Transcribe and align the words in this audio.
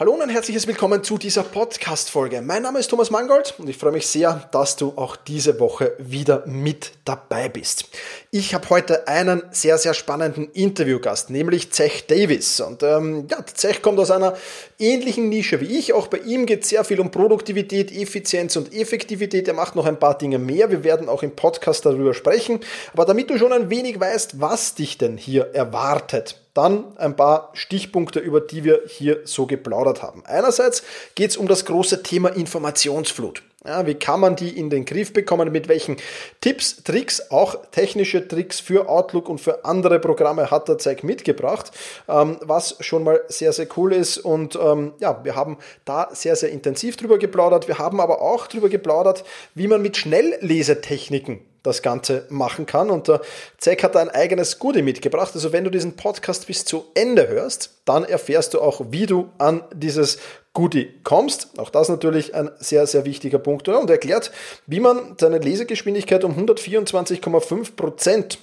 Hallo 0.00 0.12
und 0.12 0.22
ein 0.22 0.28
herzliches 0.28 0.68
Willkommen 0.68 1.02
zu 1.02 1.18
dieser 1.18 1.42
Podcast-Folge. 1.42 2.40
Mein 2.40 2.62
Name 2.62 2.78
ist 2.78 2.86
Thomas 2.86 3.10
Mangold 3.10 3.56
und 3.58 3.68
ich 3.68 3.76
freue 3.76 3.90
mich 3.90 4.06
sehr, 4.06 4.48
dass 4.52 4.76
du 4.76 4.92
auch 4.94 5.16
diese 5.16 5.58
Woche 5.58 5.96
wieder 5.98 6.46
mit 6.46 6.92
dabei 7.04 7.48
bist. 7.48 7.86
Ich 8.30 8.54
habe 8.54 8.70
heute 8.70 9.08
einen 9.08 9.42
sehr, 9.50 9.76
sehr 9.76 9.94
spannenden 9.94 10.52
Interviewgast, 10.52 11.30
nämlich 11.30 11.72
Zech 11.72 12.06
Davis. 12.06 12.60
Und 12.60 12.84
ähm, 12.84 13.26
ja, 13.28 13.44
Zech 13.44 13.82
kommt 13.82 13.98
aus 13.98 14.12
einer 14.12 14.36
ähnlichen 14.78 15.30
Nische 15.30 15.60
wie 15.60 15.76
ich. 15.76 15.92
Auch 15.92 16.06
bei 16.06 16.18
ihm 16.18 16.46
geht 16.46 16.62
es 16.62 16.68
sehr 16.68 16.84
viel 16.84 17.00
um 17.00 17.10
Produktivität, 17.10 17.90
Effizienz 17.90 18.54
und 18.54 18.72
Effektivität. 18.72 19.48
Er 19.48 19.54
macht 19.54 19.74
noch 19.74 19.86
ein 19.86 19.98
paar 19.98 20.16
Dinge 20.16 20.38
mehr. 20.38 20.70
Wir 20.70 20.84
werden 20.84 21.08
auch 21.08 21.24
im 21.24 21.34
Podcast 21.34 21.84
darüber 21.84 22.14
sprechen. 22.14 22.60
Aber 22.92 23.04
damit 23.04 23.30
du 23.30 23.36
schon 23.36 23.52
ein 23.52 23.68
wenig 23.68 23.98
weißt, 23.98 24.40
was 24.40 24.76
dich 24.76 24.96
denn 24.96 25.16
hier 25.16 25.54
erwartet, 25.54 26.36
dann 26.58 26.96
ein 26.98 27.14
paar 27.14 27.50
Stichpunkte, 27.52 28.18
über 28.18 28.40
die 28.40 28.64
wir 28.64 28.82
hier 28.88 29.20
so 29.24 29.46
geplaudert 29.46 30.02
haben. 30.02 30.24
Einerseits 30.26 30.82
geht 31.14 31.30
es 31.30 31.36
um 31.36 31.46
das 31.46 31.64
große 31.64 32.02
Thema 32.02 32.30
Informationsflut. 32.30 33.44
Ja, 33.64 33.86
wie 33.86 33.94
kann 33.94 34.18
man 34.18 34.34
die 34.34 34.58
in 34.58 34.68
den 34.68 34.84
Griff 34.84 35.12
bekommen? 35.12 35.52
Mit 35.52 35.68
welchen 35.68 35.98
Tipps, 36.40 36.82
Tricks, 36.82 37.30
auch 37.30 37.56
technische 37.70 38.26
Tricks 38.26 38.58
für 38.58 38.88
Outlook 38.88 39.28
und 39.28 39.40
für 39.40 39.64
andere 39.64 40.00
Programme 40.00 40.50
hat 40.50 40.68
der 40.68 40.78
Zeig 40.78 41.04
mitgebracht, 41.04 41.70
ähm, 42.08 42.38
was 42.40 42.76
schon 42.80 43.04
mal 43.04 43.20
sehr, 43.28 43.52
sehr 43.52 43.68
cool 43.76 43.92
ist. 43.92 44.18
Und 44.18 44.58
ähm, 44.60 44.94
ja, 44.98 45.22
wir 45.22 45.36
haben 45.36 45.58
da 45.84 46.08
sehr, 46.12 46.34
sehr 46.34 46.50
intensiv 46.50 46.96
drüber 46.96 47.18
geplaudert. 47.18 47.68
Wir 47.68 47.78
haben 47.78 48.00
aber 48.00 48.20
auch 48.20 48.48
drüber 48.48 48.68
geplaudert, 48.68 49.22
wie 49.54 49.68
man 49.68 49.80
mit 49.80 49.96
Schnelllesetechniken 49.96 51.40
das 51.68 51.82
Ganze 51.82 52.26
machen 52.28 52.66
kann. 52.66 52.90
Und 52.90 53.08
der 53.08 53.20
Zack 53.58 53.82
hat 53.84 53.96
ein 53.96 54.10
eigenes 54.10 54.58
Goodie 54.58 54.82
mitgebracht. 54.82 55.30
Also 55.34 55.52
wenn 55.52 55.64
du 55.64 55.70
diesen 55.70 55.96
Podcast 55.96 56.46
bis 56.46 56.64
zu 56.64 56.86
Ende 56.94 57.28
hörst, 57.28 57.70
dann 57.84 58.04
erfährst 58.04 58.54
du 58.54 58.60
auch, 58.60 58.80
wie 58.90 59.06
du 59.06 59.28
an 59.38 59.62
dieses 59.72 60.18
Goodie 60.52 60.92
kommst. 61.04 61.58
Auch 61.58 61.70
das 61.70 61.88
natürlich 61.88 62.34
ein 62.34 62.50
sehr, 62.58 62.86
sehr 62.86 63.04
wichtiger 63.04 63.38
Punkt. 63.38 63.68
Und 63.68 63.90
erklärt, 63.90 64.32
wie 64.66 64.80
man 64.80 65.14
seine 65.20 65.38
Lesegeschwindigkeit 65.38 66.24
um 66.24 66.36
124,5 66.36 67.76
Prozent 67.76 68.38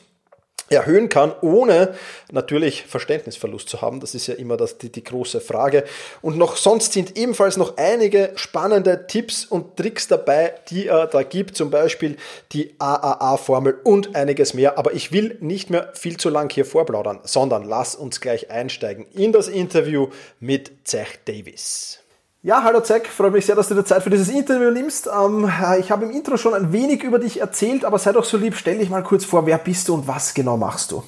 erhöhen 0.70 1.10
kann, 1.10 1.34
ohne 1.42 1.96
natürlich 2.32 2.86
Verständnisverlust 2.86 3.70
zu 3.70 3.82
haben. 3.82 4.00
Das 4.00 4.16
ist 4.16 4.28
ja 4.28 4.34
immer 4.36 4.58
das, 4.58 4.78
die, 4.78 4.92
die 4.92 5.04
große 5.04 5.42
Frage. 5.42 5.84
Und 6.22 6.38
noch 6.38 6.58
sonst 6.58 6.94
sind 6.94 7.18
ebenfalls 7.18 7.58
noch 7.58 7.78
einige 7.78 8.32
spannende 8.36 9.06
Tipps 9.08 9.46
und 9.46 9.78
Tricks 9.78 10.08
dabei, 10.08 10.56
die 10.70 10.88
er 10.88 11.08
da 11.08 11.24
gibt, 11.24 11.56
zum 11.56 11.70
Beispiel 11.70 12.18
die 12.52 12.76
AAA-Formel 12.80 13.80
und 13.84 14.16
einiges 14.16 14.54
mehr. 14.54 14.78
Aber 14.78 14.94
ich 14.94 15.12
will 15.12 15.38
nicht 15.40 15.70
mehr 15.70 15.92
viel 15.94 16.18
zu 16.18 16.30
lang 16.30 16.52
hier 16.52 16.66
vorplaudern, 16.66 17.20
sondern 17.24 17.64
lass 17.64 17.96
uns 17.96 18.20
gleich 18.20 18.50
einsteigen 18.50 19.06
in 19.14 19.32
das 19.32 19.48
Interview 19.48 20.10
mit 20.40 20.72
Zech 20.84 21.20
Davis. 21.26 22.05
Ja, 22.46 22.62
hallo 22.62 22.80
Zack, 22.80 23.08
freue 23.08 23.32
mich 23.32 23.48
sehr, 23.48 23.56
dass 23.56 23.70
du 23.70 23.74
dir 23.74 23.84
Zeit 23.86 24.04
für 24.04 24.12
dieses 24.12 24.30
Interview 24.30 24.70
nimmst. 24.70 25.08
Ähm, 25.08 25.52
ich 25.80 25.90
habe 25.90 26.06
im 26.06 26.12
Intro 26.12 26.38
schon 26.38 26.54
ein 26.54 26.72
wenig 26.72 27.02
über 27.02 27.18
dich 27.18 27.42
erzählt, 27.42 27.84
aber 27.84 27.98
sei 27.98 28.12
doch 28.12 28.24
so 28.24 28.38
lieb, 28.38 28.56
stell 28.56 28.78
dich 28.78 28.92
mal 28.92 29.02
kurz 29.02 29.26
vor, 29.26 29.48
wer 29.48 29.58
bist 29.58 29.88
du 29.88 29.96
und 29.96 30.08
was 30.08 30.36
genau 30.36 30.56
machst 30.56 30.92
du? 30.92 31.04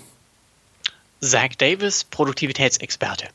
Zach 1.22 1.50
Davis, 1.56 2.06
Produktivitätsexperte. 2.06 3.28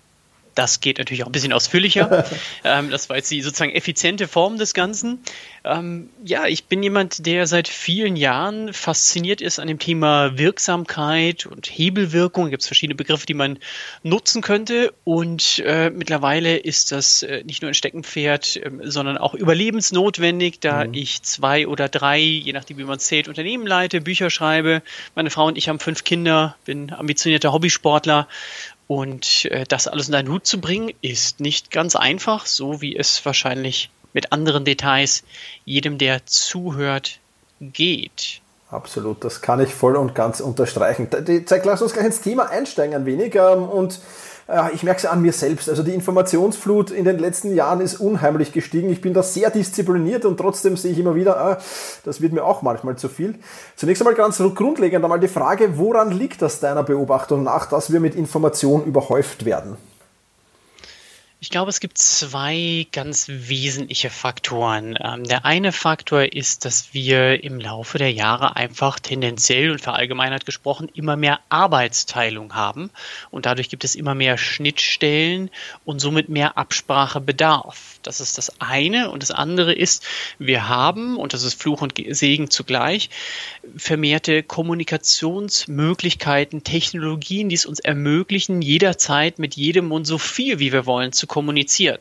Das 0.55 0.81
geht 0.81 0.99
natürlich 0.99 1.23
auch 1.23 1.29
ein 1.29 1.33
bisschen 1.33 1.53
ausführlicher. 1.53 2.25
ähm, 2.65 2.91
das 2.91 3.09
war 3.09 3.17
jetzt 3.17 3.31
die 3.31 3.43
sozusagen 3.43 3.73
effiziente 3.73 4.29
Form 4.29 4.59
des 4.59 4.75
Ganzen. 4.75 5.21
Ähm, 5.65 6.11
ja, 6.25 6.47
ich 6.47 6.65
bin 6.65 6.83
jemand, 6.83 7.25
der 7.27 7.47
seit 7.47 7.69
vielen 7.69 8.17
Jahren 8.17 8.73
fasziniert 8.73 9.41
ist 9.41 9.59
an 9.59 9.69
dem 9.69 9.79
Thema 9.79 10.37
Wirksamkeit 10.37 11.47
und 11.47 11.67
Hebelwirkung. 11.67 12.45
Da 12.45 12.51
gibt 12.51 12.63
es 12.63 12.69
verschiedene 12.69 12.97
Begriffe, 12.97 13.27
die 13.27 13.35
man 13.35 13.59
nutzen 14.03 14.43
könnte. 14.43 14.93
Und 15.05 15.63
äh, 15.65 15.91
mittlerweile 15.91 16.57
ist 16.57 16.93
das 16.93 17.23
äh, 17.23 17.45
nicht 17.45 17.63
nur 17.63 17.71
ein 17.71 17.75
Steckenpferd, 17.75 18.57
äh, 18.57 18.71
sondern 18.83 19.19
auch 19.19 19.35
überlebensnotwendig, 19.35 20.61
da 20.61 20.85
mhm. 20.85 20.95
ich 20.95 21.23
zwei 21.23 21.67
oder 21.67 21.89
drei, 21.89 22.19
je 22.19 22.53
nachdem 22.53 22.79
wie 22.79 22.85
man 22.85 22.99
zählt, 22.99 23.29
Unternehmen 23.29 23.67
leite, 23.67 24.01
Bücher 24.01 24.31
schreibe. 24.31 24.83
Meine 25.15 25.31
Frau 25.31 25.47
und 25.47 25.57
ich 25.57 25.69
haben 25.69 25.79
fünf 25.79 26.05
Kinder, 26.05 26.57
bin 26.65 26.93
ambitionierter 26.93 27.53
Hobbysportler 27.53 28.29
und 28.87 29.47
äh, 29.47 29.65
das 29.69 29.89
alles 29.89 30.09
in 30.09 30.13
deinen 30.13 30.29
Hut 30.29 30.47
zu 30.47 30.61
bringen, 30.61 30.93
ist 31.01 31.41
nicht 31.41 31.71
ganz 31.71 31.97
einfach, 31.97 32.47
so 32.47 32.81
wie 32.81 32.97
es 32.97 33.25
wahrscheinlich 33.25 33.91
mit 34.13 34.33
anderen 34.33 34.65
Details 34.65 35.23
jedem, 35.65 35.99
der 35.99 36.27
zuhört, 36.27 37.19
geht. 37.61 38.41
Absolut, 38.71 39.23
das 39.23 39.43
kann 39.43 39.61
ich 39.61 39.75
voll 39.75 39.97
und 39.97 40.15
ganz 40.15 40.41
unterstreichen. 40.41 41.09
Zeig, 41.45 41.65
lass 41.65 41.83
uns 41.83 41.93
gleich 41.93 42.07
ins 42.07 42.23
Thema 42.23 42.49
einsteigen 42.49 42.95
ein 42.95 43.07
wenig 43.07 43.35
ähm, 43.35 43.69
und 43.69 44.01
ich 44.75 44.83
merke 44.83 44.99
es 44.99 45.07
an 45.07 45.23
mir 45.23 45.33
selbst. 45.33 45.69
Also 45.69 45.83
die 45.83 45.95
Informationsflut 45.95 46.91
in 46.91 47.05
den 47.05 47.19
letzten 47.19 47.55
Jahren 47.55 47.81
ist 47.81 48.01
unheimlich 48.01 48.53
gestiegen. 48.53 48.91
Ich 48.91 49.01
bin 49.01 49.15
da 49.15 49.23
sehr 49.23 49.51
diszipliniert 49.51 50.25
und 50.25 50.37
trotzdem 50.37 50.77
sehe 50.77 50.93
ich 50.93 50.99
immer 50.99 51.15
wieder, 51.15 51.39
ah, 51.39 51.59
das 52.05 52.21
wird 52.21 52.33
mir 52.33 52.45
auch 52.45 52.63
manchmal 52.63 52.97
zu 52.97 53.09
viel. 53.09 53.37
Zunächst 53.77 54.03
einmal 54.03 54.15
ganz 54.15 54.39
grundlegend 54.39 55.05
einmal 55.05 55.21
die 55.21 55.29
Frage, 55.29 55.79
woran 55.79 56.11
liegt 56.11 56.43
das 56.43 56.61
deiner 56.61 56.83
Beobachtung 56.83 57.43
nach, 57.43 57.67
dass 57.67 57.93
wir 57.93 58.01
mit 58.01 58.15
Informationen 58.15 58.85
überhäuft 58.85 59.45
werden? 59.45 59.77
Ich 61.43 61.51
glaube, 61.51 61.71
es 61.71 61.81
gibt 61.81 61.99
zwei 61.99 62.87
ganz 62.93 63.27
wesentliche 63.29 64.11
Faktoren. 64.11 64.97
Ähm, 65.03 65.25
der 65.25 65.45
eine 65.45 65.73
Faktor 65.73 66.33
ist, 66.33 66.65
dass 66.65 66.95
wir 66.95 67.43
im 67.43 67.59
Laufe 67.59 67.99
der 67.99 68.13
Jahre 68.13 68.55
einfach 68.55 69.01
tendenziell 69.01 69.73
und 69.73 69.81
verallgemeinert 69.81 70.47
gesprochen 70.47 70.89
immer 70.95 71.17
mehr 71.17 71.41
Arbeitsteilung 71.49 72.55
haben 72.55 72.93
und 73.33 73.45
dadurch 73.45 73.69
gibt 73.69 73.83
es 73.83 73.97
immer 73.97 74.15
mehr 74.15 74.39
Schnittstellen 74.39 75.51
und 75.85 75.99
somit 75.99 76.29
mehr 76.29 76.57
Absprachebedarf. 76.57 77.92
Das 78.03 78.21
ist 78.21 78.39
das 78.39 78.61
eine. 78.61 79.11
Und 79.11 79.23
das 79.23 79.31
andere 79.31 79.73
ist, 79.73 80.05
wir 80.39 80.69
haben, 80.69 81.17
und 81.17 81.33
das 81.33 81.43
ist 81.43 81.61
Fluch 81.61 81.83
und 81.83 81.95
Segen 82.11 82.51
zugleich, 82.51 83.11
vermehrte 83.77 84.43
Kommunikationsmöglichkeiten, 84.43 86.65
Technologien, 86.65 87.49
die 87.49 87.55
es 87.55 87.67
uns 87.67 87.81
ermöglichen, 87.81 88.63
jederzeit 88.63 89.39
mit 89.39 89.57
jedem 89.57 89.93
und 89.93 90.05
so 90.05 90.19
viel, 90.19 90.59
wie 90.59 90.73
wir 90.73 90.87
wollen, 90.87 91.13
zu 91.13 91.27
kommunizieren. 91.27 91.99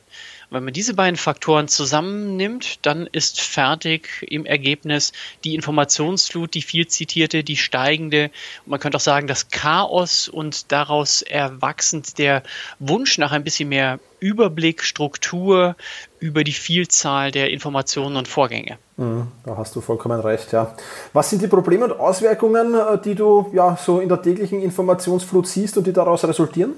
Wenn 0.53 0.65
man 0.65 0.73
diese 0.73 0.95
beiden 0.95 1.15
Faktoren 1.15 1.69
zusammennimmt, 1.69 2.85
dann 2.85 3.07
ist 3.09 3.39
fertig 3.39 4.09
im 4.29 4.45
Ergebnis 4.45 5.13
die 5.45 5.55
Informationsflut, 5.55 6.53
die 6.53 6.61
viel 6.61 6.87
zitierte, 6.87 7.45
die 7.45 7.55
steigende, 7.55 8.31
man 8.65 8.77
könnte 8.81 8.97
auch 8.97 9.01
sagen, 9.01 9.27
das 9.27 9.47
Chaos 9.47 10.27
und 10.27 10.73
daraus 10.73 11.21
erwachsend 11.21 12.17
der 12.17 12.43
Wunsch 12.79 13.17
nach 13.17 13.31
ein 13.31 13.45
bisschen 13.45 13.69
mehr 13.69 14.01
Überblick, 14.19 14.83
Struktur 14.83 15.77
über 16.19 16.43
die 16.43 16.51
Vielzahl 16.51 17.31
der 17.31 17.49
Informationen 17.49 18.17
und 18.17 18.27
Vorgänge. 18.27 18.77
Mhm, 18.97 19.27
da 19.45 19.55
hast 19.55 19.73
du 19.77 19.79
vollkommen 19.79 20.19
recht, 20.19 20.51
ja. 20.51 20.75
Was 21.13 21.29
sind 21.29 21.41
die 21.41 21.47
Probleme 21.47 21.85
und 21.85 21.97
Auswirkungen, 21.97 22.75
äh, 22.75 23.01
die 23.01 23.15
du 23.15 23.49
ja 23.53 23.77
so 23.81 24.01
in 24.01 24.09
der 24.09 24.21
täglichen 24.21 24.61
Informationsflut 24.61 25.47
siehst 25.47 25.77
und 25.77 25.87
die 25.87 25.93
daraus 25.93 26.25
resultieren? 26.25 26.73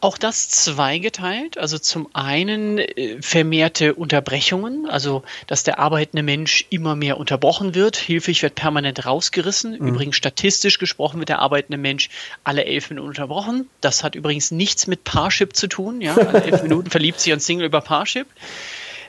Auch 0.00 0.16
das 0.16 0.48
zweigeteilt. 0.48 1.58
Also 1.58 1.78
zum 1.78 2.08
einen 2.12 2.78
äh, 2.78 3.20
vermehrte 3.20 3.94
Unterbrechungen, 3.94 4.88
also 4.88 5.22
dass 5.48 5.64
der 5.64 5.78
arbeitende 5.80 6.22
Mensch 6.22 6.66
immer 6.70 6.94
mehr 6.94 7.18
unterbrochen 7.18 7.74
wird. 7.74 7.96
Hilfig 7.96 8.42
wird 8.42 8.54
permanent 8.54 9.04
rausgerissen. 9.04 9.72
Mhm. 9.72 9.88
Übrigens 9.88 10.16
statistisch 10.16 10.78
gesprochen 10.78 11.18
wird 11.18 11.30
der 11.30 11.40
arbeitende 11.40 11.78
Mensch 11.78 12.10
alle 12.44 12.64
elf 12.64 12.90
Minuten 12.90 13.08
unterbrochen. 13.08 13.68
Das 13.80 14.04
hat 14.04 14.14
übrigens 14.14 14.52
nichts 14.52 14.86
mit 14.86 15.02
Parship 15.02 15.56
zu 15.56 15.66
tun. 15.66 16.00
Ja? 16.00 16.14
Alle 16.14 16.44
elf 16.44 16.62
Minuten 16.62 16.90
verliebt 16.90 17.18
sich 17.18 17.32
ein 17.32 17.40
Single 17.40 17.66
über 17.66 17.80
Parship. 17.80 18.28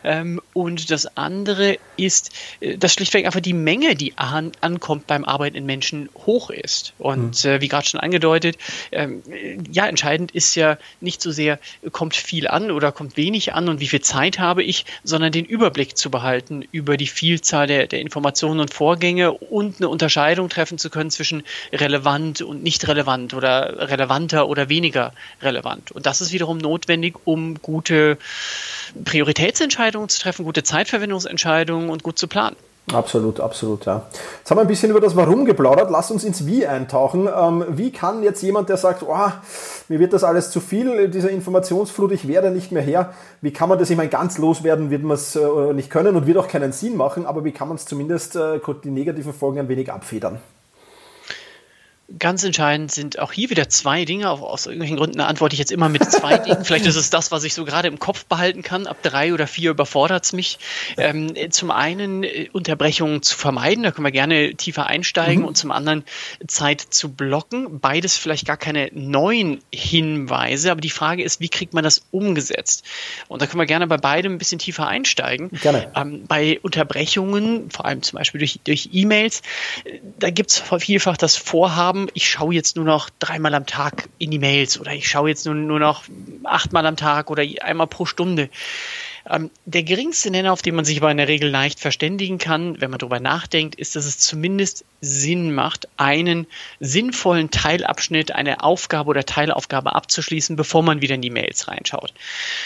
Ähm, 0.04 0.42
und 0.54 0.92
das 0.92 1.18
andere 1.18 1.78
ist, 1.98 2.32
äh, 2.60 2.78
dass 2.78 2.94
schlichtweg 2.94 3.26
einfach 3.26 3.40
die 3.40 3.54
Menge, 3.54 3.96
die 3.96 4.18
an, 4.18 4.52
ankommt 4.62 5.08
beim 5.08 5.26
Arbeiten 5.26 5.56
in 5.56 5.66
Menschen, 5.66 6.10
hoch 6.26 6.50
ist. 6.50 6.94
Und 6.98 7.44
mhm. 7.44 7.50
äh, 7.50 7.62
wie 7.62 7.68
gerade 7.68 7.88
schon 7.88 8.00
angedeutet, 8.00 8.58
ähm, 8.92 9.24
ja, 9.72 9.88
entscheidend 9.88 10.32
ist 10.32 10.56
ja 10.56 10.78
nicht 11.02 11.22
so 11.22 11.32
sehr, 11.32 11.60
kommt 11.92 12.16
viel 12.16 12.48
an 12.48 12.72
oder 12.72 12.92
kommt 12.92 13.18
wenig 13.18 13.54
an 13.54 13.70
und 13.70 13.80
wie 13.80 13.88
viel 13.88 14.02
Zeit 14.02 14.40
habe 14.40 14.64
ich, 14.64 14.86
sondern 15.04 15.32
den 15.32 15.46
Überblick 15.46 15.98
zu 15.98 16.10
behalten 16.12 16.64
über 16.72 16.98
die 16.98 17.08
Vielzahl 17.08 17.68
der, 17.68 17.88
der 17.88 18.00
Informationen 18.02 18.60
und 18.60 18.74
Vorgänge 18.74 19.32
und 19.32 19.78
eine 19.78 19.90
Unterscheidung 19.90 20.50
treffen 20.50 20.78
zu 20.78 20.90
können 20.90 21.12
zwischen 21.12 21.44
relevant 21.72 22.42
und 22.42 22.64
nicht 22.64 22.88
relevant 22.88 23.34
oder 23.34 23.90
relevanter 23.90 24.48
oder 24.48 24.70
weniger 24.70 25.14
relevant. 25.42 25.92
Und 25.92 26.06
das 26.06 26.22
ist 26.22 26.32
wiederum 26.32 26.58
notwendig, 26.58 27.16
um 27.26 27.62
gute 27.62 28.18
Prioritätsentscheidungen 29.06 30.10
zu 30.10 30.20
treffen, 30.22 30.46
gute 30.46 30.64
Zeitverwendungsentscheidungen 30.64 31.90
und 31.90 32.04
gut 32.04 32.18
zu 32.20 32.28
planen. 32.28 32.56
Absolut, 32.94 33.40
absolut, 33.40 33.86
ja. 33.86 34.08
Jetzt 34.40 34.50
haben 34.50 34.58
wir 34.58 34.62
ein 34.62 34.68
bisschen 34.68 34.90
über 34.90 35.00
das 35.00 35.16
Warum 35.16 35.46
geplaudert. 35.46 35.92
Lass 35.92 36.10
uns 36.10 36.24
ins 36.24 36.46
Wie 36.46 36.66
eintauchen. 36.66 37.28
Ähm, 37.34 37.66
wie 37.70 37.92
kann 37.92 38.24
jetzt 38.24 38.42
jemand, 38.42 38.70
der 38.70 38.78
sagt, 38.78 39.04
oh, 39.04 39.32
mir 39.90 40.00
wird 40.00 40.14
das 40.14 40.24
alles 40.24 40.50
zu 40.50 40.60
viel, 40.60 41.08
diese 41.10 41.30
Informationsflut, 41.30 42.12
ich 42.12 42.28
werde 42.28 42.52
nicht 42.52 42.72
mehr 42.72 42.82
her, 42.82 43.14
wie 43.42 43.52
kann 43.52 43.70
man 43.70 43.78
das, 43.78 43.90
ich 43.90 43.98
meine, 43.98 44.10
ganz 44.10 44.38
loswerden 44.38 44.90
wird 44.90 45.04
man 45.04 45.16
es 45.16 45.36
äh, 45.36 45.74
nicht 45.74 45.90
können 45.90 46.16
und 46.16 46.26
wird 46.26 46.38
auch 46.38 46.48
keinen 46.48 46.72
Sinn 46.72 46.96
machen, 46.98 47.26
aber 47.26 47.44
wie 47.44 47.52
kann 47.52 47.68
man 47.68 47.78
es 47.78 47.86
zumindest 47.86 48.36
äh, 48.36 48.60
die 48.84 48.92
negativen 48.92 49.34
Folgen 49.34 49.60
ein 49.60 49.70
wenig 49.70 49.92
abfedern? 49.92 50.40
Ganz 52.18 52.44
entscheidend 52.44 52.92
sind 52.92 53.20
auch 53.20 53.32
hier 53.32 53.50
wieder 53.50 53.70
zwei 53.70 54.04
Dinge. 54.04 54.30
Aus 54.30 54.66
irgendwelchen 54.66 54.98
Gründen 54.98 55.22
antworte 55.22 55.54
ich 55.54 55.60
jetzt 55.60 55.72
immer 55.72 55.90
mit 55.90 56.10
zwei 56.10 56.38
Dingen. 56.40 56.66
Vielleicht 56.66 56.88
ist 56.88 56.96
es 56.96 57.10
das, 57.10 57.32
was 57.32 57.44
ich 57.44 57.54
so 57.54 57.66
gerade 57.66 57.88
im 57.88 58.00
Kopf 58.00 58.26
behalten 58.26 58.64
kann. 58.64 58.88
Ab 58.88 58.98
drei 59.04 59.34
oder 59.34 59.46
vier 59.46 59.72
überfordert 59.72 60.26
es 60.26 60.34
mich. 60.34 60.58
Ähm, 60.98 61.34
zum 61.52 61.70
einen 61.70 62.24
äh, 62.24 62.50
Unterbrechungen 62.52 63.22
zu 63.22 63.38
vermeiden, 63.38 63.84
da 63.84 63.92
können 63.92 64.06
wir 64.06 64.12
gerne 64.12 64.56
tiefer 64.56 64.88
einsteigen. 64.88 65.42
Mhm. 65.42 65.48
Und 65.48 65.56
zum 65.56 65.72
anderen 65.72 66.04
Zeit 66.48 66.82
zu 66.82 67.10
blocken. 67.10 67.80
Beides 67.80 68.18
vielleicht 68.18 68.48
gar 68.48 68.58
keine 68.58 68.90
neuen 68.94 69.60
Hinweise, 69.74 70.72
aber 70.72 70.82
die 70.82 70.90
Frage 70.90 71.24
ist, 71.24 71.42
wie 71.42 71.50
kriegt 71.50 71.74
man 71.74 71.84
das 71.84 72.02
umgesetzt? 72.12 72.84
Und 73.28 73.42
da 73.42 73.46
können 73.46 73.60
wir 73.60 73.66
gerne 73.66 73.88
bei 73.88 73.98
beidem 73.98 74.34
ein 74.34 74.38
bisschen 74.38 74.60
tiefer 74.60 74.88
einsteigen. 74.88 75.50
Gerne. 75.62 75.92
Ähm, 75.96 76.26
bei 76.28 76.60
Unterbrechungen, 76.62 77.70
vor 77.70 77.86
allem 77.86 78.02
zum 78.02 78.18
Beispiel 78.18 78.40
durch, 78.40 78.60
durch 78.64 78.90
E-Mails, 78.94 79.42
äh, 79.84 80.00
da 80.18 80.30
gibt 80.30 80.52
es 80.52 80.64
vielfach 80.80 81.18
das 81.18 81.36
Vorhaben, 81.36 81.99
haben, 82.00 82.10
ich 82.14 82.30
schaue 82.30 82.54
jetzt 82.54 82.76
nur 82.76 82.86
noch 82.86 83.10
dreimal 83.20 83.54
am 83.54 83.66
Tag 83.66 84.10
in 84.18 84.32
die 84.32 84.40
Mails 84.40 84.80
oder 84.80 84.94
ich 84.94 85.08
schaue 85.08 85.30
jetzt 85.30 85.46
nur, 85.46 85.56
nur 85.56 85.80
noch 85.80 86.04
achtmal 86.44 86.86
am 86.86 86.96
Tag 86.96 87.30
oder 87.30 87.44
einmal 87.62 87.88
pro 87.88 88.06
Stunde. 88.06 88.50
Ähm, 89.30 89.52
der 89.66 89.84
geringste 89.84 90.32
Nenner, 90.32 90.52
auf 90.52 90.62
den 90.62 90.76
man 90.76 90.86
sich 90.86 90.98
aber 90.98 91.12
in 91.12 91.18
der 91.18 91.28
Regel 91.28 91.50
leicht 91.50 91.80
verständigen 91.80 92.40
kann, 92.40 92.82
wenn 92.82 92.90
man 92.90 92.98
darüber 92.98 93.20
nachdenkt, 93.20 93.76
ist, 93.76 93.96
dass 93.96 94.06
es 94.06 94.18
zumindest 94.18 94.86
Sinn 95.02 95.54
macht, 95.54 95.88
einen 95.98 96.48
sinnvollen 96.80 97.52
Teilabschnitt, 97.52 98.32
eine 98.32 98.64
Aufgabe 98.64 99.10
oder 99.10 99.26
Teilaufgabe 99.26 99.94
abzuschließen, 99.96 100.56
bevor 100.56 100.82
man 100.82 101.02
wieder 101.02 101.16
in 101.16 101.22
die 101.22 101.30
Mails 101.30 101.68
reinschaut. 101.68 102.14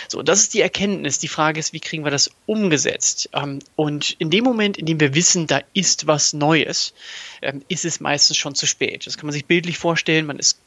So, 0.08 0.24
das 0.24 0.40
ist 0.40 0.54
die 0.54 0.62
Erkenntnis. 0.62 1.20
Die 1.20 1.28
Frage 1.28 1.60
ist, 1.60 1.74
wie 1.74 1.80
kriegen 1.80 2.06
wir 2.06 2.12
das 2.12 2.32
umgesetzt? 2.46 3.30
Ähm, 3.34 3.60
und 3.76 4.16
in 4.20 4.30
dem 4.30 4.44
Moment, 4.44 4.78
in 4.78 4.86
dem 4.86 5.00
wir 5.00 5.14
wissen, 5.14 5.48
da 5.48 5.62
ist 5.74 6.08
was 6.08 6.34
Neues, 6.34 6.94
ähm, 7.42 7.62
ist 7.68 7.84
es 7.84 8.00
meistens 8.00 8.38
schon 8.38 8.56
zu 8.56 8.68
spät. 8.68 9.06
Das 9.06 9.18
kann 9.18 9.26
man 9.26 9.34
sich 9.34 9.46
bildlich 9.46 9.78
vorstellen. 9.78 10.26
Man 10.26 10.40
ist 10.40 10.60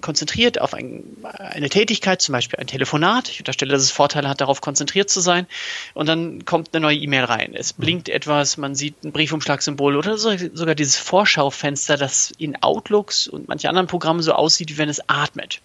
konzentriert 0.00 0.60
auf 0.60 0.74
ein, 0.74 1.02
eine 1.22 1.68
Tätigkeit, 1.68 2.22
zum 2.22 2.32
Beispiel 2.32 2.58
ein 2.58 2.66
Telefonat. 2.66 3.28
Ich 3.28 3.40
unterstelle, 3.40 3.72
dass 3.72 3.82
es 3.82 3.90
Vorteile 3.90 4.28
hat, 4.28 4.40
darauf 4.40 4.60
konzentriert 4.60 5.10
zu 5.10 5.20
sein. 5.20 5.39
Und 5.94 6.06
dann 6.06 6.44
kommt 6.44 6.74
eine 6.74 6.82
neue 6.82 6.96
E-Mail 6.96 7.24
rein. 7.24 7.54
Es 7.54 7.76
mhm. 7.76 7.82
blinkt 7.82 8.08
etwas, 8.08 8.56
man 8.56 8.74
sieht 8.74 9.02
ein 9.04 9.12
Briefumschlagsymbol 9.12 9.96
oder 9.96 10.18
sogar 10.18 10.74
dieses 10.74 10.96
Vorschaufenster, 10.96 11.96
das 11.96 12.32
in 12.38 12.62
Outlooks 12.62 13.28
und 13.28 13.48
manchen 13.48 13.68
anderen 13.68 13.86
Programmen 13.86 14.22
so 14.22 14.32
aussieht, 14.32 14.70
wie 14.70 14.78
wenn 14.78 14.88
es 14.88 15.08
atmet. 15.08 15.60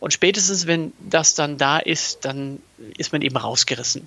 Und 0.00 0.12
spätestens, 0.12 0.66
wenn 0.66 0.92
das 1.00 1.34
dann 1.34 1.56
da 1.56 1.78
ist, 1.78 2.24
dann 2.24 2.60
ist 2.98 3.12
man 3.12 3.22
eben 3.22 3.36
rausgerissen. 3.36 4.06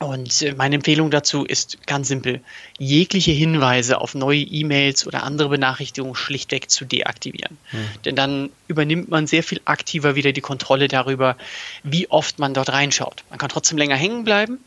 Und 0.00 0.42
äh, 0.42 0.54
meine 0.54 0.74
Empfehlung 0.76 1.10
dazu 1.10 1.44
ist 1.44 1.86
ganz 1.86 2.08
simpel, 2.08 2.40
jegliche 2.78 3.30
Hinweise 3.30 4.00
auf 4.00 4.14
neue 4.14 4.40
E-Mails 4.40 5.06
oder 5.06 5.22
andere 5.22 5.48
Benachrichtigungen 5.48 6.16
schlichtweg 6.16 6.70
zu 6.70 6.84
deaktivieren. 6.84 7.56
Mhm. 7.72 7.88
Denn 8.04 8.16
dann 8.16 8.50
übernimmt 8.66 9.08
man 9.08 9.26
sehr 9.26 9.42
viel 9.42 9.60
aktiver 9.64 10.16
wieder 10.16 10.32
die 10.32 10.40
Kontrolle 10.40 10.88
darüber, 10.88 11.36
wie 11.84 12.10
oft 12.10 12.38
man 12.38 12.54
dort 12.54 12.70
reinschaut. 12.70 13.24
Man 13.30 13.38
kann 13.38 13.48
trotzdem 13.48 13.78
länger 13.78 13.96
hängen 13.96 14.24
bleiben, 14.24 14.58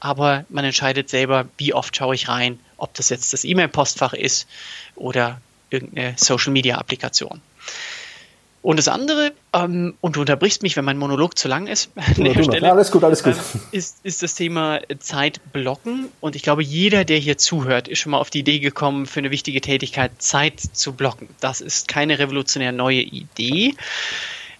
aber 0.00 0.44
man 0.48 0.64
entscheidet 0.64 1.08
selber, 1.08 1.48
wie 1.58 1.74
oft 1.74 1.96
schaue 1.96 2.14
ich 2.14 2.28
rein, 2.28 2.58
ob 2.76 2.92
das 2.94 3.08
jetzt 3.08 3.32
das 3.32 3.44
E-Mail-Postfach 3.44 4.14
ist 4.14 4.48
oder 4.96 5.40
irgendeine 5.70 6.14
Social-Media-Applikation. 6.16 7.40
Und 8.62 8.78
das 8.78 8.86
andere, 8.86 9.32
ähm, 9.52 9.94
und 10.00 10.14
du 10.14 10.20
unterbrichst 10.20 10.62
mich, 10.62 10.76
wenn 10.76 10.84
mein 10.84 10.96
Monolog 10.96 11.36
zu 11.36 11.48
lang 11.48 11.66
ist, 11.66 11.90
an 11.96 12.24
der 12.24 12.42
Stelle, 12.42 12.66
ja, 12.66 12.72
alles 12.72 12.92
gut, 12.92 13.02
alles 13.02 13.22
gut. 13.24 13.34
Ähm, 13.34 13.60
ist, 13.72 13.98
ist 14.04 14.22
das 14.22 14.34
Thema 14.34 14.80
Zeit 15.00 15.40
blocken. 15.52 16.08
Und 16.20 16.36
ich 16.36 16.42
glaube, 16.42 16.62
jeder, 16.62 17.04
der 17.04 17.18
hier 17.18 17.36
zuhört, 17.38 17.88
ist 17.88 17.98
schon 17.98 18.12
mal 18.12 18.18
auf 18.18 18.30
die 18.30 18.40
Idee 18.40 18.60
gekommen, 18.60 19.06
für 19.06 19.18
eine 19.18 19.32
wichtige 19.32 19.60
Tätigkeit 19.60 20.12
Zeit 20.18 20.60
zu 20.60 20.92
blocken. 20.92 21.28
Das 21.40 21.60
ist 21.60 21.88
keine 21.88 22.20
revolutionär 22.20 22.70
neue 22.70 23.00
Idee. 23.00 23.74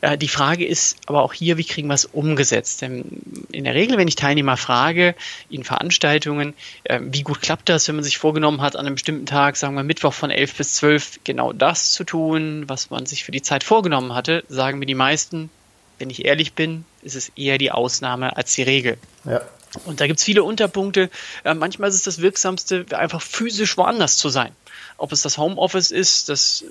Äh, 0.02 0.18
die 0.18 0.28
Frage 0.28 0.66
ist 0.66 0.98
aber 1.06 1.22
auch 1.22 1.32
hier, 1.32 1.56
wie 1.56 1.64
kriegen 1.64 1.88
wir 1.88 1.94
es 1.94 2.04
umgesetzt? 2.04 2.82
Denn 2.82 3.22
in 3.50 3.64
der 3.64 3.74
Regel, 3.74 3.96
wenn 3.96 4.08
ich 4.08 4.16
Teilnehmer 4.16 4.58
frage, 4.58 5.14
in 5.48 5.64
Veranstaltungen, 5.64 6.54
äh, 6.84 7.00
wie 7.02 7.22
gut 7.22 7.40
klappt 7.40 7.70
das, 7.70 7.88
wenn 7.88 7.94
man 7.94 8.04
sich 8.04 8.18
vorgenommen 8.18 8.60
hat, 8.60 8.76
an 8.76 8.84
einem 8.84 8.96
bestimmten 8.96 9.26
Tag, 9.26 9.56
sagen 9.56 9.74
wir 9.74 9.84
Mittwoch 9.84 10.12
von 10.12 10.30
11 10.30 10.54
bis 10.56 10.74
12, 10.74 11.20
genau 11.24 11.52
das 11.52 11.92
zu 11.92 12.04
tun, 12.04 12.64
was 12.66 12.90
man 12.90 13.06
sich 13.06 13.24
für 13.24 13.32
die 13.32 13.42
Zeit 13.42 13.64
vorgenommen 13.64 14.14
hatte, 14.14 14.44
sagen 14.48 14.78
mir 14.78 14.86
die 14.86 14.94
meisten, 14.94 15.50
wenn 15.98 16.10
ich 16.10 16.24
ehrlich 16.24 16.54
bin, 16.54 16.84
ist 17.02 17.14
es 17.14 17.30
eher 17.36 17.58
die 17.58 17.70
Ausnahme 17.70 18.36
als 18.36 18.54
die 18.54 18.62
Regel. 18.62 18.98
Ja. 19.24 19.40
Und 19.84 20.00
da 20.00 20.06
gibt 20.06 20.18
es 20.18 20.24
viele 20.24 20.42
Unterpunkte. 20.42 21.10
Äh, 21.44 21.54
manchmal 21.54 21.88
ist 21.88 21.94
es 21.94 22.02
das 22.02 22.20
Wirksamste, 22.20 22.84
einfach 22.90 23.22
physisch 23.22 23.76
woanders 23.78 24.18
zu 24.18 24.28
sein. 24.28 24.50
Ob 24.96 25.12
es 25.12 25.22
das 25.22 25.38
Homeoffice 25.38 25.90
ist, 25.90 26.28
das 26.28 26.64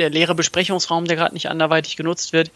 der 0.00 0.10
leere 0.10 0.34
Besprechungsraum, 0.34 1.04
der 1.06 1.16
gerade 1.16 1.34
nicht 1.34 1.48
anderweitig 1.48 1.96
genutzt 1.96 2.32
wird. 2.32 2.50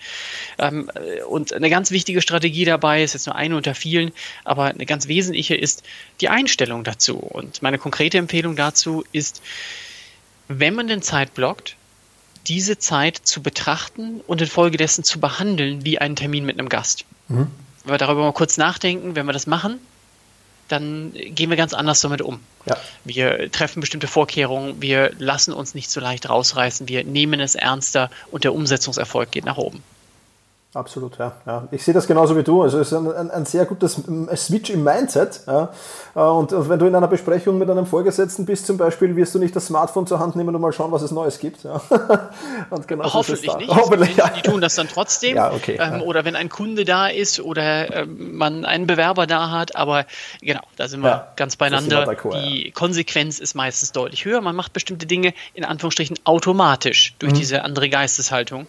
Ähm, 0.59 0.91
und 1.29 1.53
eine 1.53 1.71
ganz 1.71 1.91
wichtige 1.91 2.23
Strategie 2.23 2.65
dabei 2.65 3.03
ist 3.03 3.15
jetzt 3.15 3.27
nur 3.27 3.37
eine 3.37 3.57
unter 3.57 3.75
vielen, 3.75 4.13
aber 4.45 4.65
eine 4.65 4.87
ganz 4.87 5.09
wesentliche 5.09 5.55
ist 5.55 5.83
die 6.21 6.29
Einstellung 6.29 6.85
dazu. 6.85 7.17
Und 7.17 7.63
meine 7.63 7.79
konkrete 7.79 8.19
Empfehlung 8.19 8.57
dazu 8.57 9.05
ist, 9.13 9.43
wenn 10.49 10.75
man 10.75 10.89
denn 10.89 11.03
Zeit 11.03 11.35
blockt, 11.35 11.77
diese 12.47 12.79
Zeit 12.79 13.17
zu 13.17 13.43
betrachten 13.43 14.21
und 14.27 14.41
infolgedessen 14.43 15.03
zu 15.03 15.19
behandeln 15.19 15.85
wie 15.85 15.99
einen 15.99 16.17
Termin 16.17 16.45
mit 16.45 16.59
einem 16.59 16.69
Gast. 16.69 17.05
Mhm. 17.29 17.51
Wenn 17.85 17.95
wir 17.95 17.99
darüber 17.99 18.23
mal 18.23 18.33
kurz 18.33 18.57
nachdenken, 18.57 19.17
wenn 19.17 19.27
wir 19.27 19.33
das 19.33 19.47
machen, 19.47 19.79
dann 20.75 21.13
gehen 21.15 21.51
wir 21.51 21.57
ganz 21.57 21.73
anders 21.73 22.01
damit 22.01 22.21
um. 22.23 22.41
Ja. 22.67 22.77
Wir 23.05 23.51
treffen 23.51 23.81
bestimmte 23.81 24.07
Vorkehrungen, 24.07 24.81
wir 24.83 25.13
lassen 25.19 25.53
uns 25.53 25.75
nicht 25.75 25.91
so 25.91 26.01
leicht 26.01 26.29
rausreißen, 26.29 26.89
wir 26.89 27.05
nehmen 27.05 27.41
es 27.41 27.55
ernster 27.55 28.11
und 28.31 28.45
der 28.45 28.55
Umsetzungserfolg 28.55 29.31
geht 29.31 29.45
nach 29.45 29.57
oben. 29.57 29.83
Absolut, 30.75 31.19
ja. 31.19 31.33
ja. 31.47 31.69
Ich 31.71 31.85
sehe 31.85 31.95
das 31.95 32.09
genauso 32.09 32.37
wie 32.37 32.43
du. 32.43 32.63
Also 32.63 32.81
es 32.81 32.91
ist 32.91 32.99
ein, 32.99 33.11
ein, 33.13 33.31
ein 33.31 33.47
sehr 33.47 33.65
gutes 33.65 34.03
Switch 34.35 34.71
im 34.71 34.83
Mindset. 34.83 35.43
Ja. 35.47 35.71
Äh, 36.17 36.19
und 36.19 36.51
wenn 36.69 36.81
du 36.81 36.87
in 36.87 36.95
einer 36.97 37.07
Besprechung 37.07 37.59
mit 37.59 37.71
einem 37.71 37.87
Vorgesetzten 37.87 38.45
bist 38.45 38.67
zum 38.67 38.77
Beispiel, 38.77 39.15
wirst 39.15 39.37
du 39.37 39.39
nicht 39.39 39.55
das 39.55 39.67
Smartphone 39.67 40.09
zur 40.09 40.19
Hand 40.19 40.35
nehmen 40.35 40.53
und 40.53 40.61
mal 40.61 40.73
schauen, 40.73 40.91
was 40.91 41.03
es 41.03 41.13
Neues 41.13 41.39
gibt. 41.39 41.63
Ja. 41.63 41.81
Und 42.71 42.89
genau 42.89 43.13
Hoffentlich 43.13 43.57
nicht. 43.57 43.71
Hoffentlich, 43.71 44.17
ja. 44.17 44.29
Die 44.31 44.43
tun 44.43 44.61
das 44.61 44.75
dann 44.75 44.89
trotzdem. 44.89 45.37
Ja, 45.45 45.53
okay, 45.53 45.79
ähm, 45.81 46.03
Oder 46.03 46.25
wenn 46.25 46.37
ein 46.37 46.49
Kunde 46.49 46.85
da 46.85 47.09
ist 47.09 47.41
oder 47.41 47.93
ähm, 48.03 48.37
man 48.37 48.65
einen 48.65 48.87
Bewerber 48.87 49.27
da 49.27 49.51
hat. 49.51 49.75
Aber 49.75 50.07
genau, 50.41 50.61
da 50.77 50.87
sind 50.87 51.03
wir 51.03 51.29
ganz 51.37 51.57
beieinander. 51.57 52.15
Die 52.47 52.71
Konsequenz 52.71 53.41
ist 53.41 53.55
meistens 53.55 53.93
deutlich 53.93 54.25
höher. 54.25 54.41
Man 54.41 54.55
macht 54.55 54.73
bestimmte 54.73 55.07
Dinge 55.07 55.35
in 55.55 55.65
Anführungsstrichen 55.65 56.19
automatisch 56.25 57.15
durch 57.19 57.33
mhm. 57.33 57.37
diese 57.37 57.65
andere 57.65 57.89
Geisteshaltung 57.89 58.67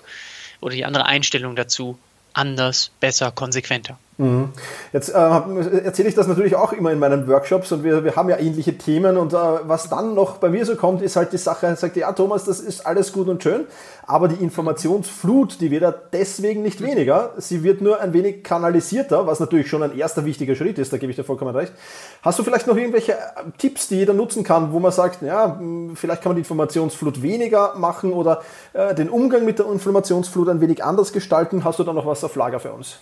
oder 0.62 0.75
die 0.75 0.85
andere 0.85 1.05
Einstellung 1.05 1.55
dazu 1.55 1.97
anders, 2.33 2.91
besser, 3.00 3.31
konsequenter. 3.31 3.97
Mhm. 4.17 4.50
Jetzt 4.93 5.10
äh, 5.10 5.17
erzähle 5.17 6.07
ich 6.07 6.15
das 6.15 6.27
natürlich 6.27 6.55
auch 6.55 6.72
immer 6.72 6.91
in 6.91 7.00
meinen 7.00 7.27
Workshops 7.27 7.74
und 7.74 7.84
wir, 7.84 8.05
wir 8.05 8.15
haben 8.15 8.29
ja 8.29 8.38
ähnliche 8.38 8.77
Themen 8.77 9.17
und 9.17 9.34
äh, 9.34 9.38
was 9.63 9.89
dann 9.89 10.13
noch 10.13 10.38
bei 10.38 10.48
mir 10.48 10.65
so 10.65 10.77
kommt, 10.77 11.01
ist 11.01 11.17
halt 11.17 11.34
die 11.34 11.38
Sache, 11.38 11.75
sagt 11.75 11.98
ja 11.98 12.10
Thomas, 12.13 12.45
das 12.45 12.62
ist 12.62 12.88
alles 12.88 13.12
gut 13.12 13.27
und 13.27 13.43
schön, 13.43 13.65
aber 14.07 14.29
die 14.29 14.41
Informationsflut, 14.41 15.60
die 15.60 15.69
wird 15.69 15.81
ja 15.81 15.91
deswegen 15.91 16.62
nicht 16.62 16.81
weniger, 16.81 17.34
sie 17.38 17.63
wird 17.63 17.81
nur 17.81 18.00
ein 18.00 18.13
wenig 18.13 18.41
kanalisierter, 18.41 19.27
was 19.27 19.41
natürlich 19.41 19.67
schon 19.67 19.84
ein 19.84 19.98
erster 19.98 20.24
wichtiger 20.24 20.55
Schritt 20.55 20.79
ist, 20.79 20.93
da 20.93 20.98
gebe 20.98 21.10
ich 21.10 21.17
dir 21.17 21.25
vollkommen 21.25 21.53
recht. 21.53 21.74
Hast 22.22 22.39
du 22.39 22.43
vielleicht 22.43 22.67
noch 22.67 22.77
irgendwelche 22.77 23.13
äh, 23.13 23.17
Tipps, 23.57 23.89
die 23.89 23.98
jeder 23.98 24.13
nutzen 24.13 24.45
kann, 24.45 24.72
wo 24.72 24.79
man 24.79 24.93
sagt, 24.93 25.24
ja, 25.24 25.60
vielleicht 25.95 26.22
kann 26.22 26.29
man 26.29 26.38
die 26.38 26.41
Informationsflut 26.41 27.22
weniger 27.22 27.74
machen 27.75 28.13
oder 28.13 28.43
äh, 28.72 28.95
den 28.95 29.10
Umgang 29.10 29.43
mit 29.43 29.60
der 29.60 29.65
Informationsflut 29.69 30.48
ein 30.48 30.62
wenig 30.62 30.86
anders 30.86 31.12
gestalten? 31.12 31.65
Hast 31.65 31.79
du 31.79 31.84
da 31.84 31.91
noch 31.91 32.05
was 32.05 32.24
auf 32.24 32.38
Lager 32.38 32.62
für 32.62 32.72
uns? 32.72 33.00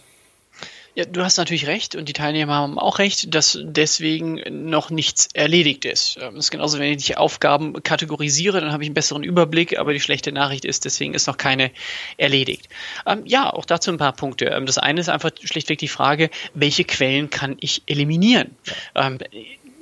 Ja, 0.96 1.06
du 1.06 1.24
hast 1.24 1.38
natürlich 1.38 1.66
recht 1.66 1.96
und 1.96 2.08
die 2.08 2.14
Teilnehmer 2.14 2.54
haben 2.54 2.78
auch 2.78 3.00
recht, 3.00 3.34
dass 3.34 3.58
deswegen 3.64 4.42
noch 4.70 4.92
nichts 4.92 5.28
erledigt 5.34 5.86
ist. 5.86 6.18
Das 6.18 6.24
ähm, 6.24 6.36
ist 6.38 6.52
genauso, 6.52 6.78
wenn 6.78 6.96
ich 6.96 7.18
Aufgaben 7.18 7.82
kategorisiere, 7.82 8.62
dann 8.62 8.72
habe 8.72 8.84
ich 8.84 8.90
einen 8.90 8.94
besseren 8.94 9.24
Überblick, 9.24 9.80
aber 9.80 9.94
die 9.94 10.00
schlechte 10.00 10.32
Nachricht 10.32 10.66
ist, 10.66 10.86
deswegen 10.86 11.16
ist 11.16 11.26
noch 11.26 11.38
keine 11.38 11.72
erledigt. 12.18 12.70
Ähm, 13.08 13.24
ja, 13.26 13.52
auch 13.52 13.66
dazu 13.66 13.90
ein 13.90 13.98
paar 13.98 14.14
Punkte. 14.14 14.46
Ähm, 14.46 14.68
das 14.68 14.78
eine 14.78 15.02
ist 15.02 15.10
einfach 15.10 15.32
schlichtweg 15.44 15.80
die 15.80 15.88
Frage, 15.88 16.30
welche 16.54 16.84
Quellen 16.84 17.32
kann 17.32 17.58
ich 17.60 17.82
eliminieren? 17.88 18.56
Ähm, 18.94 19.18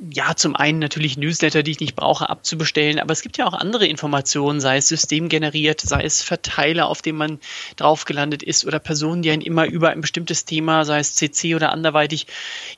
ja, 0.10 0.36
zum 0.36 0.56
einen 0.56 0.80
natürlich 0.80 1.18
Newsletter, 1.18 1.62
die 1.62 1.72
ich 1.72 1.80
nicht 1.80 1.96
brauche, 1.96 2.28
abzubestellen, 2.28 3.00
aber 3.00 3.14
es 3.14 3.22
gibt 3.22 3.38
ja 3.38 3.46
auch 3.46 3.54
andere 3.54 3.86
Informationen, 3.86 4.60
sei 4.60 4.78
es 4.78 4.88
systemgeneriert, 4.88 5.80
sei 5.80 6.04
es 6.04 6.24
Verteiler, 6.24 6.88
auf 6.88 7.04
dem 7.04 7.18
man 7.18 7.40
drauf 7.76 8.06
gelandet 8.06 8.42
ist 8.42 8.66
oder 8.66 8.80
Personen, 8.80 9.22
die 9.22 9.30
einen 9.30 9.44
immer 9.44 9.68
über 9.68 9.90
ein 9.92 10.02
bestimmtes 10.02 10.46
Thema, 10.46 10.86
sei 10.86 11.00
es 11.00 11.14
CC 11.16 11.56
oder 11.56 11.72
anderweitig, 11.72 12.26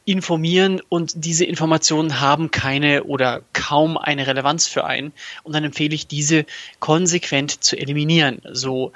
informieren 0.04 0.82
und 0.90 1.14
diese 1.16 1.46
Informationen 1.46 2.20
haben 2.20 2.52
keine 2.52 3.06
oder 3.06 3.42
kaum 3.54 3.98
eine 3.98 4.28
Relevanz 4.28 4.68
für 4.68 4.84
einen 4.84 5.14
und 5.44 5.56
dann 5.56 5.64
empfehle 5.64 5.96
ich 5.96 6.08
diese 6.08 6.46
konsequent 6.80 7.64
zu 7.64 7.78
eliminieren. 7.78 8.42
So 8.52 8.92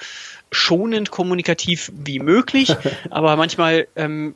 schonend 0.51 1.11
kommunikativ 1.11 1.91
wie 1.93 2.19
möglich, 2.19 2.75
aber 3.09 3.35
manchmal 3.37 3.87
ähm, 3.95 4.35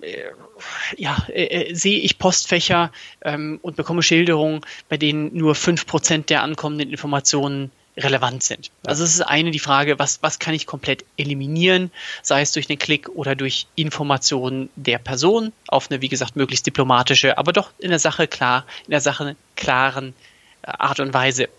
ja, 0.98 1.26
äh, 1.30 1.44
äh, 1.44 1.74
sehe 1.74 2.00
ich 2.00 2.18
Postfächer 2.18 2.92
ähm, 3.22 3.60
und 3.62 3.76
bekomme 3.76 4.04
Schilderungen, 4.04 4.62
bei 4.90 4.98
denen 4.98 5.36
nur 5.36 5.56
fünf 5.56 5.86
Prozent 5.86 6.30
der 6.30 6.44
ankommenden 6.44 6.90
Informationen 6.90 7.72
relevant 7.98 8.42
sind. 8.44 8.72
Also 8.86 9.04
es 9.04 9.16
ist 9.16 9.22
eine 9.22 9.52
die 9.52 9.60
Frage, 9.60 10.00
was, 10.00 10.24
was 10.24 10.40
kann 10.40 10.54
ich 10.54 10.66
komplett 10.66 11.04
eliminieren, 11.18 11.92
sei 12.22 12.42
es 12.42 12.54
durch 12.54 12.70
einen 12.70 12.80
Klick 12.80 13.10
oder 13.10 13.36
durch 13.36 13.68
Informationen 13.76 14.70
der 14.76 14.98
Person 14.98 15.52
auf 15.68 15.92
eine, 15.92 16.02
wie 16.02 16.08
gesagt, 16.08 16.36
möglichst 16.36 16.66
diplomatische, 16.66 17.38
aber 17.38 17.52
doch 17.52 17.72
in 17.80 17.90
der 17.90 18.00
Sache 18.00 18.28
klar, 18.28 18.66
in 18.86 18.92
der 18.92 19.02
Sache 19.02 19.36
klaren 19.56 20.14
äh, 20.62 20.72
Art 20.72 21.00
und 21.00 21.14
Weise. 21.14 21.50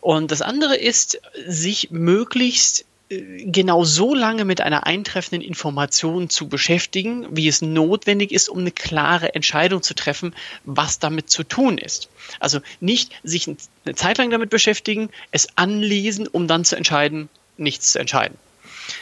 Und 0.00 0.30
das 0.30 0.42
andere 0.42 0.76
ist, 0.76 1.20
sich 1.46 1.90
möglichst 1.90 2.84
genau 3.10 3.84
so 3.84 4.14
lange 4.14 4.44
mit 4.44 4.60
einer 4.60 4.86
eintreffenden 4.86 5.46
Information 5.46 6.30
zu 6.30 6.48
beschäftigen, 6.48 7.26
wie 7.30 7.48
es 7.48 7.60
notwendig 7.60 8.30
ist, 8.30 8.48
um 8.48 8.60
eine 8.60 8.70
klare 8.70 9.34
Entscheidung 9.34 9.82
zu 9.82 9.94
treffen, 9.94 10.34
was 10.64 11.00
damit 11.00 11.28
zu 11.28 11.42
tun 11.42 11.76
ist. 11.76 12.08
Also 12.38 12.60
nicht 12.78 13.12
sich 13.24 13.48
eine 13.84 13.96
Zeit 13.96 14.18
lang 14.18 14.30
damit 14.30 14.50
beschäftigen, 14.50 15.10
es 15.32 15.48
anlesen, 15.56 16.28
um 16.28 16.46
dann 16.46 16.64
zu 16.64 16.76
entscheiden, 16.76 17.28
nichts 17.56 17.92
zu 17.92 17.98
entscheiden. 17.98 18.38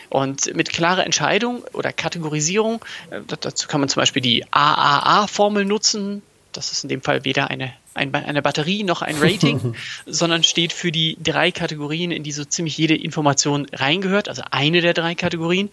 Und 0.09 0.55
mit 0.55 0.71
klarer 0.71 1.05
Entscheidung 1.05 1.63
oder 1.75 1.93
Kategorisierung, 1.93 2.83
äh, 3.11 3.21
dazu 3.41 3.69
kann 3.69 3.81
man 3.81 3.89
zum 3.89 4.01
Beispiel 4.01 4.23
die 4.23 4.45
AAA-Formel 4.51 5.65
nutzen. 5.67 6.23
Das 6.53 6.73
ist 6.73 6.83
in 6.83 6.89
dem 6.89 7.03
Fall 7.03 7.25
weder 7.25 7.51
eine 7.51 7.73
ein, 7.99 8.15
eine 8.15 8.43
Batterie 8.43 8.85
noch 8.85 9.03
ein 9.03 9.17
Rating, 9.19 9.75
sondern 10.07 10.43
steht 10.45 10.73
für 10.73 10.93
die 10.93 11.19
drei 11.23 11.51
Kategorien, 11.51 12.11
in 12.11 12.23
die 12.23 12.33
so 12.33 12.45
ziemlich 12.45 12.79
jede 12.79 12.95
Information 12.95 13.67
reingehört, 13.73 14.29
also 14.29 14.43
eine 14.51 14.81
der 14.81 14.95
drei 14.95 15.15
Kategorien. 15.15 15.69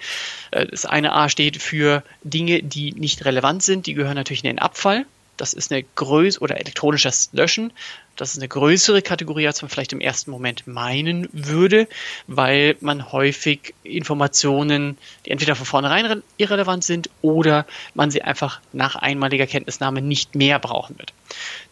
Äh, 0.52 0.66
das 0.66 0.86
eine 0.86 1.14
A 1.14 1.30
steht 1.30 1.62
für 1.62 2.04
Dinge, 2.24 2.64
die 2.64 2.92
nicht 2.94 3.24
relevant 3.26 3.64
sind, 3.64 3.86
die 3.86 3.94
gehören 3.94 4.16
natürlich 4.16 4.44
in 4.44 4.50
den 4.50 4.60
Abfall. 4.60 5.06
Das 5.38 5.54
ist 5.54 5.72
eine 5.72 5.84
Größe 5.84 6.40
oder 6.40 6.60
elektronisches 6.60 7.30
Löschen. 7.34 7.74
Das 8.16 8.32
ist 8.32 8.38
eine 8.38 8.48
größere 8.48 9.02
Kategorie, 9.02 9.46
als 9.46 9.62
man 9.62 9.70
vielleicht 9.70 9.92
im 9.92 10.00
ersten 10.00 10.32
Moment 10.32 10.68
meinen 10.68 11.28
würde, 11.34 11.88
weil 12.28 12.78
man 12.80 13.12
häufig 13.12 13.74
Informationen, 13.84 14.98
die 15.26 15.32
entweder 15.32 15.56
von 15.56 15.66
vornherein 15.66 16.24
irrelevant 16.38 16.84
sind 16.86 17.10
oder 17.22 17.66
man 17.94 18.12
sie 18.12 18.22
einfach 18.22 18.62
nach 18.72 18.96
einmaliger 18.96 19.48
Kenntnisnahme 19.48 20.02
nicht 20.02 20.34
mehr 20.34 20.60
brauchen 20.60 20.98
wird. 20.98 21.14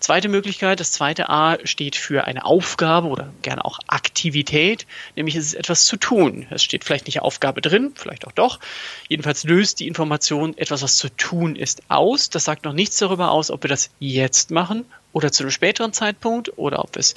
Zweite 0.02 0.28
Möglichkeit, 0.28 0.82
das 0.82 0.92
zweite 0.92 1.30
A 1.30 1.58
steht 1.64 1.96
für 1.96 2.26
eine 2.26 2.44
Aufgabe 2.44 3.08
oder 3.08 3.32
gerne 3.42 3.64
auch 3.64 3.80
Aktivität, 3.88 4.86
nämlich 5.16 5.36
es 5.36 5.46
ist 5.46 5.54
etwas 5.54 5.86
zu 5.86 5.96
tun. 5.96 6.46
Es 6.50 6.62
steht 6.62 6.84
vielleicht 6.84 7.06
nicht 7.06 7.22
Aufgabe 7.22 7.62
drin, 7.62 7.94
vielleicht 7.96 8.28
auch 8.28 8.34
doch. 8.34 8.60
Jedenfalls 9.08 9.46
löst 9.46 9.80
die 9.80 9.88
Information 9.88 10.58
etwas, 10.58 10.82
was 10.82 10.98
zu 10.98 11.08
tun 11.10 11.56
ist, 11.56 11.84
aus. 11.88 12.30
Das 12.30 12.44
sagt 12.44 12.66
noch 12.66 12.74
nichts 12.74 12.98
darüber 12.98 13.32
aus, 13.32 13.50
ob 13.50 13.64
wir 13.64 13.70
das 13.70 13.92
jetzt 14.00 14.52
machen 14.52 14.86
oder 15.14 15.32
zu 15.32 15.44
einem 15.44 15.52
späteren 15.52 15.94
Zeitpunkt 15.94 16.58
oder 16.58 16.80
ob, 16.80 16.98
es, 16.98 17.16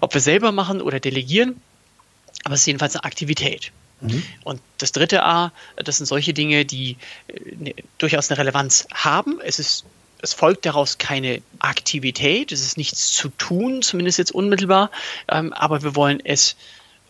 ob 0.00 0.12
wir 0.12 0.20
selber 0.20 0.52
machen 0.52 0.82
oder 0.82 1.00
delegieren. 1.00 1.60
Aber 2.44 2.54
es 2.54 2.60
ist 2.60 2.66
jedenfalls 2.66 2.94
eine 2.94 3.04
Aktivität. 3.04 3.72
Mhm. 4.00 4.22
Und 4.44 4.60
das 4.78 4.92
dritte 4.92 5.22
A, 5.24 5.52
das 5.76 5.96
sind 5.96 6.06
solche 6.06 6.34
Dinge, 6.34 6.64
die 6.64 6.98
äh, 7.28 7.54
ne, 7.56 7.74
durchaus 7.98 8.30
eine 8.30 8.38
Relevanz 8.38 8.86
haben. 8.92 9.40
Es 9.42 9.58
ist 9.58 9.84
es 10.22 10.32
folgt 10.32 10.66
daraus 10.66 10.98
keine 10.98 11.42
Aktivität, 11.58 12.50
es 12.50 12.62
ist 12.62 12.76
nichts 12.78 13.12
zu 13.12 13.28
tun, 13.28 13.82
zumindest 13.82 14.18
jetzt 14.18 14.32
unmittelbar, 14.32 14.90
ähm, 15.28 15.52
aber 15.52 15.82
wir 15.82 15.94
wollen 15.94 16.24
es 16.24 16.56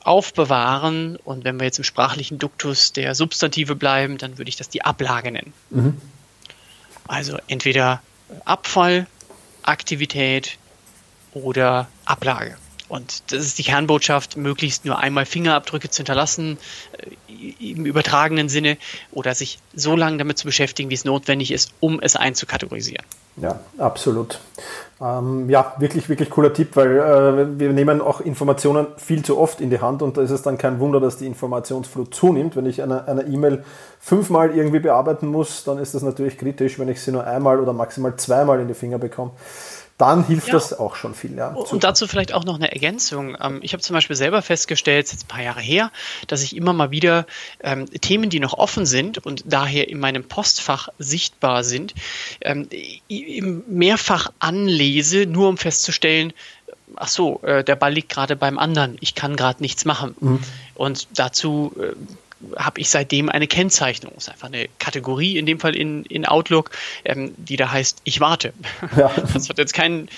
aufbewahren 0.01 1.17
und 1.17 1.45
wenn 1.45 1.59
wir 1.59 1.65
jetzt 1.65 1.79
im 1.79 1.85
sprachlichen 1.85 2.39
Duktus 2.39 2.93
der 2.93 3.15
Substantive 3.15 3.75
bleiben, 3.75 4.19
dann 4.19 4.39
würde 4.39 4.49
ich 4.49 4.57
das 4.57 4.69
die 4.69 4.85
Ablage 4.85 5.31
nennen. 5.31 5.53
Mhm. 5.71 6.01
Also 7.07 7.39
entweder 7.49 8.03
Abfall 8.45 9.07
Aktivität 9.67 10.59
oder 11.33 11.89
Ablage. 12.05 12.57
Und 12.89 13.33
das 13.33 13.45
ist 13.45 13.59
die 13.59 13.65
Kernbotschaft, 13.65 14.37
möglichst 14.37 14.85
nur 14.85 14.99
einmal 14.99 15.27
Fingerabdrücke 15.27 15.91
zu 15.91 15.99
hinterlassen, 15.99 16.57
äh, 17.29 17.73
im 17.73 17.85
übertragenen 17.85 18.49
Sinne, 18.49 18.79
oder 19.11 19.35
sich 19.35 19.59
so 19.75 19.97
lange 19.97 20.19
damit 20.19 20.39
zu 20.39 20.47
beschäftigen, 20.47 20.89
wie 20.91 20.95
es 20.95 21.05
notwendig 21.05 21.51
ist, 21.51 21.73
um 21.81 22.01
es 22.01 22.15
einzukategorisieren. 22.15 23.05
Ja, 23.39 23.61
absolut. 23.79 24.39
Ähm, 24.99 25.51
ja, 25.51 25.75
wirklich, 25.79 26.09
wirklich 26.09 26.31
cooler 26.31 26.55
Tipp, 26.55 26.75
weil 26.75 26.97
äh, 26.97 27.59
wir 27.59 27.73
nehmen 27.73 28.01
auch 28.01 28.23
Informationen 28.23 28.87
viel 28.97 29.23
zu 29.23 29.37
oft 29.39 29.61
in 29.61 29.69
die 29.69 29.81
Hand 29.81 30.01
und 30.01 30.17
da 30.17 30.23
ist 30.23 30.31
es 30.31 30.41
dann 30.41 30.57
kein 30.57 30.81
Wunder, 30.81 31.01
dass 31.01 31.19
die 31.19 31.27
Informationsflut 31.27 32.15
zunimmt. 32.15 32.57
Wenn 32.57 32.65
ich 32.65 32.83
eine 32.83 33.27
E-Mail 33.29 33.63
fünfmal 34.01 34.57
irgendwie 34.57 34.79
bearbeiten 34.79 35.27
muss, 35.27 35.65
dann 35.65 35.77
ist 35.77 35.95
das 35.95 36.03
natürlich 36.03 36.39
kritisch, 36.39 36.79
wenn 36.79 36.89
ich 36.89 37.03
sie 37.03 37.13
nur 37.13 37.27
einmal 37.27 37.61
oder 37.61 37.75
maximal 37.75 38.17
zweimal 38.17 38.59
in 38.61 38.69
die 38.69 38.75
Finger 38.75 38.99
bekomme 38.99 39.33
dann 39.99 40.27
hilft 40.27 40.49
ja. 40.49 40.55
das 40.55 40.79
auch 40.79 40.95
schon 40.95 41.15
viel. 41.15 41.37
Ja. 41.37 41.49
Und 41.49 41.83
dazu 41.83 42.07
vielleicht 42.07 42.35
auch 42.35 42.45
noch 42.45 42.57
eine 42.57 42.73
Ergänzung. 42.73 43.37
Ähm, 43.41 43.61
ich 43.63 43.73
habe 43.73 43.83
zum 43.83 43.95
Beispiel 43.95 44.17
selber 44.17 44.43
festgestellt, 44.43 45.11
jetzt 45.11 45.25
ein 45.25 45.29
paar 45.29 45.43
Jahre 45.43 45.61
her, 45.61 45.91
dass 46.27 46.43
ich 46.43 46.55
immer 46.55 46.73
mal 46.75 46.91
wieder 46.91 47.27
ähm, 47.61 47.87
Themen, 47.87 48.29
die 48.29 48.41
noch 48.41 48.55
offen 48.55 48.85
sind 48.85 49.19
und 49.19 49.45
daher 49.47 49.89
in 49.89 49.99
meinem 49.99 50.25
Postfach 50.25 50.89
sichtbar 50.99 51.65
sind, 51.65 51.95
ähm, 52.43 52.69
mehrfach 53.69 54.33
anlese, 54.39 55.27
nur 55.27 55.49
um 55.49 55.57
festzustellen, 55.57 56.33
ach 56.97 57.09
so, 57.09 57.41
äh, 57.43 57.65
der 57.65 57.77
Ball 57.77 57.93
liegt 57.93 58.11
gerade 58.11 58.37
beim 58.37 58.59
anderen, 58.59 58.97
ich 59.01 59.15
kann 59.15 59.37
gerade 59.37 59.63
nichts 59.63 59.85
machen. 59.85 60.15
Mhm. 60.21 60.41
Und 60.75 61.09
dazu 61.15 61.73
äh, 61.81 61.95
habe 62.57 62.81
ich 62.81 62.91
seitdem 62.91 63.29
eine 63.29 63.47
Kennzeichnung. 63.47 64.13
Das 64.15 64.25
ist 64.25 64.33
einfach 64.33 64.49
eine 64.49 64.69
Kategorie, 64.79 65.39
in 65.39 65.47
dem 65.47 65.59
Fall 65.59 65.75
in, 65.75 66.05
in 66.05 66.27
Outlook, 66.27 66.71
ähm, 67.05 67.35
die 67.37 67.57
da 67.57 67.71
heißt, 67.71 68.01
ich 68.05 68.21
warte. 68.21 68.53
Ja. 68.97 69.11
Das 69.35 69.49
hat 69.49 69.59
jetzt 69.59 69.75
keinen, 69.75 70.09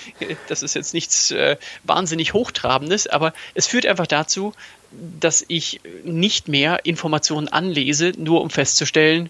das 0.47 0.63
ist 0.63 0.75
jetzt 0.75 0.93
nichts 0.93 1.31
äh, 1.31 1.57
wahnsinnig 1.83 2.33
Hochtrabendes, 2.33 3.07
aber 3.07 3.33
es 3.53 3.67
führt 3.67 3.85
einfach 3.85 4.07
dazu, 4.07 4.53
dass 4.91 5.43
ich 5.47 5.81
nicht 6.03 6.47
mehr 6.47 6.85
Informationen 6.85 7.47
anlese, 7.47 8.13
nur 8.17 8.41
um 8.41 8.49
festzustellen, 8.49 9.29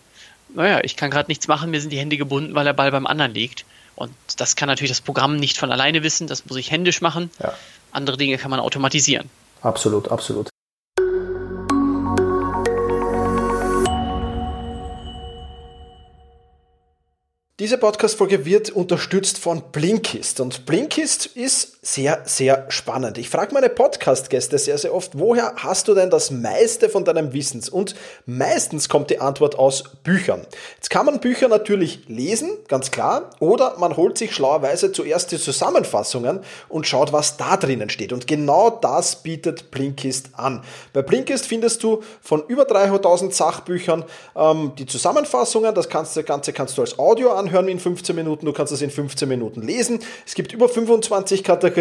naja, 0.54 0.80
ich 0.84 0.96
kann 0.96 1.12
gerade 1.12 1.30
nichts 1.30 1.48
machen, 1.48 1.72
mir 1.72 1.82
sind 1.82 1.92
die 1.92 2.00
Hände 2.00 2.18
gebunden, 2.18 2.56
weil 2.56 2.66
der 2.66 2.74
Ball 2.74 2.92
beim 2.92 3.08
anderen 3.08 3.34
liegt. 3.34 3.66
Und 3.96 4.14
das 4.38 4.56
kann 4.56 4.68
natürlich 4.68 4.92
das 4.92 5.02
Programm 5.02 5.36
nicht 5.36 5.58
von 5.58 5.72
alleine 5.72 6.04
wissen, 6.04 6.28
das 6.28 6.46
muss 6.46 6.58
ich 6.58 6.72
händisch 6.72 7.02
machen. 7.02 7.30
Ja. 7.42 7.54
Andere 7.92 8.18
Dinge 8.18 8.38
kann 8.38 8.52
man 8.52 8.60
automatisieren. 8.60 9.30
Absolut, 9.62 10.10
absolut. 10.10 10.49
Diese 17.60 17.78
Podcast-Folge 17.78 18.46
wird 18.46 18.70
unterstützt 18.70 19.38
von 19.38 19.62
Blinkist. 19.74 20.40
Und 20.40 20.66
Blinkist 20.66 21.26
ist 21.26 21.79
sehr, 21.94 22.22
sehr 22.26 22.66
spannend. 22.70 23.18
Ich 23.18 23.30
frage 23.30 23.52
meine 23.54 23.70
Podcast-Gäste 23.70 24.60
sehr, 24.60 24.78
sehr 24.78 24.94
oft, 24.94 25.18
woher 25.18 25.56
hast 25.56 25.88
du 25.88 25.96
denn 25.96 26.12
das 26.12 26.30
meiste 26.30 26.88
von 26.88 27.04
deinem 27.04 27.34
Wissens? 27.34 27.68
Und 27.68 27.96
meistens 28.28 28.90
kommt 28.90 29.10
die 29.10 29.20
Antwort 29.20 29.58
aus 29.58 29.84
Büchern. 30.04 30.46
Jetzt 30.76 30.92
kann 30.92 31.08
man 31.08 31.20
Bücher 31.20 31.48
natürlich 31.48 32.08
lesen, 32.08 32.52
ganz 32.68 32.92
klar, 32.92 33.32
oder 33.40 33.76
man 33.80 33.98
holt 33.98 34.20
sich 34.20 34.36
schlauerweise 34.36 34.92
zuerst 34.92 35.32
die 35.32 35.40
Zusammenfassungen 35.40 36.42
und 36.68 36.86
schaut, 36.86 37.12
was 37.12 37.38
da 37.38 37.58
drinnen 37.58 37.90
steht. 37.90 38.14
Und 38.14 38.28
genau 38.28 38.70
das 38.70 39.24
bietet 39.24 39.72
Blinkist 39.72 40.30
an. 40.34 40.62
Bei 40.94 41.02
Blinkist 41.02 41.48
findest 41.48 41.82
du 41.82 42.04
von 42.22 42.44
über 42.48 42.64
300.000 42.64 43.32
Sachbüchern 43.32 44.06
ähm, 44.36 44.74
die 44.78 44.86
Zusammenfassungen. 44.86 45.74
Das 45.74 45.90
Ganze 45.90 46.24
kannst 46.24 46.78
du 46.78 46.82
als 46.82 47.00
Audio 47.00 47.32
anhören 47.32 47.68
in 47.68 47.80
15 47.80 48.16
Minuten, 48.16 48.46
du 48.46 48.54
kannst 48.54 48.74
es 48.74 48.84
in 48.84 48.92
15 48.92 49.28
Minuten 49.28 49.64
lesen. 49.64 50.00
Es 50.28 50.36
gibt 50.36 50.54
über 50.54 50.70
25 50.70 51.44
Kategorien 51.44 51.79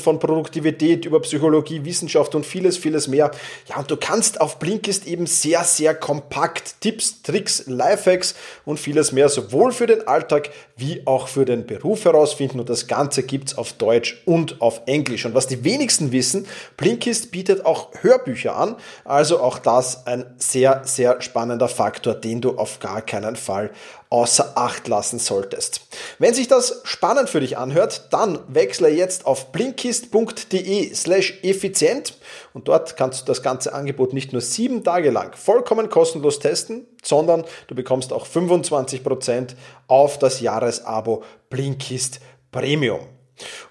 von 0.00 0.18
Produktivität 0.18 1.04
über 1.04 1.20
Psychologie, 1.20 1.84
Wissenschaft 1.84 2.34
und 2.34 2.46
vieles, 2.46 2.76
vieles 2.76 3.08
mehr. 3.08 3.30
Ja, 3.68 3.78
und 3.78 3.90
du 3.90 3.96
kannst 3.96 4.40
auf 4.40 4.58
Blinkist 4.58 5.06
eben 5.06 5.26
sehr, 5.26 5.64
sehr 5.64 5.94
kompakt 5.94 6.80
Tipps, 6.80 7.22
Tricks, 7.22 7.64
Lifehacks 7.66 8.34
und 8.64 8.78
vieles 8.78 9.12
mehr 9.12 9.28
sowohl 9.28 9.72
für 9.72 9.86
den 9.86 10.06
Alltag 10.06 10.50
wie 10.76 11.06
auch 11.06 11.28
für 11.28 11.44
den 11.44 11.66
Beruf 11.66 12.04
herausfinden. 12.04 12.60
Und 12.60 12.68
das 12.68 12.86
Ganze 12.86 13.22
gibt 13.22 13.48
es 13.48 13.58
auf 13.58 13.72
Deutsch 13.74 14.22
und 14.24 14.60
auf 14.60 14.82
Englisch. 14.86 15.26
Und 15.26 15.34
was 15.34 15.46
die 15.46 15.64
wenigsten 15.64 16.12
wissen, 16.12 16.46
Blinkist 16.76 17.30
bietet 17.30 17.64
auch 17.66 17.90
Hörbücher 18.00 18.56
an. 18.56 18.76
Also 19.04 19.40
auch 19.40 19.58
das 19.58 20.06
ein 20.06 20.24
sehr, 20.38 20.82
sehr 20.84 21.20
spannender 21.20 21.68
Faktor, 21.68 22.14
den 22.14 22.40
du 22.40 22.56
auf 22.56 22.80
gar 22.80 23.02
keinen 23.02 23.36
Fall 23.36 23.70
außer 24.10 24.52
Acht 24.56 24.88
lassen 24.88 25.20
solltest. 25.20 25.82
Wenn 26.18 26.34
sich 26.34 26.48
das 26.48 26.80
spannend 26.82 27.30
für 27.30 27.40
dich 27.40 27.56
anhört, 27.56 28.08
dann 28.10 28.40
wechsle 28.48 28.88
jetzt 28.88 29.24
auf 29.24 29.52
blinkist.de 29.52 30.92
slash 30.94 31.38
effizient 31.42 32.18
und 32.52 32.66
dort 32.66 32.96
kannst 32.96 33.22
du 33.22 33.26
das 33.26 33.42
ganze 33.42 33.72
Angebot 33.72 34.12
nicht 34.12 34.32
nur 34.32 34.42
sieben 34.42 34.82
Tage 34.82 35.10
lang 35.10 35.36
vollkommen 35.36 35.88
kostenlos 35.88 36.40
testen, 36.40 36.88
sondern 37.02 37.44
du 37.68 37.76
bekommst 37.76 38.12
auch 38.12 38.26
25% 38.26 39.54
auf 39.86 40.18
das 40.18 40.40
Jahresabo 40.40 41.22
Blinkist 41.48 42.20
Premium. 42.50 43.19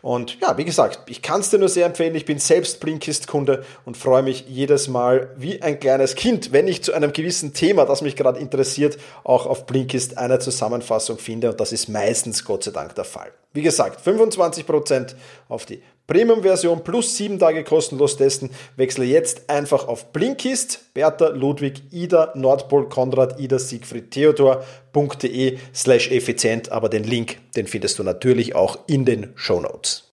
Und 0.02 0.40
ja, 0.42 0.58
wie 0.58 0.66
gesagt, 0.66 1.10
ich 1.10 1.22
kann 1.22 1.42
es 1.42 1.50
dir 1.50 1.58
nur 1.58 1.70
sehr 1.70 1.86
empfehlen. 1.86 2.16
Ich 2.16 2.26
bin 2.26 2.40
selbst 2.40 2.80
Blinkist-Kunde 2.80 3.64
und 3.86 3.98
freue 3.98 4.24
mich 4.24 4.46
jedes 4.48 4.88
Mal 4.88 5.34
wie 5.38 5.62
ein 5.62 5.80
kleines 5.80 6.16
Kind, 6.16 6.52
wenn 6.52 6.68
ich 6.68 6.84
zu 6.84 6.94
einem 6.94 7.14
gewissen 7.14 7.54
Thema, 7.54 7.86
das 7.86 8.02
mich 8.02 8.16
gerade 8.16 8.40
interessiert, 8.40 8.98
auch 9.24 9.46
auf 9.46 9.66
Blinkist 9.66 10.18
eine 10.18 10.40
Zusammenfassung 10.40 11.18
finde. 11.18 11.52
Und 11.52 11.60
das 11.60 11.72
ist 11.72 11.90
meistens 11.90 12.46
Gott 12.46 12.64
sei 12.64 12.72
Dank 12.72 12.96
der 12.96 13.06
Fall. 13.06 13.32
Wie 13.54 13.62
gesagt, 13.62 14.06
25% 14.06 15.16
auf 15.48 15.66
die 15.66 15.82
Premium-Version 16.10 16.84
plus 16.84 17.16
7 17.16 17.40
Tage 17.40 17.64
kostenlos 17.64 18.18
testen. 18.18 18.50
Wechsle 18.76 19.06
jetzt 19.06 19.50
einfach 19.50 19.88
auf 19.88 20.12
Blinkist, 20.12 20.94
Bertha, 20.94 21.30
Ludwig, 21.30 21.84
Ida, 21.92 22.34
Nordpol, 22.36 22.90
Konrad, 22.90 23.40
Ida, 23.40 23.60
Siegfried, 23.60 24.12
Theodor.de 24.12 25.60
slash 25.74 26.12
effizient. 26.12 26.72
Aber 26.72 26.90
den 26.90 27.04
Link, 27.04 27.38
den 27.56 27.68
findest 27.68 28.00
du 28.00 28.04
natürlich 28.04 28.56
auch 28.56 28.80
in 28.88 29.06
den 29.06 29.32
Show 29.36 29.62
Notes. 29.62 30.09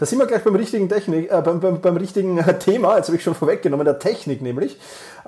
Da 0.00 0.06
sind 0.06 0.18
wir 0.18 0.24
gleich 0.24 0.42
beim 0.42 0.56
richtigen 0.56 0.88
Technik, 0.88 1.30
äh, 1.30 1.42
beim, 1.42 1.60
beim, 1.60 1.82
beim 1.82 1.96
richtigen 1.98 2.42
Thema, 2.58 2.96
jetzt 2.96 3.08
habe 3.08 3.18
ich 3.18 3.22
schon 3.22 3.34
vorweggenommen, 3.36 3.84
der 3.84 3.98
Technik 3.98 4.40
nämlich. 4.40 4.78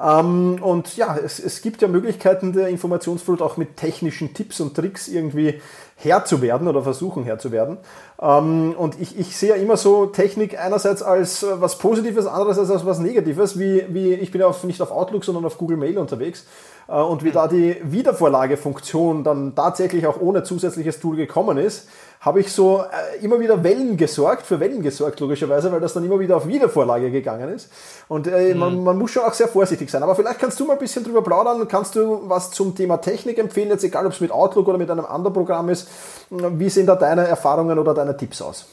Ähm, 0.02 0.62
und 0.62 0.96
ja, 0.96 1.14
es, 1.14 1.38
es 1.38 1.60
gibt 1.60 1.82
ja 1.82 1.88
Möglichkeiten 1.88 2.54
der 2.54 2.68
Informationsflut 2.68 3.42
auch 3.42 3.58
mit 3.58 3.76
technischen 3.76 4.32
Tipps 4.32 4.60
und 4.60 4.74
Tricks 4.74 5.08
irgendwie 5.08 5.60
Herr 5.96 6.24
zu 6.24 6.40
werden 6.40 6.68
oder 6.68 6.82
versuchen 6.82 7.24
Herr 7.24 7.38
zu 7.38 7.52
werden. 7.52 7.76
Ähm, 8.18 8.74
und 8.78 8.98
ich, 8.98 9.18
ich 9.18 9.36
sehe 9.36 9.50
ja 9.50 9.56
immer 9.56 9.76
so 9.76 10.06
Technik 10.06 10.58
einerseits 10.58 11.02
als 11.02 11.42
äh, 11.42 11.60
was 11.60 11.76
Positives, 11.76 12.26
andererseits 12.26 12.70
als 12.70 12.86
was 12.86 12.98
Negatives, 12.98 13.58
wie, 13.58 13.84
wie 13.90 14.14
ich 14.14 14.30
bin 14.30 14.40
ja 14.40 14.46
auf, 14.46 14.64
nicht 14.64 14.80
auf 14.80 14.90
Outlook, 14.90 15.26
sondern 15.26 15.44
auf 15.44 15.58
Google 15.58 15.76
Mail 15.76 15.98
unterwegs. 15.98 16.46
Äh, 16.88 16.94
und 16.94 17.24
wie 17.24 17.30
da 17.30 17.46
die 17.46 17.76
Wiedervorlagefunktion 17.82 19.22
dann 19.22 19.54
tatsächlich 19.54 20.06
auch 20.06 20.18
ohne 20.18 20.44
zusätzliches 20.44 20.98
Tool 20.98 21.16
gekommen 21.16 21.58
ist, 21.58 21.88
habe 22.22 22.38
ich 22.38 22.52
so 22.52 22.84
äh, 22.84 23.24
immer 23.24 23.40
wieder 23.40 23.64
Wellen 23.64 23.96
gesorgt, 23.96 24.46
für 24.46 24.60
Wellen 24.60 24.80
gesorgt 24.80 25.18
logischerweise, 25.18 25.72
weil 25.72 25.80
das 25.80 25.92
dann 25.92 26.04
immer 26.04 26.20
wieder 26.20 26.36
auf 26.36 26.46
Wiedervorlage 26.46 27.10
gegangen 27.10 27.52
ist. 27.52 27.68
Und 28.06 28.28
äh, 28.28 28.54
mhm. 28.54 28.60
man, 28.60 28.84
man, 28.84 28.96
muss 28.96 29.10
schon 29.10 29.24
auch 29.24 29.34
sehr 29.34 29.48
vorsichtig 29.48 29.90
sein. 29.90 30.04
Aber 30.04 30.14
vielleicht 30.14 30.38
kannst 30.38 30.58
du 30.60 30.64
mal 30.64 30.74
ein 30.74 30.78
bisschen 30.78 31.02
drüber 31.02 31.22
plaudern, 31.22 31.66
kannst 31.66 31.96
du 31.96 32.22
was 32.28 32.52
zum 32.52 32.76
Thema 32.76 32.98
Technik 32.98 33.38
empfehlen, 33.38 33.70
jetzt 33.70 33.82
egal 33.82 34.06
ob 34.06 34.12
es 34.12 34.20
mit 34.20 34.30
Outlook 34.30 34.68
oder 34.68 34.78
mit 34.78 34.88
einem 34.88 35.04
anderen 35.04 35.34
Programm 35.34 35.68
ist. 35.68 35.88
Wie 36.30 36.70
sehen 36.70 36.86
da 36.86 36.94
deine 36.94 37.26
Erfahrungen 37.26 37.76
oder 37.76 37.92
deine 37.92 38.16
Tipps 38.16 38.40
aus? 38.40 38.66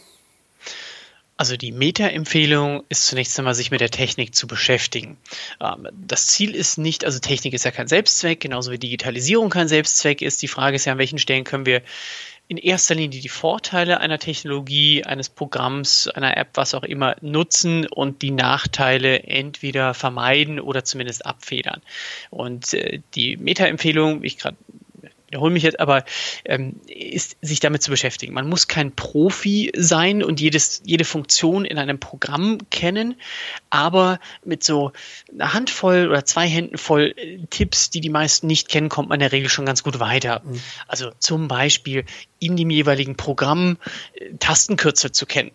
Also 1.39 1.56
die 1.56 1.72
Meta-Empfehlung 1.72 2.84
ist 2.89 3.08
zunächst 3.08 3.39
einmal, 3.39 3.56
sich 3.56 3.72
mit 3.72 3.79
der 3.79 3.89
Technik 3.89 4.36
zu 4.36 4.46
beschäftigen. 4.46 5.18
Ähm, 5.62 5.88
das 5.94 6.27
Ziel 6.27 6.53
ist 6.53 6.77
nicht, 6.77 7.06
also 7.06 7.20
Technik 7.20 7.53
ist 7.53 7.63
ja 7.63 7.72
kein 7.72 7.88
Selbstzweck, 7.88 8.41
genauso 8.41 8.72
wie 8.72 8.77
Digitalisierung 8.77 9.50
kein 9.50 9.70
Selbstzweck 9.70 10.22
ist. 10.22 10.41
Die 10.41 10.50
Frage 10.50 10.75
ist 10.75 10.84
ja, 10.84 10.91
an 10.91 11.00
welchen 11.00 11.18
Stellen 11.18 11.46
können 11.46 11.65
wir 11.65 11.82
in 12.50 12.58
erster 12.58 12.96
Linie 12.96 13.22
die 13.22 13.29
Vorteile 13.29 14.00
einer 14.00 14.18
Technologie, 14.18 15.03
eines 15.03 15.29
Programms, 15.29 16.08
einer 16.08 16.36
App, 16.36 16.50
was 16.56 16.74
auch 16.74 16.84
immer, 16.84 17.15
nutzen 17.22 17.86
und 17.86 18.24
die 18.24 18.32
Nachteile 18.32 19.22
entweder 19.22 19.94
vermeiden 19.94 20.60
oder 20.60 20.84
zumindest 20.84 21.27
abfedern. 21.27 21.82
Und 22.32 22.74
äh, 22.74 23.01
die 23.13 23.38
Meta-Empfehlung, 23.38 24.24
wie 24.24 24.27
ich 24.27 24.39
gerade 24.39 24.58
wiederhole 25.29 25.53
mich 25.53 25.63
jetzt, 25.63 25.79
aber 25.79 26.03
ähm, 26.45 26.79
ist 26.88 27.38
sich 27.41 27.59
damit 27.59 27.83
zu 27.83 27.91
beschäftigen. 27.91 28.33
Man 28.33 28.50
muss 28.50 28.67
kein 28.67 28.91
Profi 28.95 29.71
sein 29.75 30.24
und 30.24 30.41
jedes, 30.41 30.81
jede 30.86 31.05
Funktion 31.05 31.65
in 31.65 31.77
einem 31.77 32.00
Programm 32.00 32.57
kennen, 32.69 33.15
aber 33.69 34.19
mit 34.43 34.63
so 34.63 34.91
einer 35.31 35.53
Handvoll 35.53 36.07
oder 36.09 36.25
zwei 36.25 36.48
Händen 36.48 36.77
voll 36.77 37.13
äh, 37.15 37.39
Tipps, 37.50 37.89
die 37.89 38.01
die 38.01 38.09
meisten 38.09 38.48
nicht 38.48 38.69
kennen, 38.69 38.89
kommt 38.89 39.09
man 39.09 39.17
in 39.17 39.21
der 39.21 39.31
Regel 39.31 39.50
schon 39.50 39.65
ganz 39.65 39.83
gut 39.83 40.00
weiter. 40.00 40.41
Mhm. 40.43 40.62
Also 40.88 41.12
zum 41.19 41.48
Beispiel 41.48 42.05
in 42.39 42.57
dem 42.57 42.69
jeweiligen 42.69 43.15
Programm 43.15 43.77
äh, 44.13 44.33
Tastenkürzel 44.39 45.12
zu 45.12 45.25
kennen 45.25 45.51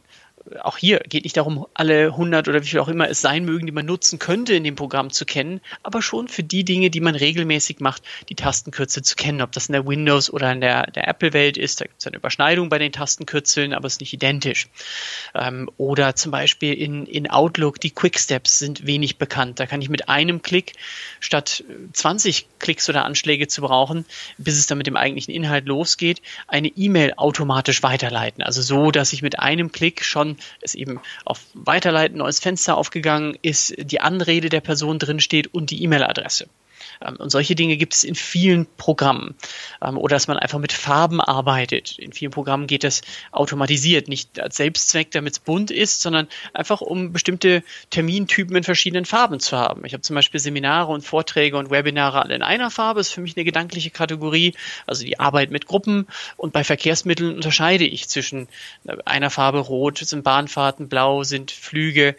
auch 0.62 0.76
hier 0.76 1.00
geht 1.00 1.24
nicht 1.24 1.36
darum, 1.36 1.66
alle 1.74 2.06
100 2.06 2.48
oder 2.48 2.62
wie 2.62 2.66
viel 2.66 2.80
auch 2.80 2.88
immer 2.88 3.08
es 3.08 3.20
sein 3.20 3.44
mögen, 3.44 3.66
die 3.66 3.72
man 3.72 3.86
nutzen 3.86 4.18
könnte 4.18 4.54
in 4.54 4.64
dem 4.64 4.76
Programm 4.76 5.10
zu 5.10 5.24
kennen, 5.24 5.60
aber 5.82 6.02
schon 6.02 6.28
für 6.28 6.42
die 6.42 6.64
Dinge, 6.64 6.90
die 6.90 7.00
man 7.00 7.14
regelmäßig 7.14 7.80
macht, 7.80 8.02
die 8.28 8.34
Tastenkürzel 8.34 9.02
zu 9.02 9.16
kennen. 9.16 9.40
Ob 9.40 9.52
das 9.52 9.68
in 9.68 9.72
der 9.72 9.86
Windows- 9.86 10.30
oder 10.30 10.52
in 10.52 10.60
der, 10.60 10.90
der 10.90 11.08
Apple-Welt 11.08 11.56
ist, 11.56 11.80
da 11.80 11.86
gibt 11.86 12.00
es 12.00 12.06
eine 12.06 12.16
Überschneidung 12.16 12.68
bei 12.68 12.78
den 12.78 12.92
Tastenkürzeln, 12.92 13.72
aber 13.72 13.86
es 13.86 13.94
ist 13.94 14.00
nicht 14.00 14.12
identisch. 14.12 14.68
Ähm, 15.34 15.70
oder 15.78 16.14
zum 16.14 16.30
Beispiel 16.30 16.74
in, 16.74 17.06
in 17.06 17.30
Outlook, 17.30 17.80
die 17.80 17.90
Quicksteps 17.90 18.58
sind 18.58 18.86
wenig 18.86 19.16
bekannt. 19.16 19.60
Da 19.60 19.66
kann 19.66 19.80
ich 19.80 19.88
mit 19.88 20.08
einem 20.08 20.42
Klick 20.42 20.74
statt 21.20 21.64
20 21.92 22.46
Klicks 22.58 22.88
oder 22.88 23.04
Anschläge 23.04 23.48
zu 23.48 23.62
brauchen, 23.62 24.04
bis 24.36 24.58
es 24.58 24.66
dann 24.66 24.78
mit 24.78 24.86
dem 24.86 24.96
eigentlichen 24.96 25.32
Inhalt 25.32 25.66
losgeht, 25.66 26.20
eine 26.48 26.68
E-Mail 26.68 27.14
automatisch 27.16 27.82
weiterleiten. 27.82 28.42
Also 28.42 28.60
so, 28.60 28.90
dass 28.90 29.12
ich 29.12 29.22
mit 29.22 29.38
einem 29.38 29.72
Klick 29.72 30.04
schon 30.04 30.33
es 30.60 30.74
eben 30.74 31.00
auf 31.24 31.40
Weiterleiten, 31.54 32.18
neues 32.18 32.40
Fenster 32.40 32.76
aufgegangen 32.76 33.36
ist, 33.42 33.74
die 33.78 34.00
Anrede 34.00 34.48
der 34.48 34.60
Person 34.60 34.98
drin 34.98 35.20
steht 35.20 35.52
und 35.52 35.70
die 35.70 35.82
E-Mail-Adresse. 35.82 36.46
Ähm, 37.02 37.16
und 37.16 37.30
solche 37.30 37.54
Dinge 37.54 37.76
gibt 37.76 37.94
es 37.94 38.04
in 38.04 38.14
vielen 38.14 38.66
Programmen. 38.76 39.34
Ähm, 39.82 39.98
oder 39.98 40.16
dass 40.16 40.28
man 40.28 40.38
einfach 40.38 40.58
mit 40.58 40.72
Farben 40.72 41.20
arbeitet. 41.20 41.98
In 41.98 42.12
vielen 42.12 42.30
Programmen 42.30 42.66
geht 42.66 42.84
das 42.84 43.02
automatisiert, 43.32 44.08
nicht 44.08 44.40
als 44.40 44.56
Selbstzweck, 44.56 45.10
damit 45.10 45.34
es 45.34 45.38
bunt 45.38 45.70
ist, 45.70 46.00
sondern 46.00 46.28
einfach 46.52 46.80
um 46.80 47.12
bestimmte 47.12 47.62
Termintypen 47.90 48.56
in 48.56 48.64
verschiedenen 48.64 49.04
Farben 49.04 49.40
zu 49.40 49.56
haben. 49.56 49.84
Ich 49.84 49.92
habe 49.92 50.02
zum 50.02 50.14
Beispiel 50.14 50.40
Seminare 50.40 50.92
und 50.92 51.02
Vorträge 51.02 51.56
und 51.56 51.70
Webinare 51.70 52.22
alle 52.22 52.34
in 52.34 52.42
einer 52.42 52.70
Farbe, 52.70 53.00
das 53.00 53.08
ist 53.08 53.14
für 53.14 53.20
mich 53.20 53.36
eine 53.36 53.44
gedankliche 53.44 53.90
Kategorie, 53.90 54.54
also 54.86 55.04
die 55.04 55.18
Arbeit 55.18 55.50
mit 55.50 55.66
Gruppen. 55.66 56.06
Und 56.36 56.52
bei 56.52 56.64
Verkehrsmitteln 56.64 57.34
unterscheide 57.34 57.84
ich 57.84 58.08
zwischen 58.08 58.48
äh, 58.86 58.96
einer 59.04 59.30
Farbe 59.30 59.58
rot 59.58 59.98
sind 59.98 60.22
Bahnfahrten, 60.22 60.88
blau 60.88 61.24
sind 61.24 61.50
Flüge, 61.50 62.16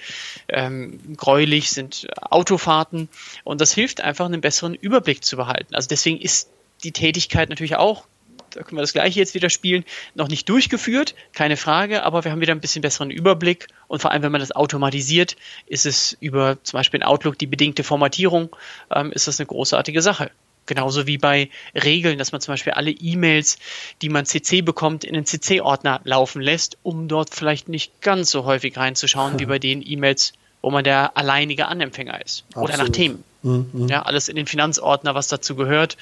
ähm, 0.47 1.15
gräulich 1.17 1.71
sind 1.71 2.07
Autofahrten. 2.21 3.09
Und 3.43 3.61
das 3.61 3.73
hilft 3.73 4.01
einfach, 4.01 4.25
einen 4.25 4.41
besseren 4.41 4.64
besseren 4.65 4.75
Überblick 4.75 5.23
zu 5.23 5.37
behalten. 5.37 5.75
Also 5.75 5.87
deswegen 5.87 6.19
ist 6.19 6.49
die 6.83 6.91
Tätigkeit 6.91 7.49
natürlich 7.49 7.75
auch, 7.75 8.05
da 8.51 8.63
können 8.63 8.77
wir 8.77 8.83
das 8.83 8.93
gleiche 8.93 9.19
jetzt 9.19 9.33
wieder 9.33 9.49
spielen, 9.49 9.83
noch 10.15 10.29
nicht 10.29 10.47
durchgeführt, 10.47 11.13
keine 11.33 11.57
Frage, 11.57 12.03
aber 12.03 12.23
wir 12.23 12.31
haben 12.31 12.41
wieder 12.41 12.53
ein 12.53 12.61
bisschen 12.61 12.81
besseren 12.81 13.11
Überblick 13.11 13.67
und 13.87 14.01
vor 14.01 14.11
allem, 14.11 14.23
wenn 14.23 14.31
man 14.31 14.39
das 14.39 14.53
automatisiert, 14.53 15.35
ist 15.67 15.85
es 15.85 16.17
über 16.21 16.57
zum 16.63 16.77
Beispiel 16.77 17.01
in 17.01 17.05
Outlook 17.05 17.37
die 17.37 17.47
bedingte 17.47 17.83
Formatierung, 17.83 18.55
ähm, 18.93 19.11
ist 19.11 19.27
das 19.27 19.39
eine 19.39 19.47
großartige 19.47 20.01
Sache. 20.01 20.31
Genauso 20.67 21.05
wie 21.05 21.19
bei 21.19 21.49
Regeln, 21.75 22.17
dass 22.17 22.31
man 22.31 22.41
zum 22.41 22.53
Beispiel 22.53 22.73
alle 22.73 22.89
E-Mails, 22.89 23.59
die 24.01 24.09
man 24.09 24.25
CC 24.25 24.61
bekommt, 24.61 25.03
in 25.03 25.13
den 25.13 25.25
CC-Ordner 25.25 26.01
laufen 26.05 26.41
lässt, 26.41 26.77
um 26.81 27.07
dort 27.07 27.35
vielleicht 27.35 27.69
nicht 27.69 28.01
ganz 28.01 28.31
so 28.31 28.45
häufig 28.45 28.75
reinzuschauen 28.75 29.39
wie 29.39 29.45
bei 29.45 29.59
den 29.59 29.83
E-Mails, 29.85 30.33
wo 30.61 30.71
man 30.71 30.83
der 30.83 31.17
alleinige 31.17 31.67
Anempfänger 31.67 32.23
ist. 32.23 32.43
Absolut. 32.49 32.69
Oder 32.69 32.77
nach 32.77 32.89
Themen. 32.89 33.23
Mhm. 33.43 33.87
Ja, 33.87 34.01
alles 34.01 34.27
in 34.27 34.35
den 34.35 34.47
Finanzordner, 34.47 35.13
was 35.13 35.27
dazu 35.27 35.55
gehört. 35.55 35.97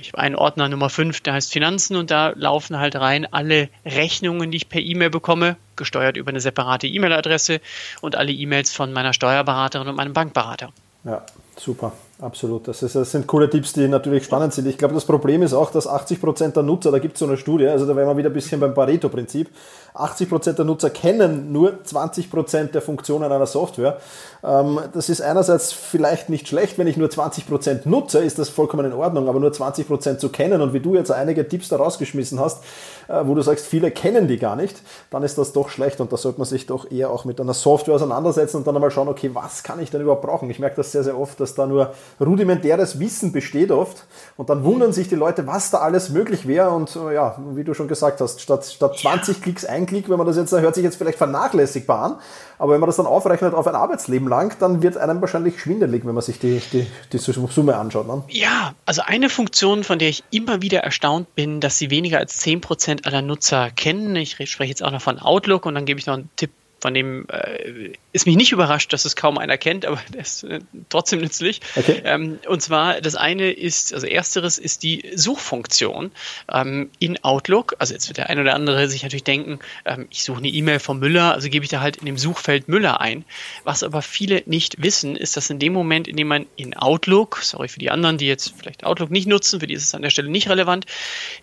Ich 0.00 0.08
habe 0.08 0.18
einen 0.18 0.34
Ordner 0.34 0.68
Nummer 0.68 0.90
5, 0.90 1.20
der 1.20 1.34
heißt 1.34 1.52
Finanzen 1.52 1.94
und 1.94 2.10
da 2.10 2.32
laufen 2.34 2.78
halt 2.78 2.96
rein 2.96 3.32
alle 3.32 3.68
Rechnungen, 3.84 4.50
die 4.50 4.56
ich 4.56 4.68
per 4.68 4.80
E-Mail 4.80 5.10
bekomme, 5.10 5.56
gesteuert 5.76 6.16
über 6.16 6.30
eine 6.30 6.40
separate 6.40 6.88
E-Mail-Adresse 6.88 7.60
und 8.00 8.16
alle 8.16 8.32
E-Mails 8.32 8.72
von 8.72 8.92
meiner 8.92 9.12
Steuerberaterin 9.12 9.86
und 9.86 9.94
meinem 9.94 10.12
Bankberater. 10.12 10.72
Ja, 11.04 11.24
super. 11.56 11.92
Absolut. 12.18 12.66
Das, 12.66 12.82
ist, 12.82 12.94
das, 12.94 13.10
sind 13.10 13.26
coole 13.26 13.50
Tipps, 13.50 13.74
die 13.74 13.86
natürlich 13.88 14.24
spannend 14.24 14.54
sind. 14.54 14.66
Ich 14.66 14.78
glaube, 14.78 14.94
das 14.94 15.04
Problem 15.04 15.42
ist 15.42 15.52
auch, 15.52 15.70
dass 15.70 15.86
80 15.86 16.18
Prozent 16.18 16.56
der 16.56 16.62
Nutzer, 16.62 16.90
da 16.90 16.98
gibt 16.98 17.14
es 17.14 17.18
so 17.20 17.26
eine 17.26 17.36
Studie, 17.36 17.66
also 17.66 17.84
da 17.84 17.94
wären 17.94 18.08
wir 18.08 18.16
wieder 18.16 18.30
ein 18.30 18.32
bisschen 18.32 18.58
beim 18.58 18.72
Pareto-Prinzip, 18.72 19.50
80 19.92 20.28
Prozent 20.28 20.58
der 20.58 20.64
Nutzer 20.64 20.88
kennen 20.88 21.52
nur 21.52 21.84
20 21.84 22.30
Prozent 22.30 22.74
der 22.74 22.80
Funktionen 22.80 23.30
einer 23.30 23.46
Software. 23.46 23.98
Ähm, 24.42 24.80
das 24.94 25.10
ist 25.10 25.20
einerseits 25.20 25.72
vielleicht 25.72 26.30
nicht 26.30 26.48
schlecht, 26.48 26.78
wenn 26.78 26.86
ich 26.86 26.96
nur 26.96 27.10
20 27.10 27.46
Prozent 27.46 27.84
nutze, 27.84 28.20
ist 28.20 28.38
das 28.38 28.48
vollkommen 28.48 28.86
in 28.86 28.92
Ordnung, 28.94 29.28
aber 29.28 29.38
nur 29.38 29.52
20 29.52 29.86
Prozent 29.86 30.20
zu 30.20 30.30
kennen 30.30 30.62
und 30.62 30.72
wie 30.72 30.80
du 30.80 30.94
jetzt 30.94 31.10
einige 31.10 31.46
Tipps 31.46 31.68
da 31.68 31.76
rausgeschmissen 31.76 32.40
hast, 32.40 32.64
äh, 33.08 33.22
wo 33.24 33.34
du 33.34 33.42
sagst, 33.42 33.66
viele 33.66 33.90
kennen 33.90 34.26
die 34.26 34.38
gar 34.38 34.56
nicht, 34.56 34.80
dann 35.10 35.22
ist 35.22 35.36
das 35.36 35.52
doch 35.52 35.68
schlecht 35.68 36.00
und 36.00 36.12
da 36.12 36.16
sollte 36.16 36.38
man 36.38 36.46
sich 36.46 36.64
doch 36.64 36.90
eher 36.90 37.10
auch 37.10 37.26
mit 37.26 37.40
einer 37.42 37.54
Software 37.54 37.94
auseinandersetzen 37.94 38.56
und 38.56 38.66
dann 38.66 38.74
einmal 38.74 38.90
schauen, 38.90 39.08
okay, 39.08 39.30
was 39.34 39.62
kann 39.62 39.80
ich 39.80 39.90
denn 39.90 40.00
überhaupt 40.00 40.22
brauchen? 40.22 40.48
Ich 40.48 40.58
merke 40.58 40.76
das 40.76 40.92
sehr, 40.92 41.04
sehr 41.04 41.18
oft, 41.18 41.38
dass 41.40 41.54
da 41.54 41.66
nur 41.66 41.92
rudimentäres 42.20 42.98
Wissen 42.98 43.32
besteht 43.32 43.70
oft. 43.70 44.06
Und 44.36 44.50
dann 44.50 44.64
wundern 44.64 44.92
sich 44.92 45.08
die 45.08 45.14
Leute, 45.14 45.46
was 45.46 45.70
da 45.70 45.78
alles 45.78 46.10
möglich 46.10 46.46
wäre. 46.46 46.70
Und 46.70 46.96
äh, 46.96 47.14
ja, 47.14 47.36
wie 47.54 47.64
du 47.64 47.74
schon 47.74 47.88
gesagt 47.88 48.20
hast, 48.20 48.40
statt, 48.40 48.64
statt 48.64 48.98
20 48.98 49.42
Klicks 49.42 49.64
ein 49.64 49.86
Klick, 49.86 50.08
wenn 50.08 50.18
man 50.18 50.26
das 50.26 50.36
jetzt, 50.36 50.52
hört 50.52 50.74
sich 50.74 50.84
jetzt 50.84 50.96
vielleicht 50.96 51.18
vernachlässigbar 51.18 52.02
an. 52.02 52.16
Aber 52.58 52.72
wenn 52.72 52.80
man 52.80 52.88
das 52.88 52.96
dann 52.96 53.06
aufrechnet 53.06 53.54
auf 53.54 53.66
ein 53.66 53.74
Arbeitsleben 53.74 54.28
lang, 54.28 54.56
dann 54.60 54.82
wird 54.82 54.96
einem 54.96 55.20
wahrscheinlich 55.20 55.60
schwindelig, 55.60 56.06
wenn 56.06 56.14
man 56.14 56.22
sich 56.22 56.38
die, 56.38 56.60
die, 56.72 56.86
die 57.12 57.18
Summe 57.18 57.76
anschaut. 57.76 58.06
Ne? 58.06 58.22
Ja, 58.28 58.74
also 58.86 59.02
eine 59.04 59.28
Funktion, 59.28 59.84
von 59.84 59.98
der 59.98 60.08
ich 60.08 60.24
immer 60.30 60.62
wieder 60.62 60.80
erstaunt 60.80 61.34
bin, 61.34 61.60
dass 61.60 61.78
sie 61.78 61.90
weniger 61.90 62.18
als 62.18 62.42
10% 62.42 63.06
aller 63.06 63.22
Nutzer 63.22 63.70
kennen. 63.70 64.16
Ich 64.16 64.32
spreche 64.32 64.70
jetzt 64.70 64.82
auch 64.82 64.90
noch 64.90 65.02
von 65.02 65.18
Outlook 65.18 65.66
und 65.66 65.74
dann 65.74 65.84
gebe 65.84 66.00
ich 66.00 66.06
noch 66.06 66.14
einen 66.14 66.30
Tipp 66.36 66.50
von 66.80 66.92
dem 66.92 67.26
äh, 67.30 67.92
ist 68.12 68.26
mich 68.26 68.36
nicht 68.36 68.52
überrascht, 68.52 68.92
dass 68.92 69.04
es 69.04 69.16
kaum 69.16 69.38
einer 69.38 69.56
kennt, 69.56 69.86
aber 69.86 69.98
der 70.12 70.20
ist 70.20 70.44
äh, 70.44 70.60
trotzdem 70.88 71.20
nützlich. 71.20 71.60
Okay. 71.74 72.02
Ähm, 72.04 72.38
und 72.48 72.62
zwar 72.62 73.00
das 73.00 73.14
eine 73.14 73.50
ist, 73.50 73.94
also 73.94 74.06
ersteres 74.06 74.58
ist 74.58 74.82
die 74.82 75.10
Suchfunktion 75.14 76.10
ähm, 76.52 76.90
in 76.98 77.22
Outlook. 77.24 77.76
Also 77.78 77.94
jetzt 77.94 78.08
wird 78.08 78.18
der 78.18 78.28
ein 78.28 78.38
oder 78.38 78.54
andere 78.54 78.88
sich 78.88 79.02
natürlich 79.02 79.24
denken, 79.24 79.58
ähm, 79.84 80.06
ich 80.10 80.24
suche 80.24 80.38
eine 80.38 80.48
E-Mail 80.48 80.78
von 80.78 80.98
Müller, 80.98 81.32
also 81.32 81.48
gebe 81.48 81.64
ich 81.64 81.70
da 81.70 81.80
halt 81.80 81.96
in 81.96 82.06
dem 82.06 82.18
Suchfeld 82.18 82.68
Müller 82.68 83.00
ein. 83.00 83.24
Was 83.64 83.82
aber 83.82 84.02
viele 84.02 84.42
nicht 84.46 84.82
wissen, 84.82 85.16
ist, 85.16 85.36
dass 85.36 85.48
in 85.48 85.58
dem 85.58 85.72
Moment, 85.72 86.08
in 86.08 86.16
dem 86.16 86.28
man 86.28 86.46
in 86.56 86.76
Outlook, 86.76 87.38
sorry 87.42 87.68
für 87.68 87.78
die 87.78 87.90
anderen, 87.90 88.18
die 88.18 88.26
jetzt 88.26 88.54
vielleicht 88.56 88.84
Outlook 88.84 89.10
nicht 89.10 89.26
nutzen, 89.26 89.60
für 89.60 89.66
die 89.66 89.74
ist 89.74 89.84
es 89.84 89.94
an 89.94 90.02
der 90.02 90.10
Stelle 90.10 90.28
nicht 90.28 90.48
relevant, 90.48 90.86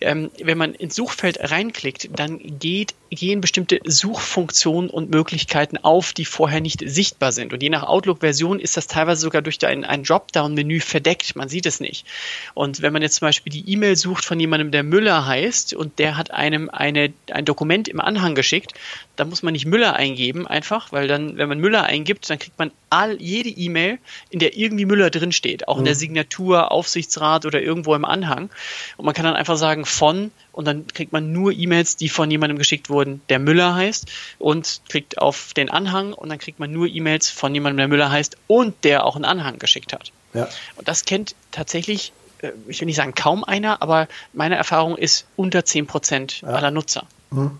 ähm, 0.00 0.30
wenn 0.40 0.58
man 0.58 0.74
ins 0.74 0.94
Suchfeld 0.94 1.38
reinklickt, 1.40 2.10
dann 2.14 2.38
geht, 2.58 2.94
gehen 3.10 3.40
bestimmte 3.40 3.80
Suchfunktionen 3.84 4.90
und 4.90 5.10
Möglichkeiten 5.10 5.78
auf, 5.78 6.12
die 6.12 6.24
vorher 6.24 6.60
nicht 6.60 6.82
sichtbar 6.84 7.32
sind. 7.32 7.52
Und 7.52 7.62
je 7.62 7.70
nach 7.70 7.84
Outlook-Version 7.84 8.60
ist 8.60 8.76
das 8.76 8.86
teilweise 8.86 9.20
sogar 9.20 9.42
durch 9.42 9.64
ein, 9.64 9.84
ein 9.84 10.02
Dropdown-Menü 10.02 10.80
verdeckt. 10.80 11.36
Man 11.36 11.48
sieht 11.48 11.66
es 11.66 11.80
nicht. 11.80 12.06
Und 12.54 12.82
wenn 12.82 12.92
man 12.92 13.02
jetzt 13.02 13.16
zum 13.16 13.26
Beispiel 13.26 13.52
die 13.52 13.70
E-Mail 13.70 13.96
sucht 13.96 14.24
von 14.24 14.38
jemandem, 14.40 14.70
der 14.70 14.82
Müller 14.82 15.26
heißt 15.26 15.74
und 15.74 15.98
der 15.98 16.16
hat 16.16 16.30
einem 16.30 16.70
eine, 16.70 17.12
ein 17.30 17.44
Dokument 17.44 17.88
im 17.88 18.00
Anhang 18.00 18.34
geschickt, 18.34 18.72
dann 19.16 19.28
muss 19.28 19.42
man 19.42 19.52
nicht 19.52 19.66
Müller 19.66 19.94
eingeben 19.94 20.46
einfach, 20.46 20.92
weil 20.92 21.06
dann, 21.06 21.36
wenn 21.36 21.48
man 21.48 21.60
Müller 21.60 21.84
eingibt, 21.84 22.28
dann 22.28 22.38
kriegt 22.38 22.58
man 22.58 22.72
all, 22.90 23.20
jede 23.20 23.48
E-Mail, 23.48 23.98
in 24.30 24.38
der 24.38 24.56
irgendwie 24.56 24.86
Müller 24.86 25.10
drinsteht, 25.10 25.68
auch 25.68 25.76
mhm. 25.76 25.80
in 25.80 25.84
der 25.86 25.94
mhm. 25.94 25.98
Signatur, 25.98 26.72
Aufsichtsrat 26.72 27.46
oder 27.46 27.62
irgendwo 27.62 27.94
im 27.94 28.04
Anhang. 28.04 28.50
Und 28.96 29.04
man 29.04 29.14
kann 29.14 29.24
dann 29.24 29.36
einfach 29.36 29.56
sagen 29.56 29.84
von 29.84 30.32
und 30.54 30.66
dann 30.66 30.86
kriegt 30.86 31.12
man 31.12 31.32
nur 31.32 31.52
E-Mails, 31.52 31.96
die 31.96 32.08
von 32.08 32.30
jemandem 32.30 32.58
geschickt 32.58 32.88
wurden, 32.88 33.20
der 33.28 33.38
Müller 33.38 33.74
heißt 33.74 34.06
und 34.38 34.80
klickt 34.88 35.18
auf 35.18 35.52
den 35.54 35.68
Anhang 35.68 36.12
und 36.12 36.28
dann 36.28 36.38
kriegt 36.38 36.60
man 36.60 36.70
nur 36.70 36.86
E-Mails 36.86 37.28
von 37.28 37.54
jemandem, 37.54 37.78
der 37.78 37.88
Müller 37.88 38.10
heißt 38.10 38.36
und 38.46 38.84
der 38.84 39.04
auch 39.04 39.16
einen 39.16 39.24
Anhang 39.24 39.58
geschickt 39.58 39.92
hat. 39.92 40.12
Ja. 40.32 40.48
Und 40.76 40.88
das 40.88 41.04
kennt 41.04 41.34
tatsächlich, 41.50 42.12
äh, 42.38 42.52
ich 42.68 42.80
will 42.80 42.86
nicht 42.86 42.96
sagen 42.96 43.14
kaum 43.14 43.44
einer, 43.44 43.82
aber 43.82 44.08
meine 44.32 44.54
Erfahrung 44.54 44.96
ist 44.96 45.26
unter 45.36 45.64
10 45.64 45.86
Prozent 45.86 46.40
ja. 46.42 46.48
aller 46.48 46.70
Nutzer. 46.70 47.06
Mhm. 47.30 47.58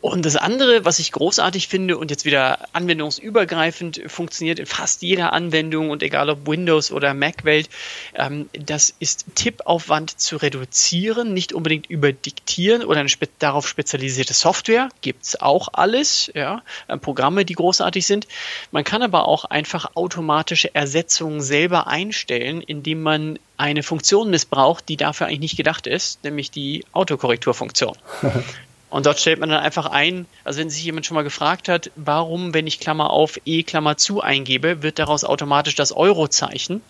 Und 0.00 0.24
das 0.24 0.36
andere, 0.36 0.84
was 0.84 0.98
ich 0.98 1.12
großartig 1.12 1.68
finde 1.68 1.98
und 1.98 2.10
jetzt 2.10 2.24
wieder 2.24 2.68
anwendungsübergreifend 2.72 4.02
funktioniert 4.06 4.58
in 4.58 4.66
fast 4.66 5.02
jeder 5.02 5.32
Anwendung 5.32 5.90
und 5.90 6.02
egal 6.02 6.30
ob 6.30 6.46
Windows 6.46 6.90
oder 6.92 7.14
Mac-Welt, 7.14 7.68
ähm, 8.14 8.48
das 8.52 8.94
ist 8.98 9.26
Tippaufwand 9.34 10.18
zu 10.20 10.36
reduzieren, 10.36 11.34
nicht 11.34 11.52
unbedingt 11.52 11.88
über 11.88 12.12
Diktieren 12.12 12.84
oder 12.84 13.00
eine 13.00 13.08
spe 13.08 13.28
darauf 13.38 13.68
spezialisierte 13.68 14.34
Software, 14.34 14.88
gibt 15.02 15.24
es 15.24 15.40
auch 15.40 15.68
alles, 15.72 16.30
ja, 16.34 16.62
äh, 16.88 16.96
Programme, 16.96 17.44
die 17.44 17.54
großartig 17.54 18.06
sind. 18.06 18.26
Man 18.70 18.84
kann 18.84 19.02
aber 19.02 19.28
auch 19.28 19.44
einfach 19.44 19.94
automatische 19.94 20.74
Ersetzungen 20.74 21.40
selber 21.40 21.86
einstellen, 21.86 22.60
indem 22.60 23.02
man 23.02 23.38
eine 23.56 23.82
Funktion 23.82 24.30
missbraucht, 24.30 24.88
die 24.88 24.96
dafür 24.96 25.26
eigentlich 25.26 25.40
nicht 25.40 25.56
gedacht 25.56 25.86
ist, 25.86 26.24
nämlich 26.24 26.50
die 26.50 26.84
Autokorrekturfunktion. 26.92 27.96
Und 28.90 29.06
dort 29.06 29.20
stellt 29.20 29.38
man 29.38 29.48
dann 29.48 29.60
einfach 29.60 29.86
ein, 29.86 30.26
also 30.42 30.58
wenn 30.58 30.68
sich 30.68 30.82
jemand 30.82 31.06
schon 31.06 31.14
mal 31.14 31.22
gefragt 31.22 31.68
hat, 31.68 31.92
warum, 31.94 32.52
wenn 32.54 32.66
ich 32.66 32.80
Klammer 32.80 33.10
auf 33.10 33.40
E 33.44 33.62
Klammer 33.62 33.96
zu 33.96 34.20
eingebe, 34.20 34.82
wird 34.82 34.98
daraus 34.98 35.22
automatisch 35.24 35.76
das 35.76 35.92
Eurozeichen. 35.92 36.82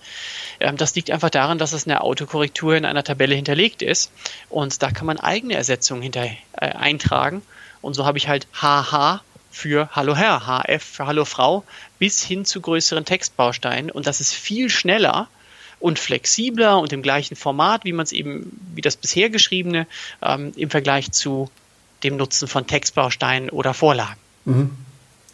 Ähm, 0.60 0.78
das 0.78 0.94
liegt 0.94 1.10
einfach 1.10 1.28
daran, 1.28 1.58
dass 1.58 1.72
es 1.72 1.86
eine 1.86 2.00
Autokorrektur 2.00 2.74
in 2.74 2.86
einer 2.86 3.04
Tabelle 3.04 3.34
hinterlegt 3.34 3.82
ist. 3.82 4.10
Und 4.48 4.82
da 4.82 4.90
kann 4.90 5.06
man 5.06 5.20
eigene 5.20 5.54
Ersetzungen 5.54 6.00
hinter 6.00 6.24
äh, 6.24 6.36
eintragen. 6.60 7.42
Und 7.82 7.94
so 7.94 8.06
habe 8.06 8.16
ich 8.16 8.28
halt 8.28 8.46
HH 8.54 9.20
für 9.50 9.90
Hallo 9.92 10.16
Herr, 10.16 10.46
HF 10.46 10.82
für 10.82 11.06
Hallo 11.06 11.26
Frau, 11.26 11.64
bis 11.98 12.22
hin 12.22 12.46
zu 12.46 12.62
größeren 12.62 13.04
Textbausteinen. 13.04 13.90
Und 13.90 14.06
das 14.06 14.20
ist 14.20 14.32
viel 14.32 14.70
schneller 14.70 15.28
und 15.80 15.98
flexibler 15.98 16.78
und 16.78 16.92
im 16.94 17.02
gleichen 17.02 17.36
Format, 17.36 17.84
wie 17.84 17.92
man 17.92 18.04
es 18.04 18.12
eben, 18.12 18.58
wie 18.74 18.80
das 18.80 18.96
bisher 18.96 19.28
geschriebene, 19.28 19.86
ähm, 20.22 20.52
im 20.56 20.70
Vergleich 20.70 21.10
zu 21.12 21.50
dem 22.02 22.16
Nutzen 22.16 22.48
von 22.48 22.66
Textbausteinen 22.66 23.50
oder 23.50 23.74
Vorlagen. 23.74 24.18
Mhm. 24.44 24.70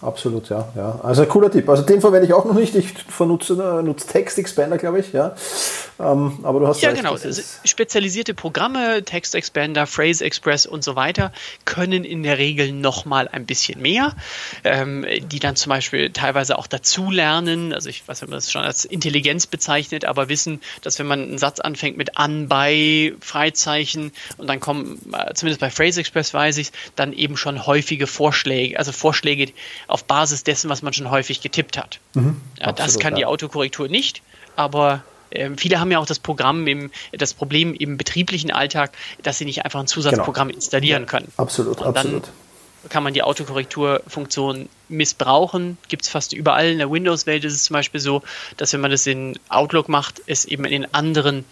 Absolut, 0.06 0.48
ja, 0.50 0.68
ja. 0.76 1.00
Also 1.02 1.22
ein 1.22 1.28
cooler 1.28 1.50
Tipp. 1.50 1.68
Also 1.68 1.82
den 1.82 2.00
verwende 2.00 2.26
ich 2.26 2.32
auch 2.32 2.44
noch 2.44 2.54
nicht. 2.54 2.76
Ich 2.76 2.94
nutze, 3.18 3.54
äh, 3.54 3.82
nutze 3.82 4.06
Text 4.06 4.38
Expander, 4.38 4.78
glaube 4.78 5.00
ich, 5.00 5.12
ja. 5.12 5.34
Ähm, 5.98 6.38
aber 6.42 6.60
du 6.60 6.68
hast 6.68 6.80
ja 6.80 6.90
recht, 6.90 7.02
genau. 7.02 7.16
Spezialisierte 7.64 8.34
Programme, 8.34 9.02
Text 9.04 9.34
Expander, 9.34 9.86
Phrase 9.86 10.24
Express 10.24 10.66
und 10.66 10.84
so 10.84 10.94
weiter 10.94 11.32
können 11.64 12.04
in 12.04 12.22
der 12.22 12.38
Regel 12.38 12.70
noch 12.70 13.04
mal 13.04 13.28
ein 13.28 13.46
bisschen 13.46 13.80
mehr, 13.80 14.14
ähm, 14.62 15.04
die 15.22 15.40
dann 15.40 15.56
zum 15.56 15.70
Beispiel 15.70 16.12
teilweise 16.12 16.58
auch 16.58 16.68
dazulernen. 16.68 17.72
Also 17.72 17.88
ich 17.88 18.06
weiß, 18.06 18.22
wenn 18.22 18.30
man 18.30 18.36
das 18.36 18.52
schon 18.52 18.62
als 18.62 18.84
Intelligenz 18.84 19.46
bezeichnet, 19.46 20.04
aber 20.04 20.28
wissen, 20.28 20.60
dass 20.82 20.98
wenn 21.00 21.06
man 21.06 21.22
einen 21.22 21.38
Satz 21.38 21.60
anfängt 21.60 21.96
mit 21.96 22.16
an, 22.16 22.46
bei, 22.46 23.14
Freizeichen 23.20 24.12
und 24.36 24.46
dann 24.46 24.60
kommen, 24.60 25.00
äh, 25.12 25.34
zumindest 25.34 25.60
bei 25.60 25.70
Phrase 25.70 25.98
Express 25.98 26.32
weiß 26.32 26.58
ich, 26.58 26.70
dann 26.94 27.12
eben 27.12 27.36
schon 27.36 27.66
häufige 27.66 28.06
Vorschläge, 28.06 28.78
also 28.78 28.92
Vorschläge 28.92 29.52
auf 29.88 29.95
Basis 30.04 30.44
dessen, 30.44 30.70
was 30.70 30.82
man 30.82 30.92
schon 30.92 31.10
häufig 31.10 31.40
getippt 31.40 31.78
hat. 31.78 32.00
Mhm, 32.14 32.40
ja, 32.58 32.66
absolut, 32.66 32.88
das 32.88 32.98
kann 32.98 33.12
ja. 33.14 33.18
die 33.18 33.26
Autokorrektur 33.26 33.88
nicht, 33.88 34.22
aber 34.56 35.02
ähm, 35.30 35.58
viele 35.58 35.80
haben 35.80 35.90
ja 35.90 35.98
auch 35.98 36.06
das 36.06 36.18
Programm 36.18 36.66
im, 36.66 36.90
das 37.12 37.34
Problem 37.34 37.74
im 37.74 37.96
betrieblichen 37.96 38.50
Alltag, 38.50 38.92
dass 39.22 39.38
sie 39.38 39.44
nicht 39.44 39.64
einfach 39.64 39.80
ein 39.80 39.86
Zusatzprogramm 39.86 40.48
genau. 40.48 40.56
installieren 40.56 41.06
können. 41.06 41.32
Absolut, 41.36 41.78
Und 41.78 41.96
absolut. 41.96 42.24
kann 42.88 43.02
man 43.02 43.12
die 43.12 43.22
Autokorrekturfunktion 43.22 44.68
missbrauchen. 44.88 45.78
Gibt 45.88 46.04
es 46.04 46.08
fast 46.08 46.32
überall. 46.32 46.70
In 46.70 46.78
der 46.78 46.90
Windows-Welt 46.90 47.44
ist 47.44 47.54
es 47.54 47.64
zum 47.64 47.74
Beispiel 47.74 48.00
so, 48.00 48.22
dass 48.56 48.72
wenn 48.72 48.80
man 48.80 48.90
das 48.90 49.06
in 49.06 49.38
Outlook 49.48 49.88
macht, 49.88 50.22
es 50.26 50.44
eben 50.44 50.64
in 50.64 50.82
den 50.82 50.94
anderen 50.94 51.44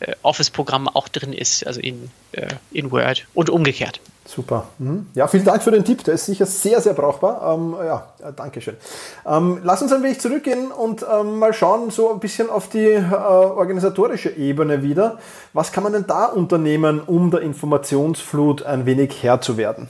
äh, 0.00 0.12
Office-Programmen 0.22 0.88
auch 0.88 1.08
drin 1.08 1.32
ist, 1.32 1.66
also 1.66 1.80
in, 1.80 2.10
äh, 2.32 2.48
in 2.70 2.90
Word 2.90 3.26
und 3.34 3.50
umgekehrt. 3.50 4.00
Super. 4.26 4.66
Mhm. 4.78 5.06
Ja, 5.14 5.28
vielen 5.28 5.44
Dank 5.44 5.62
für 5.62 5.70
den 5.70 5.84
Tipp. 5.84 6.02
Der 6.04 6.14
ist 6.14 6.26
sicher 6.26 6.46
sehr, 6.46 6.80
sehr 6.80 6.94
brauchbar. 6.94 7.54
Ähm, 7.54 7.76
ja, 7.78 8.12
äh, 8.20 8.32
danke 8.34 8.60
schön. 8.60 8.76
Ähm, 9.24 9.60
lass 9.62 9.82
uns 9.82 9.92
ein 9.92 10.02
wenig 10.02 10.20
zurückgehen 10.20 10.72
und 10.72 11.06
ähm, 11.10 11.38
mal 11.38 11.54
schauen, 11.54 11.90
so 11.90 12.12
ein 12.12 12.18
bisschen 12.18 12.50
auf 12.50 12.68
die 12.68 12.86
äh, 12.86 13.14
organisatorische 13.14 14.30
Ebene 14.30 14.82
wieder. 14.82 15.18
Was 15.52 15.70
kann 15.72 15.84
man 15.84 15.92
denn 15.92 16.06
da 16.06 16.26
unternehmen, 16.26 17.00
um 17.00 17.30
der 17.30 17.40
Informationsflut 17.40 18.64
ein 18.64 18.84
wenig 18.84 19.22
Herr 19.22 19.40
zu 19.40 19.56
werden? 19.56 19.88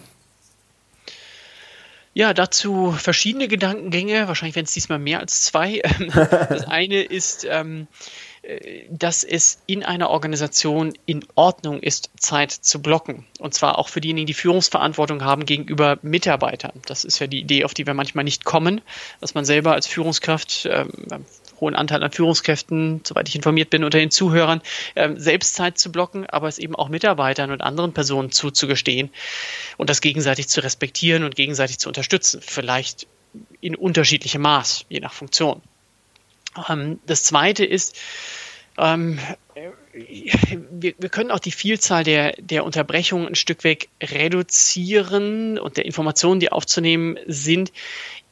Ja, 2.12 2.32
dazu 2.32 2.92
verschiedene 2.92 3.46
Gedankengänge. 3.46 4.26
Wahrscheinlich 4.26 4.56
werden 4.56 4.64
es 4.64 4.72
diesmal 4.72 4.98
mehr 4.98 5.20
als 5.20 5.42
zwei. 5.42 5.82
das 6.48 6.66
eine 6.66 7.02
ist, 7.02 7.46
ähm, 7.48 7.88
dass 8.90 9.24
es 9.24 9.60
in 9.66 9.82
einer 9.82 10.10
Organisation 10.10 10.94
in 11.04 11.24
Ordnung 11.34 11.80
ist, 11.80 12.10
Zeit 12.18 12.52
zu 12.52 12.80
blocken. 12.80 13.26
Und 13.40 13.54
zwar 13.54 13.78
auch 13.78 13.88
für 13.88 14.00
diejenigen, 14.00 14.26
die 14.26 14.34
Führungsverantwortung 14.34 15.24
haben 15.24 15.46
gegenüber 15.46 15.98
Mitarbeitern. 16.02 16.72
Das 16.86 17.04
ist 17.04 17.18
ja 17.18 17.26
die 17.26 17.40
Idee, 17.40 17.64
auf 17.64 17.74
die 17.74 17.86
wir 17.86 17.94
manchmal 17.94 18.24
nicht 18.24 18.44
kommen, 18.44 18.82
dass 19.20 19.34
man 19.34 19.44
selber 19.44 19.72
als 19.72 19.86
Führungskraft, 19.86 20.68
ähm, 20.70 20.90
hohen 21.60 21.74
Anteil 21.74 22.02
an 22.04 22.12
Führungskräften, 22.12 23.00
soweit 23.04 23.28
ich 23.28 23.34
informiert 23.34 23.70
bin, 23.70 23.82
unter 23.82 23.98
den 23.98 24.10
Zuhörern, 24.10 24.60
ähm, 24.94 25.18
selbst 25.18 25.54
Zeit 25.54 25.78
zu 25.78 25.90
blocken, 25.90 26.26
aber 26.26 26.46
es 26.48 26.58
eben 26.58 26.76
auch 26.76 26.88
Mitarbeitern 26.88 27.50
und 27.50 27.62
anderen 27.62 27.94
Personen 27.94 28.30
zuzugestehen 28.30 29.10
und 29.76 29.90
das 29.90 30.00
gegenseitig 30.00 30.48
zu 30.48 30.62
respektieren 30.62 31.24
und 31.24 31.34
gegenseitig 31.34 31.78
zu 31.78 31.88
unterstützen. 31.88 32.40
Vielleicht 32.42 33.06
in 33.60 33.74
unterschiedlichem 33.74 34.42
Maß, 34.42 34.84
je 34.88 35.00
nach 35.00 35.12
Funktion. 35.12 35.62
Ähm, 36.68 37.00
das 37.06 37.24
Zweite 37.24 37.64
ist, 37.64 37.96
ähm, 38.78 39.18
wir, 39.92 40.94
wir, 40.98 41.08
können 41.08 41.30
auch 41.30 41.38
die 41.38 41.52
Vielzahl 41.52 42.04
der, 42.04 42.32
der 42.38 42.64
Unterbrechungen 42.64 43.28
ein 43.28 43.34
Stück 43.34 43.64
weg 43.64 43.88
reduzieren 44.02 45.58
und 45.58 45.78
der 45.78 45.86
Informationen, 45.86 46.40
die 46.40 46.52
aufzunehmen 46.52 47.18
sind, 47.26 47.72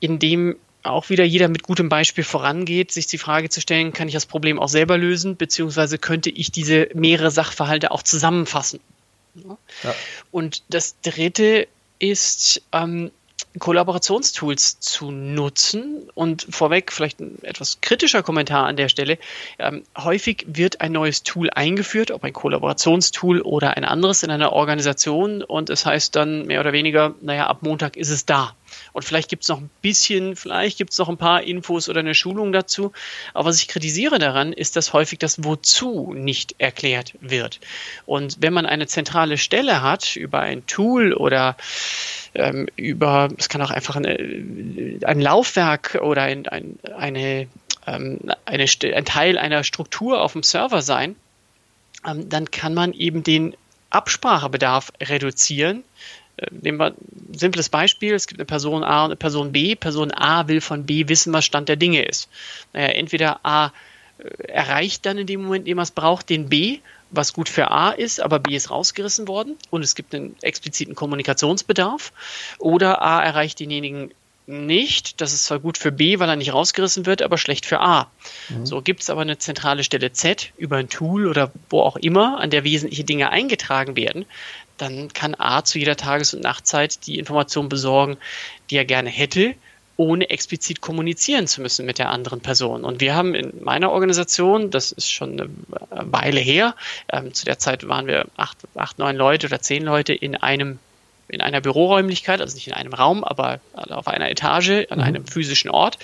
indem 0.00 0.56
auch 0.82 1.08
wieder 1.08 1.24
jeder 1.24 1.48
mit 1.48 1.62
gutem 1.62 1.88
Beispiel 1.88 2.24
vorangeht, 2.24 2.92
sich 2.92 3.06
die 3.06 3.16
Frage 3.16 3.48
zu 3.48 3.62
stellen, 3.62 3.94
kann 3.94 4.08
ich 4.08 4.14
das 4.14 4.26
Problem 4.26 4.58
auch 4.58 4.68
selber 4.68 4.98
lösen, 4.98 5.36
beziehungsweise 5.36 5.96
könnte 5.96 6.28
ich 6.28 6.52
diese 6.52 6.88
mehrere 6.94 7.30
Sachverhalte 7.30 7.90
auch 7.90 8.02
zusammenfassen. 8.02 8.80
Ja. 9.34 9.94
Und 10.30 10.62
das 10.68 11.00
Dritte 11.00 11.66
ist, 11.98 12.62
ähm, 12.72 13.10
Kollaborationstools 13.58 14.80
zu 14.80 15.10
nutzen. 15.10 16.10
Und 16.14 16.46
vorweg 16.50 16.92
vielleicht 16.92 17.20
ein 17.20 17.38
etwas 17.42 17.80
kritischer 17.80 18.22
Kommentar 18.22 18.66
an 18.66 18.76
der 18.76 18.88
Stelle. 18.88 19.18
Ähm, 19.58 19.84
häufig 19.96 20.44
wird 20.48 20.80
ein 20.80 20.92
neues 20.92 21.22
Tool 21.22 21.50
eingeführt, 21.50 22.10
ob 22.10 22.24
ein 22.24 22.32
Kollaborationstool 22.32 23.40
oder 23.40 23.76
ein 23.76 23.84
anderes 23.84 24.22
in 24.22 24.30
einer 24.30 24.52
Organisation. 24.52 25.42
Und 25.42 25.70
es 25.70 25.86
heißt 25.86 26.14
dann 26.16 26.46
mehr 26.46 26.60
oder 26.60 26.72
weniger, 26.72 27.14
naja, 27.20 27.46
ab 27.46 27.62
Montag 27.62 27.96
ist 27.96 28.10
es 28.10 28.26
da. 28.26 28.54
Und 28.92 29.04
vielleicht 29.04 29.28
gibt 29.28 29.42
es 29.42 29.48
noch 29.48 29.60
ein 29.60 29.70
bisschen, 29.82 30.36
vielleicht 30.36 30.78
gibt 30.78 30.92
es 30.92 30.98
noch 30.98 31.08
ein 31.08 31.16
paar 31.16 31.42
Infos 31.42 31.88
oder 31.88 32.00
eine 32.00 32.14
Schulung 32.14 32.52
dazu. 32.52 32.92
Aber 33.32 33.48
was 33.48 33.60
ich 33.60 33.68
kritisiere 33.68 34.18
daran, 34.18 34.52
ist, 34.52 34.76
dass 34.76 34.92
häufig 34.92 35.18
das 35.18 35.44
Wozu 35.44 36.12
nicht 36.14 36.54
erklärt 36.58 37.14
wird. 37.20 37.60
Und 38.06 38.36
wenn 38.40 38.52
man 38.52 38.66
eine 38.66 38.86
zentrale 38.86 39.38
Stelle 39.38 39.82
hat 39.82 40.16
über 40.16 40.40
ein 40.40 40.66
Tool 40.66 41.12
oder 41.12 41.56
ähm, 42.34 42.68
über, 42.76 43.28
es 43.38 43.48
kann 43.48 43.62
auch 43.62 43.70
einfach 43.70 43.96
eine, 43.96 44.16
ein 45.04 45.20
Laufwerk 45.20 45.98
oder 46.02 46.22
ein, 46.22 46.46
ein, 46.48 46.78
eine, 46.96 47.46
ähm, 47.86 48.20
eine, 48.44 48.64
ein 48.64 49.04
Teil 49.04 49.38
einer 49.38 49.64
Struktur 49.64 50.20
auf 50.20 50.32
dem 50.32 50.42
Server 50.42 50.82
sein, 50.82 51.16
ähm, 52.06 52.28
dann 52.28 52.50
kann 52.50 52.74
man 52.74 52.92
eben 52.92 53.22
den 53.22 53.56
Absprachebedarf 53.90 54.92
reduzieren. 55.00 55.84
Äh, 56.36 56.46
nehmen 56.50 56.78
wir 56.78 56.92
ein 56.92 57.34
simples 57.34 57.68
Beispiel. 57.68 58.14
Es 58.14 58.26
gibt 58.26 58.40
eine 58.40 58.46
Person 58.46 58.84
A 58.84 59.04
und 59.04 59.10
eine 59.10 59.16
Person 59.16 59.52
B. 59.52 59.74
Person 59.74 60.12
A 60.12 60.48
will 60.48 60.60
von 60.60 60.84
B 60.84 61.08
wissen, 61.08 61.32
was 61.32 61.44
Stand 61.44 61.68
der 61.68 61.76
Dinge 61.76 62.02
ist. 62.02 62.28
Naja, 62.72 62.88
entweder 62.88 63.40
A 63.44 63.72
äh, 64.18 64.48
erreicht 64.48 65.06
dann 65.06 65.18
in 65.18 65.26
dem 65.26 65.42
Moment, 65.42 65.62
in 65.62 65.72
dem 65.72 65.78
er 65.78 65.82
es 65.82 65.90
braucht, 65.90 66.30
den 66.30 66.48
B 66.48 66.80
was 67.16 67.32
gut 67.32 67.48
für 67.48 67.70
A 67.70 67.90
ist, 67.90 68.20
aber 68.20 68.38
B 68.38 68.56
ist 68.56 68.70
rausgerissen 68.70 69.28
worden 69.28 69.56
und 69.70 69.82
es 69.82 69.94
gibt 69.94 70.14
einen 70.14 70.36
expliziten 70.42 70.94
Kommunikationsbedarf. 70.94 72.12
Oder 72.58 73.02
A 73.02 73.22
erreicht 73.22 73.60
denjenigen 73.60 74.12
nicht. 74.46 75.20
Das 75.20 75.32
ist 75.32 75.44
zwar 75.44 75.58
gut 75.58 75.78
für 75.78 75.92
B, 75.92 76.18
weil 76.18 76.28
er 76.28 76.36
nicht 76.36 76.52
rausgerissen 76.52 77.06
wird, 77.06 77.22
aber 77.22 77.38
schlecht 77.38 77.66
für 77.66 77.80
A. 77.80 78.10
Mhm. 78.48 78.66
So 78.66 78.82
gibt 78.82 79.02
es 79.02 79.10
aber 79.10 79.22
eine 79.22 79.38
zentrale 79.38 79.84
Stelle 79.84 80.12
Z 80.12 80.52
über 80.56 80.76
ein 80.76 80.88
Tool 80.88 81.26
oder 81.26 81.52
wo 81.70 81.80
auch 81.80 81.96
immer, 81.96 82.40
an 82.40 82.50
der 82.50 82.64
wesentliche 82.64 83.04
Dinge 83.04 83.30
eingetragen 83.30 83.96
werden. 83.96 84.26
Dann 84.76 85.12
kann 85.12 85.34
A 85.38 85.64
zu 85.64 85.78
jeder 85.78 85.96
Tages- 85.96 86.34
und 86.34 86.42
Nachtzeit 86.42 87.06
die 87.06 87.18
Information 87.18 87.68
besorgen, 87.68 88.16
die 88.70 88.76
er 88.76 88.84
gerne 88.84 89.10
hätte 89.10 89.54
ohne 89.96 90.30
explizit 90.30 90.80
kommunizieren 90.80 91.46
zu 91.46 91.60
müssen 91.60 91.86
mit 91.86 91.98
der 91.98 92.10
anderen 92.10 92.40
Person. 92.40 92.84
Und 92.84 93.00
wir 93.00 93.14
haben 93.14 93.34
in 93.34 93.62
meiner 93.62 93.92
Organisation, 93.92 94.70
das 94.70 94.92
ist 94.92 95.10
schon 95.10 95.40
eine 95.40 95.50
Weile 95.90 96.40
her, 96.40 96.74
ähm, 97.12 97.32
zu 97.32 97.44
der 97.44 97.58
Zeit 97.58 97.86
waren 97.86 98.06
wir 98.06 98.26
acht, 98.36 98.58
acht, 98.74 98.98
neun 98.98 99.16
Leute 99.16 99.46
oder 99.46 99.60
zehn 99.60 99.84
Leute 99.84 100.12
in 100.12 100.34
einem 100.36 100.78
in 101.28 101.40
einer 101.40 101.60
Büroräumlichkeit, 101.60 102.40
also 102.40 102.54
nicht 102.54 102.66
in 102.66 102.74
einem 102.74 102.92
Raum, 102.92 103.24
aber 103.24 103.60
auf 103.72 104.08
einer 104.08 104.30
Etage, 104.30 104.86
an 104.90 104.98
mhm. 104.98 105.04
einem 105.04 105.26
physischen 105.26 105.70
Ort. 105.70 105.98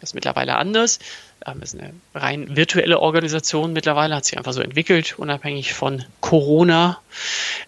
Das 0.00 0.10
ist 0.10 0.14
mittlerweile 0.14 0.56
anders. 0.56 0.98
Ähm, 1.46 1.60
das 1.60 1.74
ist 1.74 1.80
eine 1.80 1.92
rein 2.14 2.56
virtuelle 2.56 3.00
Organisation 3.00 3.72
mittlerweile, 3.72 4.14
hat 4.14 4.24
sich 4.24 4.36
einfach 4.38 4.52
so 4.52 4.60
entwickelt, 4.60 5.18
unabhängig 5.18 5.74
von 5.74 6.04
Corona. 6.20 6.98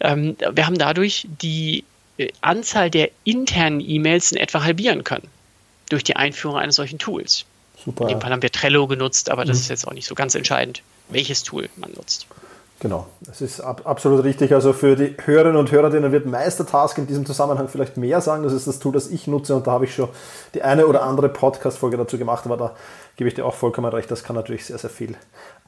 Ähm, 0.00 0.36
wir 0.52 0.66
haben 0.66 0.78
dadurch 0.78 1.26
die 1.40 1.84
äh, 2.18 2.28
Anzahl 2.40 2.90
der 2.90 3.10
internen 3.24 3.80
E-Mails 3.80 4.32
in 4.32 4.38
etwa 4.38 4.62
halbieren 4.62 5.04
können 5.04 5.28
durch 5.88 6.04
die 6.04 6.16
Einführung 6.16 6.56
eines 6.56 6.76
solchen 6.76 6.98
Tools. 6.98 7.44
Super. 7.84 8.04
In 8.04 8.08
dem 8.08 8.20
Fall 8.20 8.30
haben 8.30 8.42
wir 8.42 8.52
Trello 8.52 8.86
genutzt, 8.86 9.30
aber 9.30 9.44
das 9.44 9.56
mhm. 9.56 9.62
ist 9.62 9.68
jetzt 9.70 9.88
auch 9.88 9.92
nicht 9.92 10.06
so 10.06 10.14
ganz 10.14 10.34
entscheidend, 10.34 10.82
welches 11.08 11.42
Tool 11.42 11.68
man 11.76 11.90
nutzt. 11.92 12.26
Genau, 12.80 13.06
das 13.20 13.42
ist 13.42 13.60
ab, 13.60 13.82
absolut 13.84 14.24
richtig. 14.24 14.54
Also 14.54 14.72
für 14.72 14.96
die 14.96 15.14
Hörerinnen 15.22 15.58
und 15.58 15.70
Hörer, 15.70 15.90
denen 15.90 16.12
wird 16.12 16.24
Meistertask 16.24 16.96
in 16.96 17.06
diesem 17.06 17.26
Zusammenhang 17.26 17.68
vielleicht 17.68 17.98
mehr 17.98 18.22
sagen. 18.22 18.42
Das 18.42 18.54
ist 18.54 18.66
das 18.66 18.78
Tool, 18.78 18.92
das 18.92 19.08
ich 19.08 19.26
nutze 19.26 19.54
und 19.54 19.66
da 19.66 19.72
habe 19.72 19.84
ich 19.84 19.94
schon 19.94 20.08
die 20.54 20.62
eine 20.62 20.86
oder 20.86 21.02
andere 21.02 21.28
Podcast-Folge 21.28 21.98
dazu 21.98 22.16
gemacht, 22.16 22.46
aber 22.46 22.56
da 22.56 22.72
gebe 23.16 23.28
ich 23.28 23.34
dir 23.34 23.44
auch 23.44 23.54
vollkommen 23.54 23.92
recht. 23.92 24.10
Das 24.10 24.24
kann 24.24 24.34
natürlich 24.34 24.64
sehr, 24.64 24.78
sehr 24.78 24.88
viel 24.88 25.14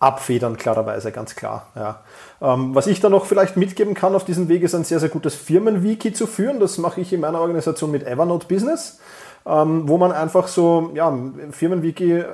abfedern, 0.01 0.57
klarerweise, 0.57 1.13
ganz 1.13 1.35
klar. 1.35 1.67
Ja. 1.77 2.01
Ähm, 2.41 2.75
was 2.75 2.87
ich 2.87 3.01
da 3.01 3.11
noch 3.11 3.27
vielleicht 3.27 3.59
mitgeben 3.59 3.93
kann 3.93 4.15
auf 4.15 4.25
diesem 4.25 4.49
Weg, 4.49 4.63
ist 4.63 4.75
ein 4.75 4.85
sehr, 4.85 4.99
sehr 4.99 5.11
gutes 5.11 5.35
Firmenwiki 5.35 6.15
zu 6.15 6.27
führen. 6.27 6.61
Das 6.61 6.79
mache 6.79 7.03
ich 7.03 7.13
in 7.13 7.21
meiner 7.21 7.41
Organisation 7.41 7.91
mit 7.91 8.07
Evernote 8.07 8.47
Business 8.47 9.01
ähm, 9.47 9.89
wo 9.89 9.99
man 9.99 10.13
einfach 10.13 10.49
so, 10.49 10.91
ja, 10.95 11.17
Firmenwiki, 11.51 12.13
äh, 12.13 12.25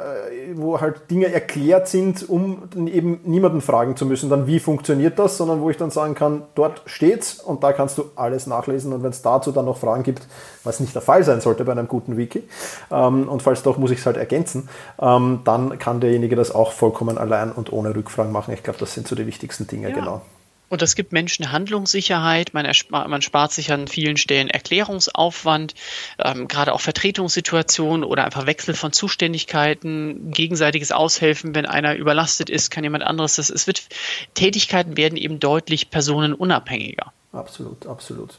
wo 0.55 0.81
halt 0.81 1.11
Dinge 1.11 1.33
erklärt 1.33 1.89
sind, 1.89 2.29
um 2.29 2.63
eben 2.87 3.21
niemanden 3.25 3.61
fragen 3.61 3.97
zu 3.97 4.07
müssen, 4.07 4.31
dann 4.31 4.47
wie 4.47 4.61
funktioniert 4.61 5.19
das, 5.19 5.37
sondern 5.37 5.61
wo 5.61 5.71
ich 5.71 5.77
dann 5.77 5.91
sagen 5.91 6.15
kann, 6.15 6.43
dort 6.55 6.83
steht's 6.87 7.41
und 7.41 7.63
da 7.63 7.73
kannst 7.73 7.99
du 7.99 8.05
alles 8.17 8.47
nachlesen 8.47 8.93
und 8.93 9.03
wenn 9.03 9.11
es 9.11 9.23
dazu 9.23 9.53
dann 9.53 9.65
noch 9.65 9.79
Fragen 9.79 10.03
gibt, 10.03 10.27
was 10.65 10.81
nicht 10.81 10.95
der 10.95 11.03
Fall 11.03 11.25
sein 11.25 11.41
sollte 11.41 11.65
bei 11.65 11.73
einem 11.73 11.89
guten 11.89 12.17
Wiki, 12.17 12.45
ähm, 12.91 13.29
und 13.29 13.43
falls 13.43 13.63
doch, 13.63 13.79
muss 13.79 13.91
ich 13.91 14.01
es 14.01 14.07
halt 14.07 14.17
ergänzen, 14.17 14.69
ähm, 15.01 15.41
dann 15.45 15.79
kann 15.79 16.01
derjenige 16.01 16.37
das 16.37 16.55
auch 16.55 16.73
vollkommen 16.73 17.19
allein 17.19 17.53
und 17.53 17.73
ohne 17.73 17.95
Rückfragen 17.95 18.33
machen. 18.33 18.53
Ich 18.55 18.63
glaube, 18.63 18.79
das 18.79 18.93
sind 18.95 19.09
so 19.09 19.17
die 19.17 19.27
wichtigsten 19.27 19.67
Dinge, 19.67 19.89
ja. 19.89 19.95
genau. 19.95 20.23
Und 20.69 20.83
das 20.83 20.95
gibt 20.95 21.13
Menschen 21.13 21.51
Handlungssicherheit, 21.51 22.53
man, 22.53 22.71
man 22.91 23.23
spart 23.23 23.53
sich 23.53 23.73
an 23.73 23.89
vielen 23.89 24.17
Stellen 24.17 24.49
Erklärungsaufwand, 24.51 25.75
ähm, 26.19 26.49
gerade 26.49 26.75
auch 26.75 26.81
Vertretungssituationen 26.81 28.05
oder 28.05 28.25
einfach 28.25 28.47
Wechsel 28.47 28.75
von 28.75 28.93
Zuständigkeiten, 28.93 30.31
gegenseitiges 30.31 30.93
Aushelfen, 30.93 31.55
wenn 31.55 31.67
einer 31.67 31.95
überlastet 31.97 32.51
ist, 32.51 32.71
kann 32.71 32.85
jemand 32.85 33.05
anderes 33.05 33.37
das. 33.37 33.51
Es 33.51 33.67
wird 33.67 33.83
Tätigkeiten 34.35 34.97
werden 34.97 35.17
eben 35.17 35.41
deutlich 35.41 35.91
personenunabhängiger. 35.91 37.13
Absolut, 37.33 37.87
absolut. 37.87 38.39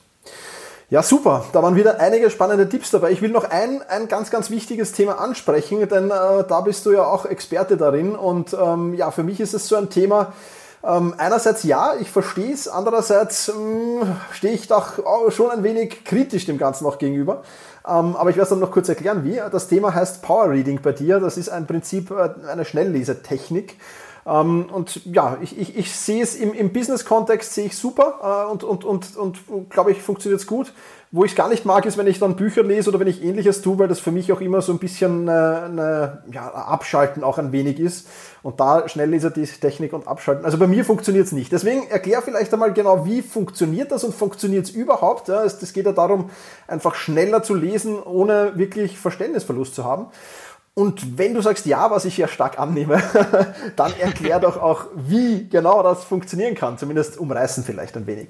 Ja, 0.91 1.03
super. 1.03 1.45
Da 1.53 1.61
waren 1.61 1.75
wieder 1.75 1.99
einige 1.99 2.31
spannende 2.31 2.67
Tipps 2.67 2.89
dabei. 2.89 3.11
Ich 3.11 3.21
will 3.21 3.29
noch 3.29 3.43
ein, 3.43 3.83
ein 3.89 4.07
ganz, 4.07 4.31
ganz 4.31 4.49
wichtiges 4.49 4.91
Thema 4.91 5.19
ansprechen, 5.19 5.87
denn 5.87 6.09
äh, 6.09 6.43
da 6.47 6.61
bist 6.61 6.83
du 6.85 6.91
ja 6.91 7.05
auch 7.05 7.25
Experte 7.25 7.77
darin. 7.77 8.15
Und 8.15 8.55
ähm, 8.59 8.95
ja, 8.95 9.11
für 9.11 9.21
mich 9.21 9.39
ist 9.39 9.53
es 9.53 9.67
so 9.67 9.75
ein 9.75 9.91
Thema, 9.91 10.33
ähm, 10.83 11.13
einerseits 11.17 11.63
ja, 11.63 11.95
ich 11.99 12.09
verstehe 12.09 12.53
es, 12.53 12.67
andererseits 12.67 13.49
ähm, 13.49 14.15
stehe 14.31 14.53
ich 14.53 14.67
doch 14.67 15.31
schon 15.31 15.51
ein 15.51 15.63
wenig 15.63 16.05
kritisch 16.05 16.45
dem 16.45 16.57
Ganzen 16.57 16.85
noch 16.85 16.97
gegenüber. 16.97 17.43
Ähm, 17.85 18.15
aber 18.15 18.29
ich 18.29 18.35
werde 18.35 18.43
es 18.43 18.49
dann 18.49 18.59
noch 18.59 18.71
kurz 18.71 18.87
erklären, 18.87 19.23
wie. 19.23 19.41
Das 19.51 19.67
Thema 19.67 19.93
heißt 19.93 20.21
Power 20.21 20.49
Reading 20.51 20.81
bei 20.81 20.91
dir. 20.91 21.19
Das 21.19 21.37
ist 21.37 21.49
ein 21.49 21.67
Prinzip 21.67 22.11
äh, 22.11 22.29
eine 22.47 22.65
Schnelllesetechnik. 22.65 23.77
Ähm, 24.29 24.67
und 24.71 25.01
ja, 25.05 25.37
ich, 25.41 25.57
ich, 25.57 25.75
ich 25.75 25.95
sehe 25.95 26.21
es 26.21 26.35
im, 26.35 26.53
im 26.53 26.71
Business-Kontext 26.71 27.53
sehe 27.53 27.65
ich 27.65 27.77
super 27.77 28.45
äh, 28.47 28.51
und, 28.51 28.63
und, 28.63 28.85
und, 28.85 29.17
und 29.17 29.69
glaube 29.69 29.91
ich, 29.91 30.01
funktioniert 30.01 30.39
es 30.39 30.47
gut. 30.47 30.71
Wo 31.11 31.25
ich 31.25 31.31
es 31.31 31.35
gar 31.35 31.49
nicht 31.49 31.65
mag, 31.65 31.87
ist, 31.87 31.97
wenn 31.97 32.05
ich 32.05 32.19
dann 32.19 32.35
Bücher 32.35 32.61
lese 32.61 32.91
oder 32.91 32.99
wenn 32.99 33.07
ich 33.07 33.23
ähnliches 33.23 33.63
tue, 33.63 33.79
weil 33.79 33.87
das 33.87 33.99
für 33.99 34.11
mich 34.11 34.31
auch 34.31 34.41
immer 34.41 34.61
so 34.61 34.71
ein 34.71 34.77
bisschen 34.77 35.27
äh, 35.27 35.31
eine, 35.31 36.21
ja, 36.31 36.47
Abschalten 36.51 37.23
auch 37.23 37.39
ein 37.39 37.51
wenig 37.51 37.79
ist. 37.79 38.07
Und 38.43 38.59
da 38.59 38.87
Schnellleser 38.87 39.31
die 39.31 39.45
Technik 39.45 39.93
und 39.93 40.07
Abschalten. 40.07 40.45
Also 40.45 40.59
bei 40.59 40.67
mir 40.67 40.85
funktioniert 40.85 41.25
es 41.25 41.31
nicht. 41.31 41.51
Deswegen 41.51 41.87
erklär 41.87 42.21
vielleicht 42.21 42.53
einmal 42.53 42.73
genau, 42.73 43.07
wie 43.07 43.23
funktioniert 43.23 43.91
das 43.91 44.03
und 44.03 44.13
funktioniert 44.13 44.65
es 44.65 44.71
überhaupt. 44.71 45.29
Es 45.29 45.73
geht 45.73 45.87
ja 45.87 45.93
darum, 45.93 46.29
einfach 46.67 46.93
schneller 46.93 47.41
zu 47.41 47.55
lesen, 47.55 48.01
ohne 48.03 48.51
wirklich 48.55 48.99
Verständnisverlust 48.99 49.73
zu 49.73 49.85
haben. 49.85 50.07
Und 50.79 51.17
wenn 51.17 51.33
du 51.33 51.41
sagst 51.41 51.65
ja, 51.65 51.91
was 51.91 52.05
ich 52.05 52.15
ja 52.15 52.29
stark 52.29 52.57
annehme, 52.57 53.03
dann 53.75 53.93
erklär 53.99 54.39
doch 54.39 54.55
auch, 54.55 54.85
wie 54.95 55.45
genau 55.49 55.83
das 55.83 56.05
funktionieren 56.05 56.55
kann. 56.55 56.77
Zumindest 56.77 57.17
umreißen 57.17 57.65
vielleicht 57.65 57.97
ein 57.97 58.07
wenig. 58.07 58.29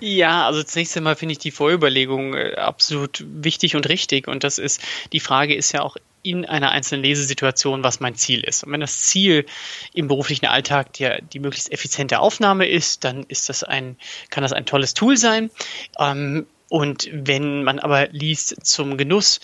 Ja, 0.00 0.44
also 0.46 0.62
zunächst 0.62 0.94
einmal 0.98 1.16
finde 1.16 1.32
ich 1.32 1.38
die 1.38 1.50
Vorüberlegung 1.50 2.34
äh, 2.34 2.56
absolut 2.56 3.24
wichtig 3.26 3.76
und 3.76 3.88
richtig. 3.88 4.28
Und 4.28 4.44
das 4.44 4.58
ist, 4.58 4.82
die 5.14 5.20
Frage 5.20 5.54
ist 5.54 5.72
ja 5.72 5.80
auch 5.80 5.96
in 6.22 6.44
einer 6.44 6.70
einzelnen 6.70 7.02
Lesesituation, 7.02 7.82
was 7.82 7.98
mein 7.98 8.14
Ziel 8.14 8.40
ist. 8.40 8.62
Und 8.62 8.72
wenn 8.72 8.82
das 8.82 9.04
Ziel 9.04 9.46
im 9.94 10.06
beruflichen 10.06 10.44
Alltag 10.44 10.92
der, 10.94 11.22
die 11.22 11.38
möglichst 11.38 11.72
effiziente 11.72 12.18
Aufnahme 12.18 12.68
ist, 12.68 13.04
dann 13.04 13.24
ist 13.28 13.48
das 13.48 13.64
ein, 13.64 13.96
kann 14.28 14.42
das 14.42 14.52
ein 14.52 14.66
tolles 14.66 14.92
Tool 14.92 15.16
sein. 15.16 15.50
Ähm, 15.98 16.44
und 16.68 17.08
wenn 17.12 17.62
man 17.62 17.78
aber 17.78 18.08
liest 18.08 18.66
zum 18.66 18.96
Genuss, 18.96 19.40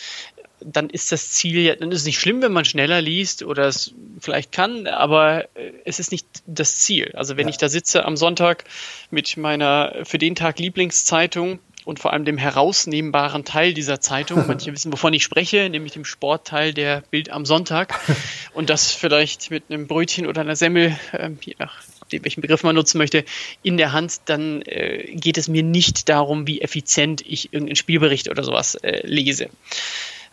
dann 0.64 0.90
ist 0.90 1.12
das 1.12 1.30
Ziel, 1.30 1.76
dann 1.76 1.90
ist 1.92 2.00
es 2.00 2.06
nicht 2.06 2.20
schlimm, 2.20 2.42
wenn 2.42 2.52
man 2.52 2.64
schneller 2.64 3.00
liest 3.00 3.42
oder 3.42 3.66
es 3.66 3.94
vielleicht 4.20 4.52
kann, 4.52 4.86
aber 4.86 5.44
äh, 5.56 5.72
es 5.84 5.98
ist 5.98 6.12
nicht 6.12 6.26
das 6.46 6.76
Ziel. 6.76 7.12
Also 7.14 7.36
wenn 7.36 7.46
ja. 7.46 7.50
ich 7.50 7.58
da 7.58 7.68
sitze 7.68 8.04
am 8.04 8.16
Sonntag 8.16 8.64
mit 9.10 9.36
meiner 9.36 9.96
für 10.04 10.18
den 10.18 10.34
Tag 10.34 10.58
Lieblingszeitung 10.58 11.58
und 11.84 11.98
vor 11.98 12.12
allem 12.12 12.24
dem 12.24 12.38
herausnehmbaren 12.38 13.44
Teil 13.44 13.74
dieser 13.74 14.00
Zeitung, 14.00 14.44
manche 14.48 14.72
wissen, 14.72 14.92
wovon 14.92 15.12
ich 15.12 15.24
spreche, 15.24 15.68
nämlich 15.70 15.92
dem 15.92 16.04
Sportteil 16.04 16.72
der 16.72 17.02
Bild 17.10 17.30
am 17.30 17.44
Sonntag 17.44 17.98
und 18.54 18.70
das 18.70 18.92
vielleicht 18.92 19.50
mit 19.50 19.64
einem 19.68 19.86
Brötchen 19.86 20.26
oder 20.26 20.40
einer 20.40 20.56
Semmel, 20.56 20.96
äh, 21.12 21.30
je 21.44 21.54
nach 21.58 21.82
welchen 22.10 22.42
Begriff 22.42 22.62
man 22.62 22.74
nutzen 22.74 22.98
möchte, 22.98 23.24
in 23.62 23.78
der 23.78 23.92
Hand, 23.92 24.20
dann 24.26 24.60
äh, 24.62 25.14
geht 25.14 25.38
es 25.38 25.48
mir 25.48 25.62
nicht 25.62 26.10
darum, 26.10 26.46
wie 26.46 26.60
effizient 26.60 27.22
ich 27.26 27.54
irgendeinen 27.54 27.76
Spielbericht 27.76 28.28
oder 28.28 28.44
sowas 28.44 28.74
äh, 28.74 29.06
lese. 29.06 29.48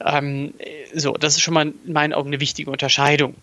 Ähm, 0.05 0.53
so, 0.93 1.13
das 1.13 1.35
ist 1.35 1.41
schon 1.41 1.53
mal 1.53 1.67
in 1.67 1.93
meinen 1.93 2.13
Augen 2.13 2.29
eine 2.29 2.39
wichtige 2.39 2.71
Unterscheidung. 2.71 3.35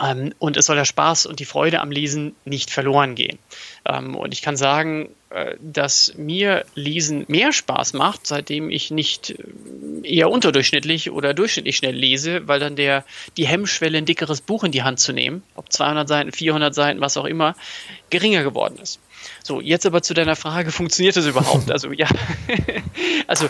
Ähm, 0.00 0.32
und 0.38 0.56
es 0.56 0.66
soll 0.66 0.76
der 0.76 0.84
Spaß 0.84 1.26
und 1.26 1.40
die 1.40 1.44
Freude 1.44 1.80
am 1.80 1.90
Lesen 1.90 2.36
nicht 2.44 2.70
verloren 2.70 3.14
gehen. 3.14 3.38
Ähm, 3.84 4.14
und 4.14 4.32
ich 4.32 4.42
kann 4.42 4.56
sagen, 4.56 5.08
äh, 5.30 5.56
dass 5.60 6.14
mir 6.16 6.64
Lesen 6.74 7.24
mehr 7.28 7.52
Spaß 7.52 7.92
macht, 7.94 8.26
seitdem 8.26 8.70
ich 8.70 8.90
nicht 8.90 9.30
äh, 9.30 9.36
eher 10.04 10.30
unterdurchschnittlich 10.30 11.10
oder 11.10 11.34
durchschnittlich 11.34 11.76
schnell 11.76 11.96
lese, 11.96 12.46
weil 12.46 12.60
dann 12.60 12.76
der, 12.76 13.04
die 13.36 13.46
Hemmschwelle, 13.46 13.98
ein 13.98 14.06
dickeres 14.06 14.40
Buch 14.40 14.62
in 14.62 14.72
die 14.72 14.84
Hand 14.84 15.00
zu 15.00 15.12
nehmen, 15.12 15.42
ob 15.56 15.72
200 15.72 16.06
Seiten, 16.06 16.32
400 16.32 16.74
Seiten, 16.74 17.00
was 17.00 17.16
auch 17.16 17.24
immer, 17.24 17.56
geringer 18.10 18.44
geworden 18.44 18.78
ist. 18.80 19.00
So, 19.42 19.60
jetzt 19.60 19.86
aber 19.86 20.02
zu 20.02 20.14
deiner 20.14 20.36
Frage, 20.36 20.72
funktioniert 20.72 21.16
das 21.16 21.26
überhaupt? 21.26 21.70
Also 21.70 21.92
ja, 21.92 22.08
also 23.26 23.48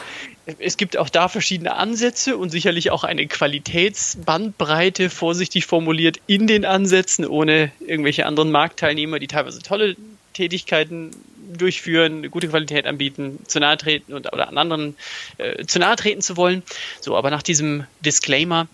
es 0.58 0.76
gibt 0.76 0.96
auch 0.96 1.08
da 1.08 1.28
verschiedene 1.28 1.74
Ansätze 1.74 2.36
und 2.36 2.50
sicherlich 2.50 2.90
auch 2.90 3.04
eine 3.04 3.26
Qualitätsbandbreite, 3.26 5.10
vorsichtig 5.10 5.66
formuliert, 5.66 6.18
in 6.26 6.46
den 6.46 6.64
Ansätzen, 6.64 7.26
ohne 7.26 7.70
irgendwelche 7.80 8.26
anderen 8.26 8.50
Marktteilnehmer, 8.50 9.18
die 9.18 9.28
teilweise 9.28 9.62
tolle 9.62 9.96
Tätigkeiten 10.32 11.10
durchführen, 11.52 12.30
gute 12.30 12.48
Qualität 12.48 12.86
anbieten, 12.86 13.38
zu 13.46 13.60
nahe 13.60 13.76
treten 13.76 14.14
und, 14.14 14.32
oder 14.32 14.48
an 14.48 14.58
anderen 14.58 14.96
äh, 15.38 15.64
zu 15.66 15.78
nahe 15.78 15.96
treten 15.96 16.22
zu 16.22 16.36
wollen. 16.36 16.62
So, 17.00 17.16
aber 17.16 17.30
nach 17.30 17.42
diesem 17.42 17.84
Disclaimer, 18.00 18.68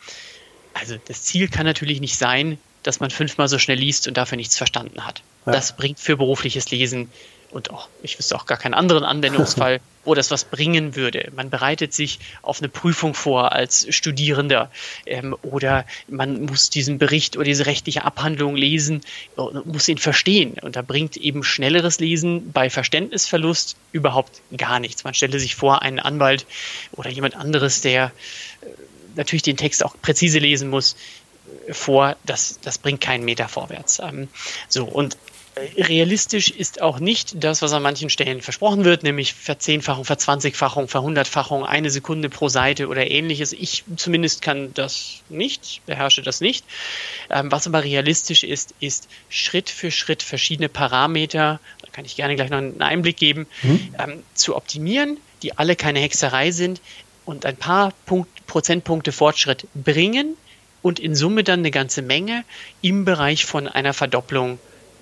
also 0.75 0.97
das 1.07 1.25
Ziel 1.25 1.49
kann 1.49 1.67
natürlich 1.67 2.01
nicht 2.01 2.17
sein, 2.17 2.59
dass 2.83 3.01
man 3.01 3.11
fünfmal 3.11 3.49
so 3.49 3.59
schnell 3.59 3.79
liest 3.79 4.09
und 4.09 4.17
dafür 4.17 4.37
nichts 4.37 4.57
verstanden 4.57 5.07
hat. 5.07 5.23
Ja. 5.47 5.53
Das 5.53 5.77
bringt 5.77 5.99
für 5.99 6.17
berufliches 6.17 6.71
Lesen 6.71 7.11
und 7.51 7.71
auch, 7.71 7.89
ich 8.03 8.19
wüsste 8.19 8.37
auch 8.37 8.45
gar 8.45 8.59
keinen 8.59 8.75
anderen 8.75 9.05
Anwendungsfall, 9.05 9.81
wo 10.05 10.15
das 10.15 10.31
was 10.31 10.45
bringen 10.45 10.97
würde. 10.97 11.31
Man 11.35 11.49
bereitet 11.49 11.95
sich 11.95 12.19
auf 12.43 12.61
eine 12.61 12.69
Prüfung 12.69 13.15
vor 13.15 13.53
als 13.53 13.87
Studierender 13.95 14.71
ähm, 15.07 15.35
oder 15.43 15.87
man 16.09 16.43
muss 16.43 16.69
diesen 16.69 16.99
Bericht 16.99 17.37
oder 17.37 17.45
diese 17.45 17.67
rechtliche 17.67 18.05
Abhandlung 18.05 18.55
lesen 18.55 19.01
und 19.37 19.65
muss 19.67 19.89
ihn 19.89 19.99
verstehen. 19.99 20.57
Und 20.61 20.77
da 20.77 20.83
bringt 20.83 21.17
eben 21.17 21.43
schnelleres 21.43 22.01
Lesen 22.01 22.53
bei 22.53 22.69
Verständnisverlust 22.69 23.77
überhaupt 23.93 24.43
gar 24.57 24.79
nichts. 24.79 25.05
Man 25.05 25.15
stelle 25.15 25.41
sich 25.41 25.55
vor, 25.55 25.81
einen 25.81 26.01
Anwalt 26.01 26.45
oder 26.93 27.09
jemand 27.09 27.35
anderes, 27.35 27.81
der 27.81 28.13
äh, 28.61 28.67
natürlich 29.17 29.43
den 29.43 29.57
Text 29.57 29.85
auch 29.85 29.97
präzise 30.03 30.39
lesen 30.39 30.69
muss, 30.69 30.97
vor, 31.71 32.17
das, 32.25 32.59
das 32.63 32.79
bringt 32.79 33.01
keinen 33.01 33.25
Meter 33.25 33.49
vorwärts. 33.49 34.01
Ähm, 34.01 34.29
so, 34.69 34.85
und 34.85 35.17
realistisch 35.77 36.51
ist 36.51 36.81
auch 36.81 37.01
nicht 37.01 37.43
das, 37.43 37.63
was 37.63 37.73
an 37.73 37.83
manchen 37.83 38.11
Stellen 38.11 38.43
versprochen 38.43 38.85
wird, 38.85 39.03
nämlich 39.03 39.35
Verzehnfachung, 39.35 40.05
Verzwanzigfachung, 40.05 40.89
Verhundertfachung, 40.89 41.65
eine 41.65 41.91
Sekunde 41.91 42.29
pro 42.29 42.49
Seite 42.49 42.89
oder 42.89 43.11
ähnliches. 43.11 43.53
Ich 43.53 43.85
zumindest 43.97 44.43
kann 44.43 44.73
das 44.75 45.23
nicht, 45.29 45.83
beherrsche 45.87 46.23
das 46.23 46.41
nicht. 46.41 46.65
Ähm, 47.31 47.51
was 47.51 47.67
aber 47.67 47.85
realistisch 47.85 48.45
ist, 48.45 48.75
ist 48.81 49.09
Schritt 49.29 49.71
für 49.71 49.91
Schritt 49.91 50.23
verschiedene 50.23 50.69
Parameter, 50.69 51.61
da 51.83 51.91
kann 51.91 52.05
ich 52.05 52.17
gerne 52.17 52.37
gleich 52.37 52.51
noch 52.51 52.59
einen 52.59 52.83
Einblick 52.83 53.17
geben, 53.17 53.47
mhm. 53.63 53.95
ähm, 53.99 54.23
zu 54.35 54.57
optimieren, 54.57 55.19
die 55.43 55.57
alle 55.57 55.77
keine 55.77 56.01
Hexerei 56.01 56.51
sind 56.51 56.81
und 57.25 57.47
ein 57.47 57.57
paar 57.57 57.93
Punkt, 58.07 58.47
Prozentpunkte 58.47 59.13
Fortschritt 59.13 59.67
bringen, 59.75 60.37
und 60.83 60.99
in 60.99 61.15
Summe 61.15 61.45
dann 61.45 61.61
eine 61.61 61.71
ganze 61.71 62.03
Menge 62.03 62.45
im 62.83 63.05
Bereich 63.05 63.45
von 63.45 63.69
einer 63.69 63.93
Verdopplung 63.93 64.59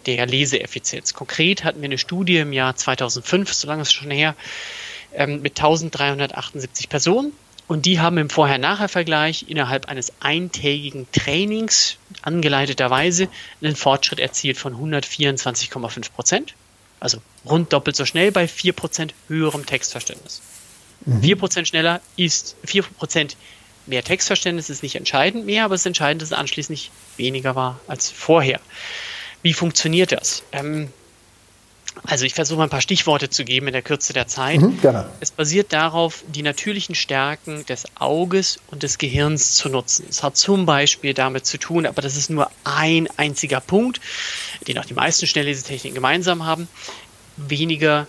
der 0.07 0.27
Leseeffizienz. 0.27 1.15
Konkret 1.15 1.65
hatten 1.65 1.81
wir 1.81 1.87
eine 1.87 1.99
Studie 1.99 2.39
im 2.39 2.53
Jahr 2.53 2.77
2005, 2.77 3.53
so 3.53 3.69
lange 3.69 3.83
ist 3.83 3.89
es 3.89 3.95
schon 3.95 4.11
her, 4.11 4.37
ähm, 5.15 5.43
mit 5.43 5.59
1378 5.59 6.89
Personen. 6.89 7.33
Und 7.69 7.85
die 7.85 7.99
haben 7.99 8.17
im 8.17 8.31
Vorher-Nachher-Vergleich 8.31 9.47
innerhalb 9.49 9.89
eines 9.89 10.13
eintägigen 10.21 11.09
Trainings 11.11 11.97
angeleiteterweise 12.23 13.29
einen 13.61 13.75
Fortschritt 13.75 14.21
erzielt 14.21 14.57
von 14.57 14.75
124,5 14.75 16.13
Prozent. 16.13 16.55
Also 17.01 17.19
rund 17.45 17.73
doppelt 17.73 17.97
so 17.97 18.05
schnell 18.05 18.31
bei 18.31 18.47
4 18.47 18.73
Prozent 18.73 19.15
höherem 19.27 19.67
Textverständnis. 19.67 20.43
Mhm. 21.05 21.23
4 21.23 21.37
Prozent 21.37 21.69
schneller 21.69 22.01
ist 22.17 22.57
4 22.65 22.85
Prozent 22.85 23.37
mehr 23.87 24.03
Textverständnis 24.03 24.71
ist 24.71 24.83
nicht 24.83 24.97
entscheidend 24.97 25.47
mehr, 25.47 25.65
aber 25.65 25.75
es 25.75 25.83
ist 25.83 25.87
entscheidend, 25.87 26.23
dass 26.23 26.31
es 26.31 26.37
anschließend 26.37 26.71
nicht 26.71 26.91
weniger 27.17 27.55
war 27.55 27.81
als 27.87 28.11
vorher. 28.11 28.61
Wie 29.43 29.53
funktioniert 29.53 30.13
das? 30.13 30.43
Ähm, 30.53 30.91
also 32.05 32.25
ich 32.25 32.35
versuche 32.35 32.59
mal 32.59 32.65
ein 32.65 32.71
paar 32.71 32.81
Stichworte 32.81 33.31
zu 33.31 33.45
geben 33.45 33.69
in 33.69 33.73
der 33.73 33.83
Kürze 33.83 34.13
der 34.13 34.27
Zeit. 34.27 34.61
Mhm, 34.61 34.79
es 35.21 35.31
basiert 35.31 35.73
darauf, 35.73 36.25
die 36.29 36.43
natürlichen 36.43 36.95
Stärken 36.95 37.65
des 37.67 37.85
Auges 37.99 38.59
und 38.71 38.83
des 38.83 38.99
Gehirns 38.99 39.55
zu 39.55 39.69
nutzen. 39.69 40.07
Es 40.09 40.23
hat 40.23 40.37
zum 40.37 40.67
Beispiel 40.67 41.15
damit 41.15 41.47
zu 41.47 41.59
tun, 41.59 41.87
aber 41.87 42.03
das 42.03 42.17
ist 42.17 42.29
nur 42.29 42.51
ein 42.65 43.09
einziger 43.17 43.61
Punkt, 43.61 44.01
den 44.69 44.79
auch 44.79 44.85
die 44.85 44.95
meisten 44.95 45.27
Schnelllesetechniken 45.27 45.95
gemeinsam 45.95 46.45
haben, 46.45 46.69
weniger 47.37 48.07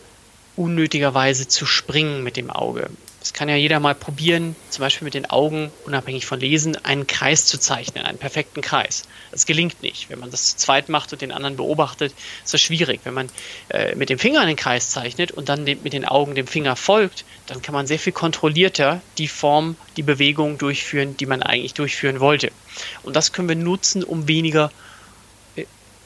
unnötigerweise 0.55 1.47
zu 1.47 1.65
springen 1.65 2.23
mit 2.23 2.35
dem 2.35 2.49
Auge. 2.49 2.89
Das 3.27 3.33
kann 3.33 3.49
ja 3.49 3.57
jeder 3.57 3.81
mal 3.81 3.93
probieren, 3.93 4.55
zum 4.69 4.83
Beispiel 4.83 5.03
mit 5.03 5.13
den 5.13 5.29
Augen, 5.29 5.69
unabhängig 5.85 6.25
von 6.25 6.39
Lesen, 6.39 6.77
einen 6.85 7.07
Kreis 7.07 7.45
zu 7.45 7.59
zeichnen, 7.59 8.05
einen 8.05 8.17
perfekten 8.17 8.61
Kreis. 8.61 9.03
Das 9.31 9.45
gelingt 9.45 9.83
nicht. 9.83 10.09
Wenn 10.09 10.19
man 10.19 10.31
das 10.31 10.51
zu 10.51 10.55
zweit 10.55 10.87
macht 10.87 11.11
und 11.11 11.21
den 11.21 11.33
anderen 11.33 11.57
beobachtet, 11.57 12.13
ist 12.45 12.53
das 12.53 12.61
schwierig. 12.61 13.01
Wenn 13.03 13.13
man 13.13 13.27
äh, 13.67 13.95
mit 13.95 14.09
dem 14.09 14.17
Finger 14.17 14.39
einen 14.39 14.55
Kreis 14.55 14.91
zeichnet 14.91 15.31
und 15.31 15.49
dann 15.49 15.65
mit 15.65 15.91
den 15.91 16.05
Augen 16.05 16.35
dem 16.35 16.47
Finger 16.47 16.77
folgt, 16.77 17.25
dann 17.47 17.61
kann 17.61 17.73
man 17.73 17.85
sehr 17.85 17.99
viel 17.99 18.13
kontrollierter 18.13 19.01
die 19.17 19.27
Form, 19.27 19.75
die 19.97 20.03
Bewegung 20.03 20.57
durchführen, 20.57 21.17
die 21.17 21.25
man 21.25 21.43
eigentlich 21.43 21.73
durchführen 21.73 22.21
wollte. 22.21 22.49
Und 23.03 23.17
das 23.17 23.33
können 23.33 23.49
wir 23.49 23.57
nutzen, 23.57 24.05
um 24.05 24.29
weniger 24.29 24.71
äh, 25.57 25.65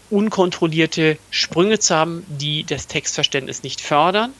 unkontrollierte 0.10 1.20
Sprünge 1.30 1.78
zu 1.78 1.96
haben, 1.96 2.26
die 2.30 2.64
das 2.64 2.88
Textverständnis 2.88 3.62
nicht 3.62 3.80
fördern, 3.80 4.34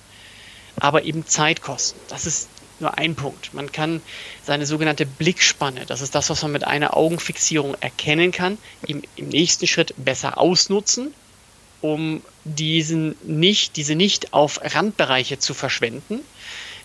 aber 0.80 1.04
eben 1.04 1.28
Zeit 1.28 1.62
kosten. 1.62 2.00
Das 2.10 2.26
ist 2.26 2.50
nur 2.82 2.98
ein 2.98 3.16
Punkt. 3.16 3.54
Man 3.54 3.72
kann 3.72 4.02
seine 4.44 4.66
sogenannte 4.66 5.06
Blickspanne, 5.06 5.86
das 5.86 6.02
ist 6.02 6.16
das, 6.16 6.30
was 6.30 6.42
man 6.42 6.52
mit 6.52 6.66
einer 6.66 6.98
Augenfixierung 6.98 7.76
erkennen 7.80 8.32
kann, 8.32 8.58
im, 8.88 9.04
im 9.16 9.30
nächsten 9.30 9.68
Schritt 9.68 9.94
besser 9.98 10.38
ausnutzen, 10.38 11.14
um 11.82 12.22
diesen 12.44 13.16
nicht, 13.24 13.76
diese 13.76 13.96
nicht 13.96 14.34
auf 14.34 14.60
Randbereiche 14.64 15.40
zu 15.40 15.54
verschwenden. 15.54 16.22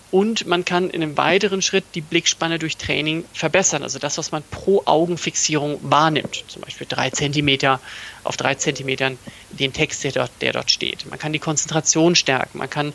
Und 0.09 0.47
man 0.47 0.63
kann 0.63 0.89
in 0.89 1.03
einem 1.03 1.17
weiteren 1.17 1.61
Schritt 1.61 1.83
die 1.93 2.01
Blickspanne 2.01 2.59
durch 2.59 2.77
Training 2.77 3.25
verbessern. 3.33 3.83
Also 3.83 3.99
das, 3.99 4.17
was 4.17 4.31
man 4.31 4.41
pro 4.51 4.83
Augenfixierung 4.85 5.79
wahrnimmt. 5.83 6.45
Zum 6.47 6.61
Beispiel 6.61 6.87
drei 6.87 7.09
Zentimeter 7.09 7.81
auf 8.23 8.37
drei 8.37 8.55
Zentimetern 8.55 9.17
den 9.49 9.73
Text, 9.73 10.05
der 10.05 10.13
dort, 10.13 10.31
der 10.39 10.53
dort 10.53 10.71
steht. 10.71 11.05
Man 11.09 11.19
kann 11.19 11.33
die 11.33 11.39
Konzentration 11.39 12.15
stärken. 12.15 12.59
Man 12.59 12.69
kann 12.69 12.93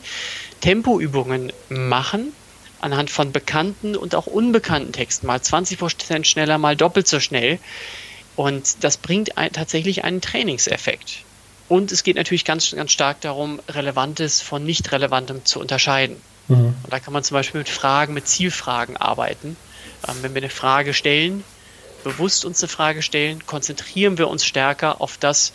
Tempoübungen 0.62 1.52
machen, 1.68 2.32
anhand 2.82 3.10
von 3.10 3.32
bekannten 3.32 3.96
und 3.96 4.14
auch 4.14 4.26
unbekannten 4.26 4.92
Texten, 4.92 5.26
mal 5.26 5.40
20 5.40 5.78
Prozent 5.78 6.26
schneller, 6.26 6.58
mal 6.58 6.76
doppelt 6.76 7.08
so 7.08 7.20
schnell. 7.20 7.58
Und 8.36 8.82
das 8.84 8.96
bringt 8.96 9.36
ein, 9.38 9.52
tatsächlich 9.52 10.04
einen 10.04 10.20
Trainingseffekt. 10.20 11.24
Und 11.68 11.92
es 11.92 12.02
geht 12.02 12.16
natürlich 12.16 12.44
ganz, 12.44 12.70
ganz 12.72 12.92
stark 12.92 13.20
darum, 13.20 13.60
Relevantes 13.68 14.40
von 14.40 14.64
nicht 14.64 14.92
Relevantem 14.92 15.44
zu 15.44 15.60
unterscheiden. 15.60 16.16
Mhm. 16.48 16.74
Und 16.82 16.92
da 16.92 17.00
kann 17.00 17.12
man 17.12 17.24
zum 17.24 17.34
Beispiel 17.34 17.60
mit 17.60 17.68
Fragen, 17.68 18.14
mit 18.14 18.26
Zielfragen 18.28 18.96
arbeiten. 18.96 19.56
Ähm, 20.08 20.16
wenn 20.22 20.34
wir 20.34 20.42
eine 20.42 20.50
Frage 20.50 20.94
stellen, 20.94 21.44
bewusst 22.04 22.44
uns 22.44 22.62
eine 22.62 22.68
Frage 22.68 23.02
stellen, 23.02 23.46
konzentrieren 23.46 24.18
wir 24.18 24.28
uns 24.28 24.44
stärker 24.44 25.00
auf 25.00 25.16
das, 25.18 25.52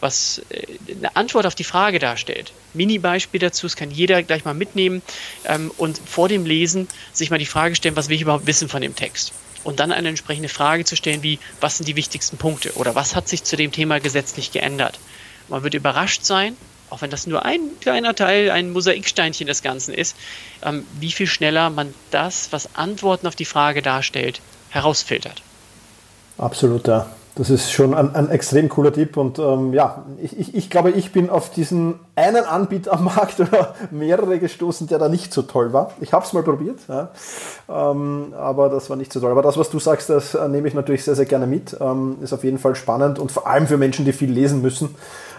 was 0.00 0.42
äh, 0.50 0.66
eine 0.92 1.14
Antwort 1.16 1.46
auf 1.46 1.54
die 1.54 1.64
Frage 1.64 1.98
darstellt. 1.98 2.52
Mini-Beispiel 2.74 3.40
dazu, 3.40 3.66
das 3.66 3.76
kann 3.76 3.90
jeder 3.90 4.22
gleich 4.22 4.44
mal 4.44 4.54
mitnehmen 4.54 5.02
ähm, 5.44 5.70
und 5.76 5.98
vor 5.98 6.28
dem 6.28 6.46
Lesen 6.46 6.88
sich 7.12 7.30
mal 7.30 7.38
die 7.38 7.46
Frage 7.46 7.74
stellen, 7.74 7.96
was 7.96 8.08
will 8.08 8.16
ich 8.16 8.22
überhaupt 8.22 8.46
wissen 8.46 8.68
von 8.68 8.82
dem 8.82 8.94
Text? 8.94 9.32
Und 9.64 9.80
dann 9.80 9.92
eine 9.92 10.08
entsprechende 10.08 10.48
Frage 10.48 10.84
zu 10.84 10.96
stellen, 10.96 11.22
wie, 11.22 11.38
was 11.60 11.76
sind 11.76 11.88
die 11.88 11.96
wichtigsten 11.96 12.36
Punkte 12.36 12.72
oder 12.74 12.94
was 12.94 13.16
hat 13.16 13.28
sich 13.28 13.44
zu 13.44 13.56
dem 13.56 13.72
Thema 13.72 14.00
gesetzlich 14.00 14.52
geändert? 14.52 14.98
Man 15.48 15.62
wird 15.62 15.74
überrascht 15.74 16.24
sein, 16.24 16.56
auch 16.90 17.02
wenn 17.02 17.10
das 17.10 17.26
nur 17.26 17.44
ein 17.44 17.60
kleiner 17.80 18.14
Teil, 18.14 18.50
ein 18.50 18.70
Mosaiksteinchen 18.72 19.46
des 19.46 19.62
Ganzen 19.62 19.92
ist, 19.92 20.16
ähm, 20.62 20.86
wie 21.00 21.12
viel 21.12 21.26
schneller 21.26 21.70
man 21.70 21.92
das, 22.10 22.48
was 22.50 22.74
Antworten 22.76 23.26
auf 23.26 23.36
die 23.36 23.44
Frage 23.44 23.82
darstellt, 23.82 24.40
herausfiltert. 24.70 25.42
Absolut, 26.38 26.86
ja. 26.86 27.10
Das 27.38 27.50
ist 27.50 27.70
schon 27.70 27.94
ein, 27.94 28.16
ein 28.16 28.30
extrem 28.30 28.68
cooler 28.68 28.92
Tipp 28.92 29.16
und 29.16 29.38
ähm, 29.38 29.72
ja, 29.72 30.04
ich, 30.20 30.36
ich, 30.40 30.56
ich, 30.56 30.70
glaube, 30.70 30.90
ich 30.90 31.12
bin 31.12 31.30
auf 31.30 31.50
diesen 31.50 31.94
einen 32.16 32.44
Anbieter 32.44 32.92
am 32.92 33.04
Markt 33.04 33.38
oder 33.40 33.76
mehrere 33.92 34.40
gestoßen, 34.40 34.88
der 34.88 34.98
da 34.98 35.08
nicht 35.08 35.32
so 35.32 35.42
toll 35.42 35.72
war. 35.72 35.92
Ich 36.00 36.12
habe 36.12 36.26
es 36.26 36.32
mal 36.32 36.42
probiert, 36.42 36.80
ja, 36.88 37.10
ähm, 37.68 38.34
aber 38.36 38.68
das 38.68 38.90
war 38.90 38.96
nicht 38.96 39.12
so 39.12 39.20
toll. 39.20 39.30
Aber 39.30 39.42
das, 39.42 39.56
was 39.56 39.70
du 39.70 39.78
sagst, 39.78 40.10
das 40.10 40.34
äh, 40.34 40.48
nehme 40.48 40.66
ich 40.66 40.74
natürlich 40.74 41.04
sehr, 41.04 41.14
sehr 41.14 41.26
gerne 41.26 41.46
mit. 41.46 41.76
Ähm, 41.80 42.16
ist 42.22 42.32
auf 42.32 42.42
jeden 42.42 42.58
Fall 42.58 42.74
spannend 42.74 43.20
und 43.20 43.30
vor 43.30 43.46
allem 43.46 43.68
für 43.68 43.76
Menschen, 43.76 44.04
die 44.04 44.12
viel 44.12 44.32
lesen 44.32 44.60
müssen, 44.60 44.96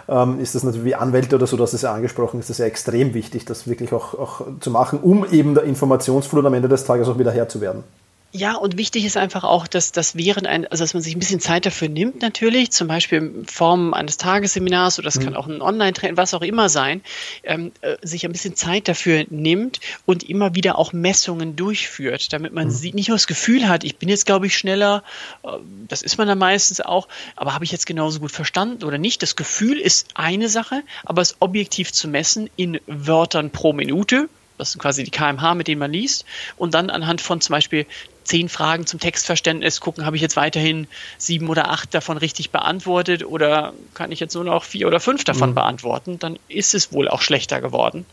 ähm, 0.08 0.40
ist 0.40 0.54
das 0.54 0.62
natürlich 0.62 0.86
wie 0.86 0.94
Anwälte 0.94 1.36
oder 1.36 1.46
so, 1.46 1.58
dass 1.58 1.74
es 1.74 1.82
ja 1.82 1.92
angesprochen 1.92 2.40
ist, 2.40 2.48
das 2.48 2.56
ja 2.56 2.64
extrem 2.64 3.12
wichtig, 3.12 3.44
das 3.44 3.68
wirklich 3.68 3.92
auch, 3.92 4.14
auch 4.14 4.40
zu 4.60 4.70
machen, 4.70 5.00
um 5.00 5.26
eben 5.30 5.52
der 5.52 5.64
Informationsflut 5.64 6.46
am 6.46 6.54
Ende 6.54 6.68
des 6.68 6.84
Tages 6.84 7.08
auch 7.10 7.18
wieder 7.18 7.30
Herr 7.30 7.50
zu 7.50 7.60
werden. 7.60 7.84
Ja, 8.32 8.54
und 8.54 8.76
wichtig 8.76 9.04
ist 9.04 9.16
einfach 9.16 9.42
auch, 9.42 9.66
dass 9.66 9.90
das 9.90 10.14
während 10.14 10.46
ein, 10.46 10.64
also 10.68 10.84
dass 10.84 10.94
man 10.94 11.02
sich 11.02 11.16
ein 11.16 11.18
bisschen 11.18 11.40
Zeit 11.40 11.66
dafür 11.66 11.88
nimmt, 11.88 12.22
natürlich, 12.22 12.70
zum 12.70 12.86
Beispiel 12.86 13.18
in 13.18 13.44
Form 13.44 13.92
eines 13.92 14.18
Tagesseminars 14.18 15.00
oder 15.00 15.06
das 15.06 15.18
mhm. 15.18 15.24
kann 15.24 15.36
auch 15.36 15.48
ein 15.48 15.60
Online-Training, 15.60 16.16
was 16.16 16.32
auch 16.32 16.42
immer 16.42 16.68
sein, 16.68 17.02
ähm, 17.42 17.72
äh, 17.80 17.96
sich 18.02 18.24
ein 18.24 18.30
bisschen 18.30 18.54
Zeit 18.54 18.86
dafür 18.86 19.24
nimmt 19.30 19.80
und 20.06 20.22
immer 20.22 20.54
wieder 20.54 20.78
auch 20.78 20.92
Messungen 20.92 21.56
durchführt, 21.56 22.32
damit 22.32 22.52
man 22.52 22.68
mhm. 22.68 22.90
nicht 22.94 23.08
nur 23.08 23.16
das 23.16 23.26
Gefühl 23.26 23.68
hat, 23.68 23.82
ich 23.82 23.96
bin 23.96 24.08
jetzt, 24.08 24.26
glaube 24.26 24.46
ich, 24.46 24.56
schneller, 24.56 25.02
äh, 25.42 25.48
das 25.88 26.02
ist 26.02 26.16
man 26.16 26.28
dann 26.28 26.38
meistens 26.38 26.80
auch, 26.80 27.08
aber 27.34 27.54
habe 27.54 27.64
ich 27.64 27.72
jetzt 27.72 27.86
genauso 27.86 28.20
gut 28.20 28.30
verstanden 28.30 28.84
oder 28.84 28.98
nicht? 28.98 29.24
Das 29.24 29.34
Gefühl 29.34 29.80
ist 29.80 30.06
eine 30.14 30.48
Sache, 30.48 30.84
aber 31.04 31.20
es 31.20 31.34
objektiv 31.40 31.92
zu 31.92 32.06
messen 32.06 32.48
in 32.54 32.78
Wörtern 32.86 33.50
pro 33.50 33.72
Minute, 33.72 34.28
das 34.60 34.72
sind 34.72 34.80
quasi 34.80 35.02
die 35.02 35.10
kmh, 35.10 35.54
mit 35.54 35.68
denen 35.68 35.80
man 35.80 35.92
liest, 35.92 36.24
und 36.56 36.74
dann 36.74 36.90
anhand 36.90 37.20
von 37.20 37.40
zum 37.40 37.54
Beispiel 37.54 37.86
zehn 38.24 38.48
Fragen 38.48 38.86
zum 38.86 39.00
Textverständnis 39.00 39.80
gucken, 39.80 40.06
habe 40.06 40.14
ich 40.14 40.22
jetzt 40.22 40.36
weiterhin 40.36 40.86
sieben 41.18 41.48
oder 41.48 41.70
acht 41.70 41.94
davon 41.94 42.16
richtig 42.16 42.50
beantwortet 42.50 43.24
oder 43.24 43.72
kann 43.94 44.12
ich 44.12 44.20
jetzt 44.20 44.34
nur 44.34 44.44
noch 44.44 44.62
vier 44.62 44.86
oder 44.86 45.00
fünf 45.00 45.24
davon 45.24 45.50
mhm. 45.50 45.54
beantworten, 45.54 46.18
dann 46.18 46.38
ist 46.48 46.74
es 46.74 46.92
wohl 46.92 47.08
auch 47.08 47.22
schlechter 47.22 47.60
geworden. 47.60 48.06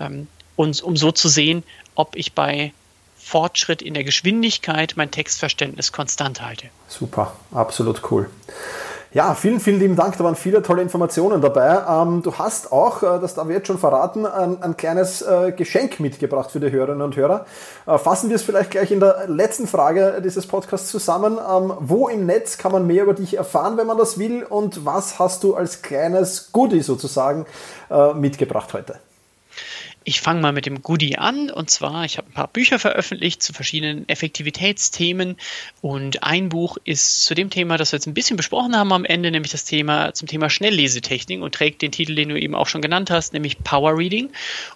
Ähm, 0.00 0.26
und 0.56 0.82
um 0.82 0.96
so 0.96 1.12
zu 1.12 1.28
sehen, 1.28 1.62
ob 1.94 2.16
ich 2.16 2.32
bei 2.32 2.72
Fortschritt 3.16 3.80
in 3.80 3.94
der 3.94 4.04
Geschwindigkeit 4.04 4.94
mein 4.96 5.10
Textverständnis 5.10 5.92
konstant 5.92 6.42
halte. 6.42 6.68
Super, 6.88 7.36
absolut 7.52 8.10
cool. 8.10 8.28
Ja, 9.14 9.36
vielen, 9.36 9.60
vielen 9.60 9.78
lieben 9.78 9.94
Dank. 9.94 10.18
Da 10.18 10.24
waren 10.24 10.34
viele 10.34 10.60
tolle 10.60 10.82
Informationen 10.82 11.40
dabei. 11.40 11.84
Ähm, 11.88 12.22
du 12.24 12.34
hast 12.34 12.72
auch, 12.72 13.04
äh, 13.04 13.20
das 13.20 13.34
darf 13.34 13.48
ich 13.48 13.54
jetzt 13.54 13.68
schon 13.68 13.78
verraten, 13.78 14.26
ein, 14.26 14.60
ein 14.60 14.76
kleines 14.76 15.22
äh, 15.22 15.52
Geschenk 15.52 16.00
mitgebracht 16.00 16.50
für 16.50 16.58
die 16.58 16.72
Hörerinnen 16.72 17.00
und 17.00 17.14
Hörer. 17.14 17.46
Äh, 17.86 17.96
fassen 17.98 18.28
wir 18.28 18.34
es 18.34 18.42
vielleicht 18.42 18.72
gleich 18.72 18.90
in 18.90 18.98
der 18.98 19.28
letzten 19.28 19.68
Frage 19.68 20.20
dieses 20.24 20.48
Podcasts 20.48 20.88
zusammen. 20.88 21.38
Ähm, 21.38 21.74
wo 21.78 22.08
im 22.08 22.26
Netz 22.26 22.58
kann 22.58 22.72
man 22.72 22.88
mehr 22.88 23.04
über 23.04 23.14
dich 23.14 23.36
erfahren, 23.36 23.76
wenn 23.76 23.86
man 23.86 23.98
das 23.98 24.18
will? 24.18 24.42
Und 24.42 24.84
was 24.84 25.20
hast 25.20 25.44
du 25.44 25.54
als 25.54 25.82
kleines 25.82 26.50
Goodie 26.50 26.82
sozusagen 26.82 27.46
äh, 27.92 28.14
mitgebracht 28.14 28.74
heute? 28.74 28.96
Ich 30.06 30.20
fange 30.20 30.42
mal 30.42 30.52
mit 30.52 30.66
dem 30.66 30.82
Goodie 30.82 31.16
an 31.16 31.50
und 31.50 31.70
zwar, 31.70 32.04
ich 32.04 32.18
habe 32.18 32.28
ein 32.28 32.34
paar 32.34 32.48
Bücher 32.48 32.78
veröffentlicht 32.78 33.42
zu 33.42 33.54
verschiedenen 33.54 34.06
Effektivitätsthemen 34.06 35.36
und 35.80 36.22
ein 36.22 36.50
Buch 36.50 36.76
ist 36.84 37.24
zu 37.24 37.34
dem 37.34 37.48
Thema, 37.48 37.78
das 37.78 37.92
wir 37.92 37.96
jetzt 37.96 38.06
ein 38.06 38.12
bisschen 38.12 38.36
besprochen 38.36 38.76
haben 38.76 38.92
am 38.92 39.06
Ende, 39.06 39.30
nämlich 39.30 39.52
das 39.52 39.64
Thema 39.64 40.12
zum 40.12 40.28
Thema 40.28 40.50
Schnelllesetechnik 40.50 41.40
und 41.40 41.54
trägt 41.54 41.80
den 41.80 41.90
Titel, 41.90 42.14
den 42.14 42.28
du 42.28 42.38
eben 42.38 42.54
auch 42.54 42.66
schon 42.66 42.82
genannt 42.82 43.10
hast, 43.10 43.32
nämlich 43.32 43.64
Power 43.64 43.96
Reading. 43.96 44.28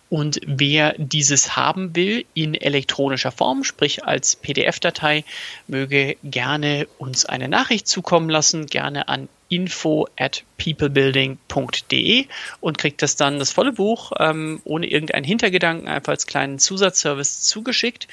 Und 0.09 0.41
wer 0.47 0.95
dieses 0.97 1.57
haben 1.57 1.95
will 1.95 2.25
in 2.33 2.55
elektronischer 2.55 3.31
Form, 3.31 3.65
sprich 3.65 4.05
als 4.05 4.35
PDF-Datei, 4.37 5.25
möge 5.67 6.17
gerne 6.25 6.89
uns 6.97 7.27
eine 7.27 7.49
Nachricht 7.49 7.87
zukommen 7.87 8.31
lassen, 8.31 8.67
gerne 8.67 9.09
an 9.09 9.29
info 9.49 10.07
at 10.17 10.45
peoplebuilding.de 10.59 12.27
und 12.61 12.79
kriegt 12.79 13.01
das 13.01 13.17
dann 13.17 13.39
das 13.39 13.53
volle 13.53 13.73
Buch 13.73 14.13
ähm, 14.19 14.61
ohne 14.65 14.87
irgendeinen 14.87 15.25
Hintergedanken 15.25 15.89
einfach 15.89 16.13
als 16.13 16.27
kleinen 16.27 16.59
Zusatzservice 16.59 17.43
zugeschickt. 17.43 18.09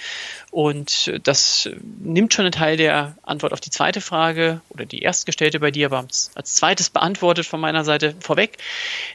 Und 0.52 1.20
das 1.24 1.70
nimmt 2.02 2.34
schon 2.34 2.46
einen 2.46 2.52
Teil 2.52 2.78
der 2.78 3.18
Antwort 3.24 3.52
auf 3.52 3.60
die 3.60 3.72
zweite 3.72 4.00
Frage 4.00 4.62
oder 4.70 4.86
die 4.86 5.00
erstgestellte 5.00 5.60
bei 5.60 5.72
dir, 5.72 5.88
aber 5.88 6.08
als 6.36 6.56
zweites 6.56 6.90
beantwortet 6.90 7.46
von 7.46 7.60
meiner 7.60 7.84
Seite 7.84 8.16
vorweg, 8.20 8.58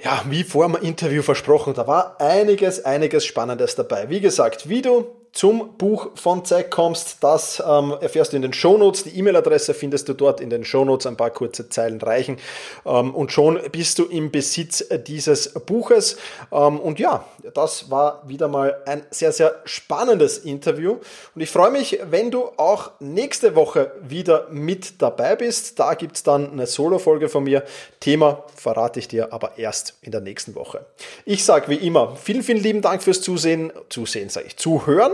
Ja, 0.03 0.23
wie 0.29 0.43
vor 0.43 0.67
dem 0.67 0.75
Interview 0.81 1.23
versprochen, 1.23 1.73
da 1.73 1.87
war 1.87 2.21
einiges, 2.21 2.85
einiges 2.85 3.25
Spannendes 3.25 3.75
dabei. 3.75 4.09
Wie 4.09 4.19
gesagt, 4.21 4.69
wie 4.69 4.83
du 4.83 5.16
zum 5.33 5.77
Buch 5.77 6.09
von 6.15 6.45
Zack 6.45 6.71
kommst, 6.71 7.17
das 7.21 7.61
ähm, 7.65 7.93
erfährst 8.01 8.31
du 8.31 8.37
in 8.37 8.41
den 8.41 8.53
Shownotes. 8.53 9.03
Die 9.03 9.17
E-Mail-Adresse 9.19 9.73
findest 9.73 10.09
du 10.09 10.13
dort 10.13 10.41
in 10.41 10.49
den 10.49 10.65
Shownotes, 10.65 11.05
ein 11.05 11.15
paar 11.15 11.29
kurze 11.29 11.69
Zeilen 11.69 12.01
reichen. 12.01 12.37
Ähm, 12.85 13.13
und 13.13 13.31
schon 13.31 13.59
bist 13.71 13.99
du 13.99 14.05
im 14.05 14.31
Besitz 14.31 14.83
dieses 15.05 15.53
Buches. 15.53 16.17
Ähm, 16.51 16.79
und 16.79 16.99
ja, 16.99 17.25
das 17.53 17.91
war 17.91 18.23
wieder 18.27 18.47
mal 18.47 18.81
ein 18.87 19.03
sehr, 19.11 19.31
sehr 19.31 19.61
spannendes 19.65 20.39
Interview. 20.39 20.97
Und 21.35 21.41
ich 21.41 21.51
freue 21.51 21.71
mich, 21.71 21.99
wenn 22.09 22.31
du 22.31 22.45
auch 22.57 22.91
nächste 22.99 23.55
Woche 23.55 23.91
wieder 24.01 24.47
mit 24.49 25.01
dabei 25.01 25.35
bist. 25.35 25.79
Da 25.79 25.93
gibt 25.93 26.15
es 26.15 26.23
dann 26.23 26.51
eine 26.51 26.65
Solo-Folge 26.65 27.29
von 27.29 27.43
mir. 27.43 27.63
Thema 27.99 28.43
verrate 28.55 28.99
ich 28.99 29.07
dir 29.07 29.31
aber 29.31 29.57
erst 29.57 29.97
in 30.01 30.11
der 30.11 30.21
nächsten 30.21 30.55
Woche. 30.55 30.85
Ich 31.25 31.45
sage 31.45 31.67
wie 31.67 31.75
immer, 31.75 32.15
vielen, 32.15 32.41
vielen 32.41 32.63
lieben 32.63 32.81
Dank 32.81 33.03
fürs 33.03 33.21
Zusehen. 33.21 33.71
Zusehen 33.89 34.29
sage 34.29 34.47
ich, 34.47 34.57
zuhören 34.57 35.13